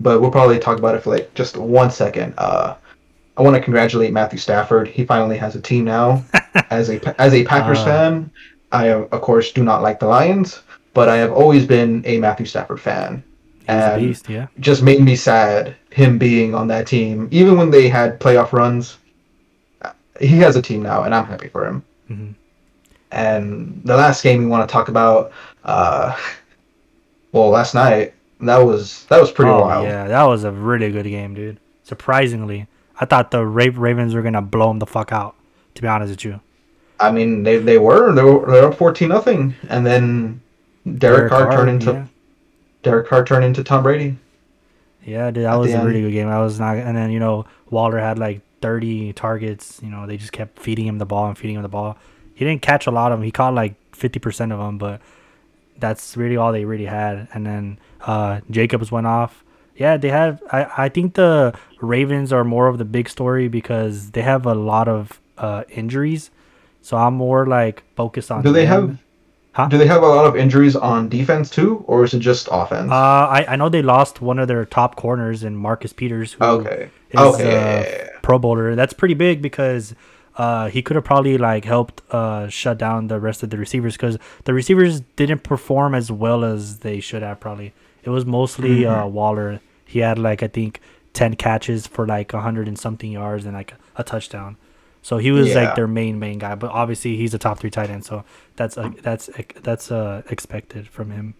but 0.00 0.20
we'll 0.20 0.30
probably 0.30 0.58
talk 0.58 0.78
about 0.78 0.94
it 0.94 1.02
for 1.02 1.10
like 1.10 1.32
just 1.34 1.56
one 1.56 1.90
second. 1.90 2.34
Uh, 2.38 2.76
I 3.36 3.42
want 3.42 3.54
to 3.54 3.62
congratulate 3.62 4.12
Matthew 4.12 4.38
Stafford. 4.38 4.88
He 4.88 5.04
finally 5.04 5.36
has 5.36 5.54
a 5.54 5.60
team 5.60 5.84
now. 5.84 6.24
as 6.70 6.90
a 6.90 7.20
as 7.20 7.34
a 7.34 7.44
Packers 7.44 7.78
uh, 7.78 7.84
fan, 7.84 8.30
I 8.72 8.88
of 8.88 9.20
course 9.20 9.52
do 9.52 9.64
not 9.64 9.82
like 9.82 10.00
the 10.00 10.06
Lions, 10.06 10.62
but 10.92 11.08
I 11.08 11.16
have 11.16 11.32
always 11.32 11.66
been 11.66 12.02
a 12.04 12.18
Matthew 12.18 12.46
Stafford 12.46 12.80
fan 12.80 13.22
and 13.68 14.00
beast, 14.00 14.28
yeah. 14.28 14.46
just 14.60 14.82
made 14.82 15.00
me 15.00 15.14
sad 15.14 15.76
him 15.90 16.18
being 16.18 16.54
on 16.54 16.68
that 16.68 16.86
team. 16.86 17.28
Even 17.30 17.56
when 17.56 17.70
they 17.70 17.88
had 17.88 18.18
playoff 18.18 18.52
runs, 18.52 18.98
he 20.20 20.38
has 20.38 20.56
a 20.56 20.62
team 20.62 20.82
now, 20.82 21.02
and 21.04 21.14
I'm 21.14 21.26
happy 21.26 21.48
for 21.48 21.66
him. 21.66 21.84
Mm-hmm. 22.10 22.32
And 23.10 23.80
the 23.84 23.96
last 23.96 24.22
game 24.22 24.40
we 24.40 24.46
want 24.46 24.68
to 24.68 24.72
talk 24.72 24.88
about, 24.88 25.32
uh, 25.64 26.16
well, 27.32 27.50
last 27.50 27.74
night 27.74 28.14
that 28.40 28.58
was 28.58 29.04
that 29.06 29.20
was 29.20 29.30
pretty 29.30 29.50
oh, 29.50 29.60
wild. 29.60 29.84
Yeah, 29.84 30.08
that 30.08 30.24
was 30.24 30.44
a 30.44 30.52
really 30.52 30.90
good 30.90 31.06
game, 31.06 31.34
dude. 31.34 31.58
Surprisingly, 31.84 32.66
I 33.00 33.04
thought 33.04 33.30
the 33.30 33.44
Ravens 33.44 34.14
were 34.14 34.22
gonna 34.22 34.42
blow 34.42 34.68
them 34.68 34.78
the 34.78 34.86
fuck 34.86 35.12
out. 35.12 35.34
To 35.74 35.82
be 35.82 35.86
honest 35.88 36.10
with 36.10 36.24
you. 36.24 36.40
I 36.98 37.12
mean, 37.12 37.44
they 37.44 37.58
they 37.58 37.78
were 37.78 38.12
they 38.12 38.22
were 38.22 38.50
they 38.50 38.60
were 38.60 38.72
fourteen 38.72 39.10
nothing, 39.10 39.54
and 39.68 39.86
then 39.86 40.40
Derek, 40.84 40.98
Derek 40.98 41.30
Carr, 41.30 41.46
Carr 41.46 41.56
turned 41.56 41.70
into 41.70 41.92
yeah. 41.92 42.06
Derek 42.82 43.08
Carr 43.08 43.24
turned 43.24 43.44
into 43.44 43.64
Tom 43.64 43.82
Brady. 43.82 44.16
Yeah, 45.04 45.30
dude, 45.30 45.44
that 45.44 45.54
was 45.54 45.72
a 45.72 45.84
really 45.84 46.02
good 46.02 46.12
game. 46.12 46.28
I 46.28 46.40
was 46.40 46.60
not, 46.60 46.76
and 46.76 46.96
then 46.96 47.10
you 47.10 47.18
know 47.18 47.46
Waller 47.70 47.98
had 47.98 48.18
like 48.18 48.40
30 48.60 49.12
targets. 49.14 49.80
You 49.82 49.90
know, 49.90 50.06
they 50.06 50.16
just 50.16 50.32
kept 50.32 50.58
feeding 50.58 50.86
him 50.86 50.98
the 50.98 51.06
ball 51.06 51.28
and 51.28 51.38
feeding 51.38 51.56
him 51.56 51.62
the 51.62 51.68
ball. 51.68 51.96
He 52.34 52.44
didn't 52.44 52.62
catch 52.62 52.86
a 52.86 52.90
lot 52.90 53.10
of 53.12 53.18
them. 53.18 53.24
He 53.24 53.30
caught 53.30 53.54
like 53.54 53.74
50% 53.92 54.52
of 54.52 54.58
them, 54.58 54.78
but 54.78 55.00
that's 55.78 56.16
really 56.16 56.36
all 56.36 56.52
they 56.52 56.64
really 56.64 56.84
had. 56.84 57.28
And 57.32 57.46
then 57.46 57.78
uh, 58.02 58.40
Jacobs 58.50 58.92
went 58.92 59.06
off. 59.06 59.44
Yeah, 59.76 59.96
they 59.96 60.10
have. 60.10 60.42
I, 60.52 60.84
I 60.84 60.88
think 60.88 61.14
the 61.14 61.56
Ravens 61.80 62.32
are 62.32 62.44
more 62.44 62.66
of 62.66 62.78
the 62.78 62.84
big 62.84 63.08
story 63.08 63.48
because 63.48 64.10
they 64.10 64.22
have 64.22 64.44
a 64.44 64.54
lot 64.54 64.88
of 64.88 65.20
uh, 65.36 65.64
injuries. 65.68 66.30
So 66.82 66.96
I'm 66.96 67.14
more 67.14 67.46
like 67.46 67.82
focused 67.94 68.30
on. 68.30 68.42
Do 68.42 68.52
they 68.52 68.66
them. 68.66 68.88
have? 68.88 69.04
Huh? 69.58 69.66
Do 69.66 69.76
they 69.76 69.88
have 69.88 70.04
a 70.04 70.06
lot 70.06 70.24
of 70.24 70.36
injuries 70.36 70.76
on 70.76 71.08
defense 71.08 71.50
too, 71.50 71.82
or 71.88 72.04
is 72.04 72.14
it 72.14 72.20
just 72.20 72.48
offense? 72.52 72.92
Uh, 72.92 72.94
I, 72.94 73.44
I 73.48 73.56
know 73.56 73.68
they 73.68 73.82
lost 73.82 74.22
one 74.22 74.38
of 74.38 74.46
their 74.46 74.64
top 74.64 74.94
corners 74.94 75.42
in 75.42 75.56
Marcus 75.56 75.92
Peters, 75.92 76.34
who 76.34 76.44
okay. 76.44 76.90
is 77.10 77.18
okay. 77.18 78.10
a 78.14 78.20
Pro 78.20 78.38
Bowler. 78.38 78.76
That's 78.76 78.92
pretty 78.92 79.14
big 79.14 79.42
because 79.42 79.96
uh, 80.36 80.68
he 80.68 80.80
could 80.80 80.94
have 80.94 81.04
probably 81.04 81.38
like 81.38 81.64
helped 81.64 82.02
uh, 82.14 82.46
shut 82.46 82.78
down 82.78 83.08
the 83.08 83.18
rest 83.18 83.42
of 83.42 83.50
the 83.50 83.58
receivers 83.58 83.94
because 83.94 84.16
the 84.44 84.54
receivers 84.54 85.00
didn't 85.16 85.42
perform 85.42 85.92
as 85.92 86.12
well 86.12 86.44
as 86.44 86.78
they 86.78 87.00
should 87.00 87.22
have. 87.22 87.40
Probably 87.40 87.74
it 88.04 88.10
was 88.10 88.24
mostly 88.24 88.82
mm-hmm. 88.82 88.94
uh, 88.94 89.06
Waller. 89.08 89.58
He 89.84 89.98
had 89.98 90.20
like 90.20 90.40
I 90.40 90.46
think 90.46 90.80
ten 91.14 91.34
catches 91.34 91.84
for 91.84 92.06
like 92.06 92.32
a 92.32 92.42
hundred 92.42 92.68
and 92.68 92.78
something 92.78 93.10
yards 93.10 93.44
and 93.44 93.54
like 93.54 93.74
a 93.96 94.04
touchdown. 94.04 94.56
So 95.08 95.16
he 95.16 95.30
was 95.30 95.48
yeah. 95.48 95.62
like 95.62 95.74
their 95.74 95.86
main 95.86 96.18
main 96.18 96.38
guy, 96.38 96.54
but 96.54 96.70
obviously 96.70 97.16
he's 97.16 97.32
a 97.32 97.38
top 97.38 97.58
three 97.58 97.70
tight 97.70 97.88
end, 97.88 98.04
so 98.04 98.24
that's 98.56 98.76
uh, 98.76 98.90
that's 99.00 99.30
that's 99.62 99.90
uh, 99.90 100.20
expected 100.28 100.86
from 100.86 101.10
him. 101.10 101.32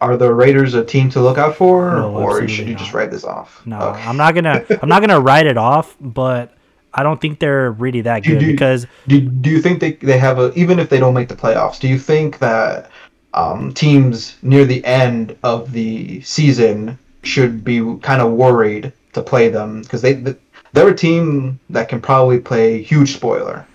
Are 0.00 0.16
the 0.16 0.34
Raiders 0.34 0.74
a 0.74 0.84
team 0.84 1.08
to 1.10 1.20
look 1.20 1.38
out 1.38 1.54
for, 1.54 1.92
no, 1.92 2.16
or 2.16 2.48
should 2.48 2.66
you 2.66 2.74
not. 2.74 2.80
just 2.80 2.92
write 2.92 3.12
this 3.12 3.22
off? 3.22 3.64
No, 3.64 3.78
okay. 3.78 4.02
I'm 4.02 4.16
not 4.16 4.34
gonna 4.34 4.64
I'm 4.82 4.88
not 4.88 5.02
gonna 5.02 5.20
write 5.20 5.46
it 5.46 5.56
off, 5.56 5.96
but 6.00 6.52
I 6.92 7.04
don't 7.04 7.20
think 7.20 7.38
they're 7.38 7.70
really 7.70 8.00
that 8.00 8.24
good 8.24 8.40
do, 8.40 8.46
because. 8.50 8.88
Do, 9.06 9.20
do 9.20 9.50
you 9.50 9.62
think 9.62 9.78
they 9.78 9.92
they 9.92 10.18
have 10.18 10.40
a 10.40 10.52
even 10.54 10.80
if 10.80 10.88
they 10.88 10.98
don't 10.98 11.14
make 11.14 11.28
the 11.28 11.36
playoffs? 11.36 11.78
Do 11.78 11.86
you 11.86 11.96
think 11.96 12.40
that 12.40 12.90
um, 13.34 13.72
teams 13.72 14.36
near 14.42 14.64
the 14.64 14.84
end 14.84 15.38
of 15.44 15.70
the 15.70 16.22
season 16.22 16.98
should 17.22 17.62
be 17.62 17.78
kind 17.98 18.20
of 18.20 18.32
worried 18.32 18.92
to 19.12 19.22
play 19.22 19.48
them 19.48 19.82
because 19.82 20.02
they 20.02 20.34
they're 20.72 20.88
a 20.88 20.96
team 20.96 21.58
that 21.70 21.88
can 21.88 22.00
probably 22.00 22.38
play 22.38 22.82
huge 22.82 23.14
spoiler. 23.14 23.66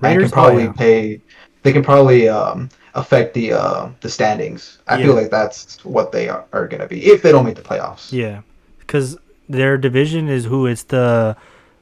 Raiders 0.00 0.24
can 0.24 0.30
probably 0.30 0.62
oh, 0.64 0.66
yeah. 0.66 0.72
pay. 0.72 1.20
They 1.62 1.72
can 1.72 1.82
probably 1.82 2.28
um, 2.28 2.70
affect 2.94 3.34
the 3.34 3.52
uh, 3.52 3.90
the 4.00 4.08
standings. 4.08 4.78
I 4.86 4.98
yeah. 4.98 5.06
feel 5.06 5.14
like 5.14 5.30
that's 5.30 5.84
what 5.84 6.12
they 6.12 6.28
are, 6.28 6.44
are 6.52 6.68
going 6.68 6.80
to 6.80 6.86
be 6.86 7.06
if 7.06 7.22
they 7.22 7.32
don't 7.32 7.44
make 7.44 7.56
the 7.56 7.62
playoffs. 7.62 8.12
Yeah, 8.12 8.42
because 8.78 9.16
their 9.48 9.76
division 9.76 10.28
is 10.28 10.44
who 10.44 10.66
it's 10.66 10.84
the 10.84 11.36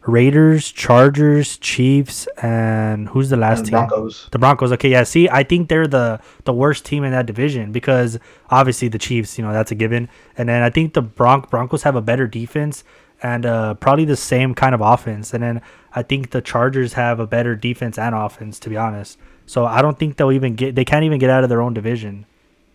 Raiders, 0.07 0.71
Chargers, 0.71 1.59
Chiefs, 1.59 2.29
and 2.41 3.09
who's 3.09 3.29
the 3.29 3.37
last 3.37 3.59
And 3.59 3.67
team? 3.67 3.73
Broncos. 3.73 4.29
The 4.31 4.39
Broncos. 4.39 4.73
Okay, 4.73 4.91
yeah. 4.91 5.03
See, 5.03 5.29
I 5.29 5.43
think 5.43 5.69
they're 5.69 5.89
the 5.89 6.21
the 6.45 6.53
worst 6.53 6.85
team 6.85 7.05
in 7.05 7.13
that 7.13 7.27
division 7.27 7.73
because 7.73 8.19
obviously 8.51 8.89
the 8.89 8.99
Chiefs, 8.99 9.37
you 9.37 9.45
know, 9.45 9.53
that's 9.53 9.73
a 9.73 9.75
given. 9.75 10.09
And 10.39 10.49
then 10.49 10.63
I 10.63 10.71
think 10.71 10.95
the 10.95 11.03
Bron- 11.03 11.47
Broncos 11.51 11.83
have 11.83 11.97
a 11.97 12.03
better 12.03 12.27
defense 12.27 12.85
and 13.23 13.47
uh, 13.47 13.75
probably 13.75 14.05
the 14.05 14.17
same 14.17 14.55
kind 14.55 14.75
of 14.75 14.81
offense. 14.81 15.33
And 15.35 15.43
then 15.43 15.63
I 15.95 16.03
think 16.03 16.31
the 16.31 16.41
Chargers 16.41 16.95
have 16.95 17.21
a 17.21 17.27
better 17.27 17.55
defense 17.57 17.99
and 17.99 18.15
offense, 18.15 18.59
to 18.61 18.69
be 18.71 18.77
honest. 18.77 19.19
So 19.47 19.65
I 19.67 19.83
don't 19.83 19.99
think 19.99 20.17
they'll 20.17 20.33
even 20.33 20.55
get. 20.57 20.75
They 20.75 20.85
can't 20.85 21.05
even 21.05 21.19
get 21.19 21.31
out 21.31 21.45
of 21.45 21.49
their 21.51 21.63
own 21.63 21.75
division. 21.75 22.27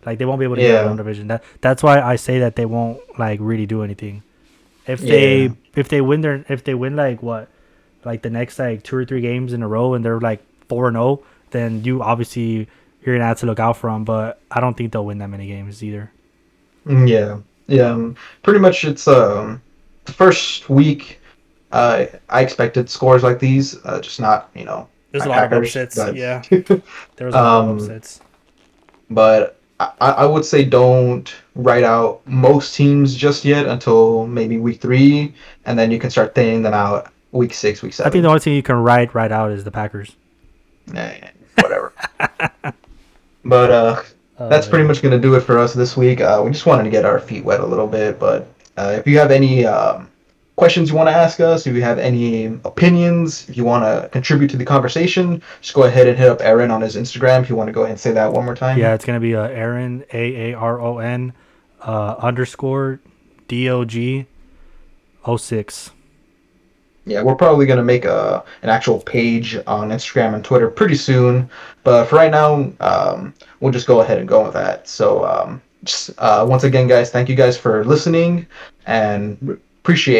Like 0.04 0.18
they 0.18 0.24
won't 0.24 0.38
be 0.40 0.44
able 0.44 0.56
to 0.56 0.62
get 0.62 0.70
out 0.72 0.76
of 0.76 0.82
their 0.82 0.90
own 0.90 0.96
division. 0.96 1.28
That 1.28 1.44
that's 1.60 1.82
why 1.82 2.00
I 2.00 2.16
say 2.16 2.40
that 2.40 2.56
they 2.56 2.66
won't 2.66 3.00
like 3.18 3.38
really 3.42 3.66
do 3.66 3.82
anything. 3.82 4.22
If 4.86 5.06
they 5.06 5.52
if 5.74 5.88
they 5.88 6.00
win 6.00 6.22
their 6.22 6.44
if 6.48 6.64
they 6.64 6.74
win 6.74 6.96
like 6.96 7.22
what 7.22 7.48
like 8.04 8.22
the 8.22 8.30
next 8.30 8.58
like 8.58 8.82
two 8.82 8.96
or 8.96 9.04
three 9.04 9.20
games 9.20 9.52
in 9.52 9.62
a 9.62 9.68
row 9.68 9.94
and 9.94 10.04
they're 10.04 10.20
like 10.20 10.42
four 10.68 10.88
and 10.88 10.96
zero, 10.96 11.22
then 11.50 11.84
you 11.84 12.02
obviously 12.02 12.68
you're 13.02 13.14
gonna 13.16 13.26
have 13.26 13.38
to 13.40 13.46
look 13.46 13.60
out 13.60 13.76
for 13.76 13.90
them. 13.90 14.04
But 14.04 14.40
I 14.50 14.60
don't 14.60 14.76
think 14.76 14.92
they'll 14.92 15.06
win 15.06 15.18
that 15.18 15.28
many 15.28 15.46
games 15.46 15.82
either. 15.84 16.10
Mm, 16.86 17.08
Yeah, 17.08 17.38
yeah. 17.68 17.90
um, 17.90 18.16
Pretty 18.42 18.58
much, 18.60 18.84
it's 18.84 19.06
um 19.06 19.62
the 20.04 20.12
first 20.12 20.68
week. 20.68 21.18
Uh, 21.72 22.06
I 22.28 22.42
expected 22.42 22.90
scores 22.90 23.22
like 23.22 23.38
these, 23.38 23.82
uh, 23.86 24.00
just 24.00 24.20
not 24.20 24.50
you 24.54 24.64
know. 24.64 24.88
There's 25.10 25.24
a 25.24 25.28
my 25.28 25.36
lot 25.36 25.44
of 25.44 25.50
Packers, 25.50 25.68
upsets. 25.68 25.96
but- 25.96 26.16
Yeah, 26.16 26.42
there 26.50 27.26
was 27.26 27.34
a 27.34 27.38
lot 27.42 27.60
Um, 27.64 27.68
of 27.70 27.76
upsets. 27.82 28.20
but 29.10 29.58
I, 29.80 29.90
I 30.00 30.24
would 30.26 30.44
say 30.44 30.64
don't 30.64 31.32
write 31.54 31.82
out 31.84 32.20
most 32.26 32.74
teams 32.74 33.14
just 33.14 33.44
yet 33.44 33.66
until 33.66 34.26
maybe 34.26 34.58
week 34.58 34.80
three, 34.80 35.34
and 35.64 35.78
then 35.78 35.90
you 35.90 35.98
can 35.98 36.10
start 36.10 36.34
thinning 36.34 36.62
them 36.62 36.72
out 36.74 37.10
week 37.32 37.52
six, 37.54 37.82
week 37.82 37.92
seven. 37.94 38.08
I 38.08 38.12
think 38.12 38.22
the 38.22 38.28
only 38.28 38.40
thing 38.40 38.54
you 38.54 38.62
can 38.62 38.76
write 38.76 39.14
right 39.14 39.32
out 39.32 39.50
is 39.50 39.64
the 39.64 39.70
Packers. 39.70 40.14
Eh, 40.94 41.28
whatever. 41.58 41.92
but 43.44 43.70
uh, 43.70 44.02
that's 44.38 44.66
Uh, 44.66 44.70
pretty 44.70 44.86
much 44.86 45.02
going 45.02 45.12
to 45.12 45.20
do 45.20 45.34
it 45.34 45.40
for 45.40 45.58
us 45.58 45.72
this 45.74 45.96
week. 45.96 46.20
Uh, 46.20 46.42
we 46.44 46.50
just 46.50 46.66
wanted 46.66 46.84
to 46.84 46.90
get 46.90 47.04
our 47.04 47.18
feet 47.18 47.44
wet 47.44 47.60
a 47.60 47.66
little 47.66 47.86
bit, 47.86 48.18
but 48.18 48.51
uh, 48.76 48.96
if 48.98 49.06
you 49.06 49.18
have 49.18 49.30
any 49.30 49.64
um, 49.64 50.08
questions 50.56 50.90
you 50.90 50.96
want 50.96 51.08
to 51.08 51.14
ask 51.14 51.40
us, 51.40 51.66
if 51.66 51.74
you 51.74 51.82
have 51.82 51.98
any 51.98 52.46
opinions, 52.64 53.48
if 53.48 53.56
you 53.56 53.64
want 53.64 53.84
to 53.84 54.08
contribute 54.10 54.48
to 54.48 54.56
the 54.56 54.64
conversation, 54.64 55.42
just 55.60 55.74
go 55.74 55.84
ahead 55.84 56.06
and 56.06 56.18
hit 56.18 56.28
up 56.28 56.40
Aaron 56.40 56.70
on 56.70 56.80
his 56.80 56.96
Instagram. 56.96 57.42
If 57.42 57.50
you 57.50 57.56
want 57.56 57.68
to 57.68 57.72
go 57.72 57.82
ahead 57.82 57.92
and 57.92 58.00
say 58.00 58.12
that 58.12 58.32
one 58.32 58.44
more 58.44 58.54
time. 58.54 58.78
Yeah, 58.78 58.94
it's 58.94 59.04
gonna 59.04 59.20
be 59.20 59.34
uh, 59.34 59.48
Aaron 59.48 60.04
A 60.12 60.52
A 60.52 60.54
R 60.54 60.80
O 60.80 60.98
N 60.98 61.32
uh, 61.80 62.14
underscore 62.18 63.00
D 63.48 63.68
O 63.68 63.84
G 63.84 64.26
06. 65.36 65.90
Yeah, 67.04 67.22
we're 67.22 67.34
probably 67.34 67.66
gonna 67.66 67.82
make 67.82 68.04
a 68.04 68.44
an 68.62 68.68
actual 68.68 69.00
page 69.00 69.56
on 69.66 69.88
Instagram 69.88 70.34
and 70.34 70.44
Twitter 70.44 70.68
pretty 70.68 70.94
soon. 70.94 71.50
But 71.82 72.04
for 72.06 72.16
right 72.16 72.30
now, 72.30 72.72
um, 72.80 73.34
we'll 73.60 73.72
just 73.72 73.88
go 73.88 74.00
ahead 74.00 74.18
and 74.18 74.28
go 74.28 74.44
with 74.44 74.52
that. 74.54 74.86
So 74.86 75.24
um, 75.24 75.60
uh, 75.84 76.16
once 76.16 76.34
again, 76.36 76.62
guys, 76.64 76.86
thank 76.86 77.06
you 77.06 77.14
guys 77.14 77.34
for 77.34 77.56
listening 77.56 78.28
and 78.86 79.36
appreciate. 79.48 80.10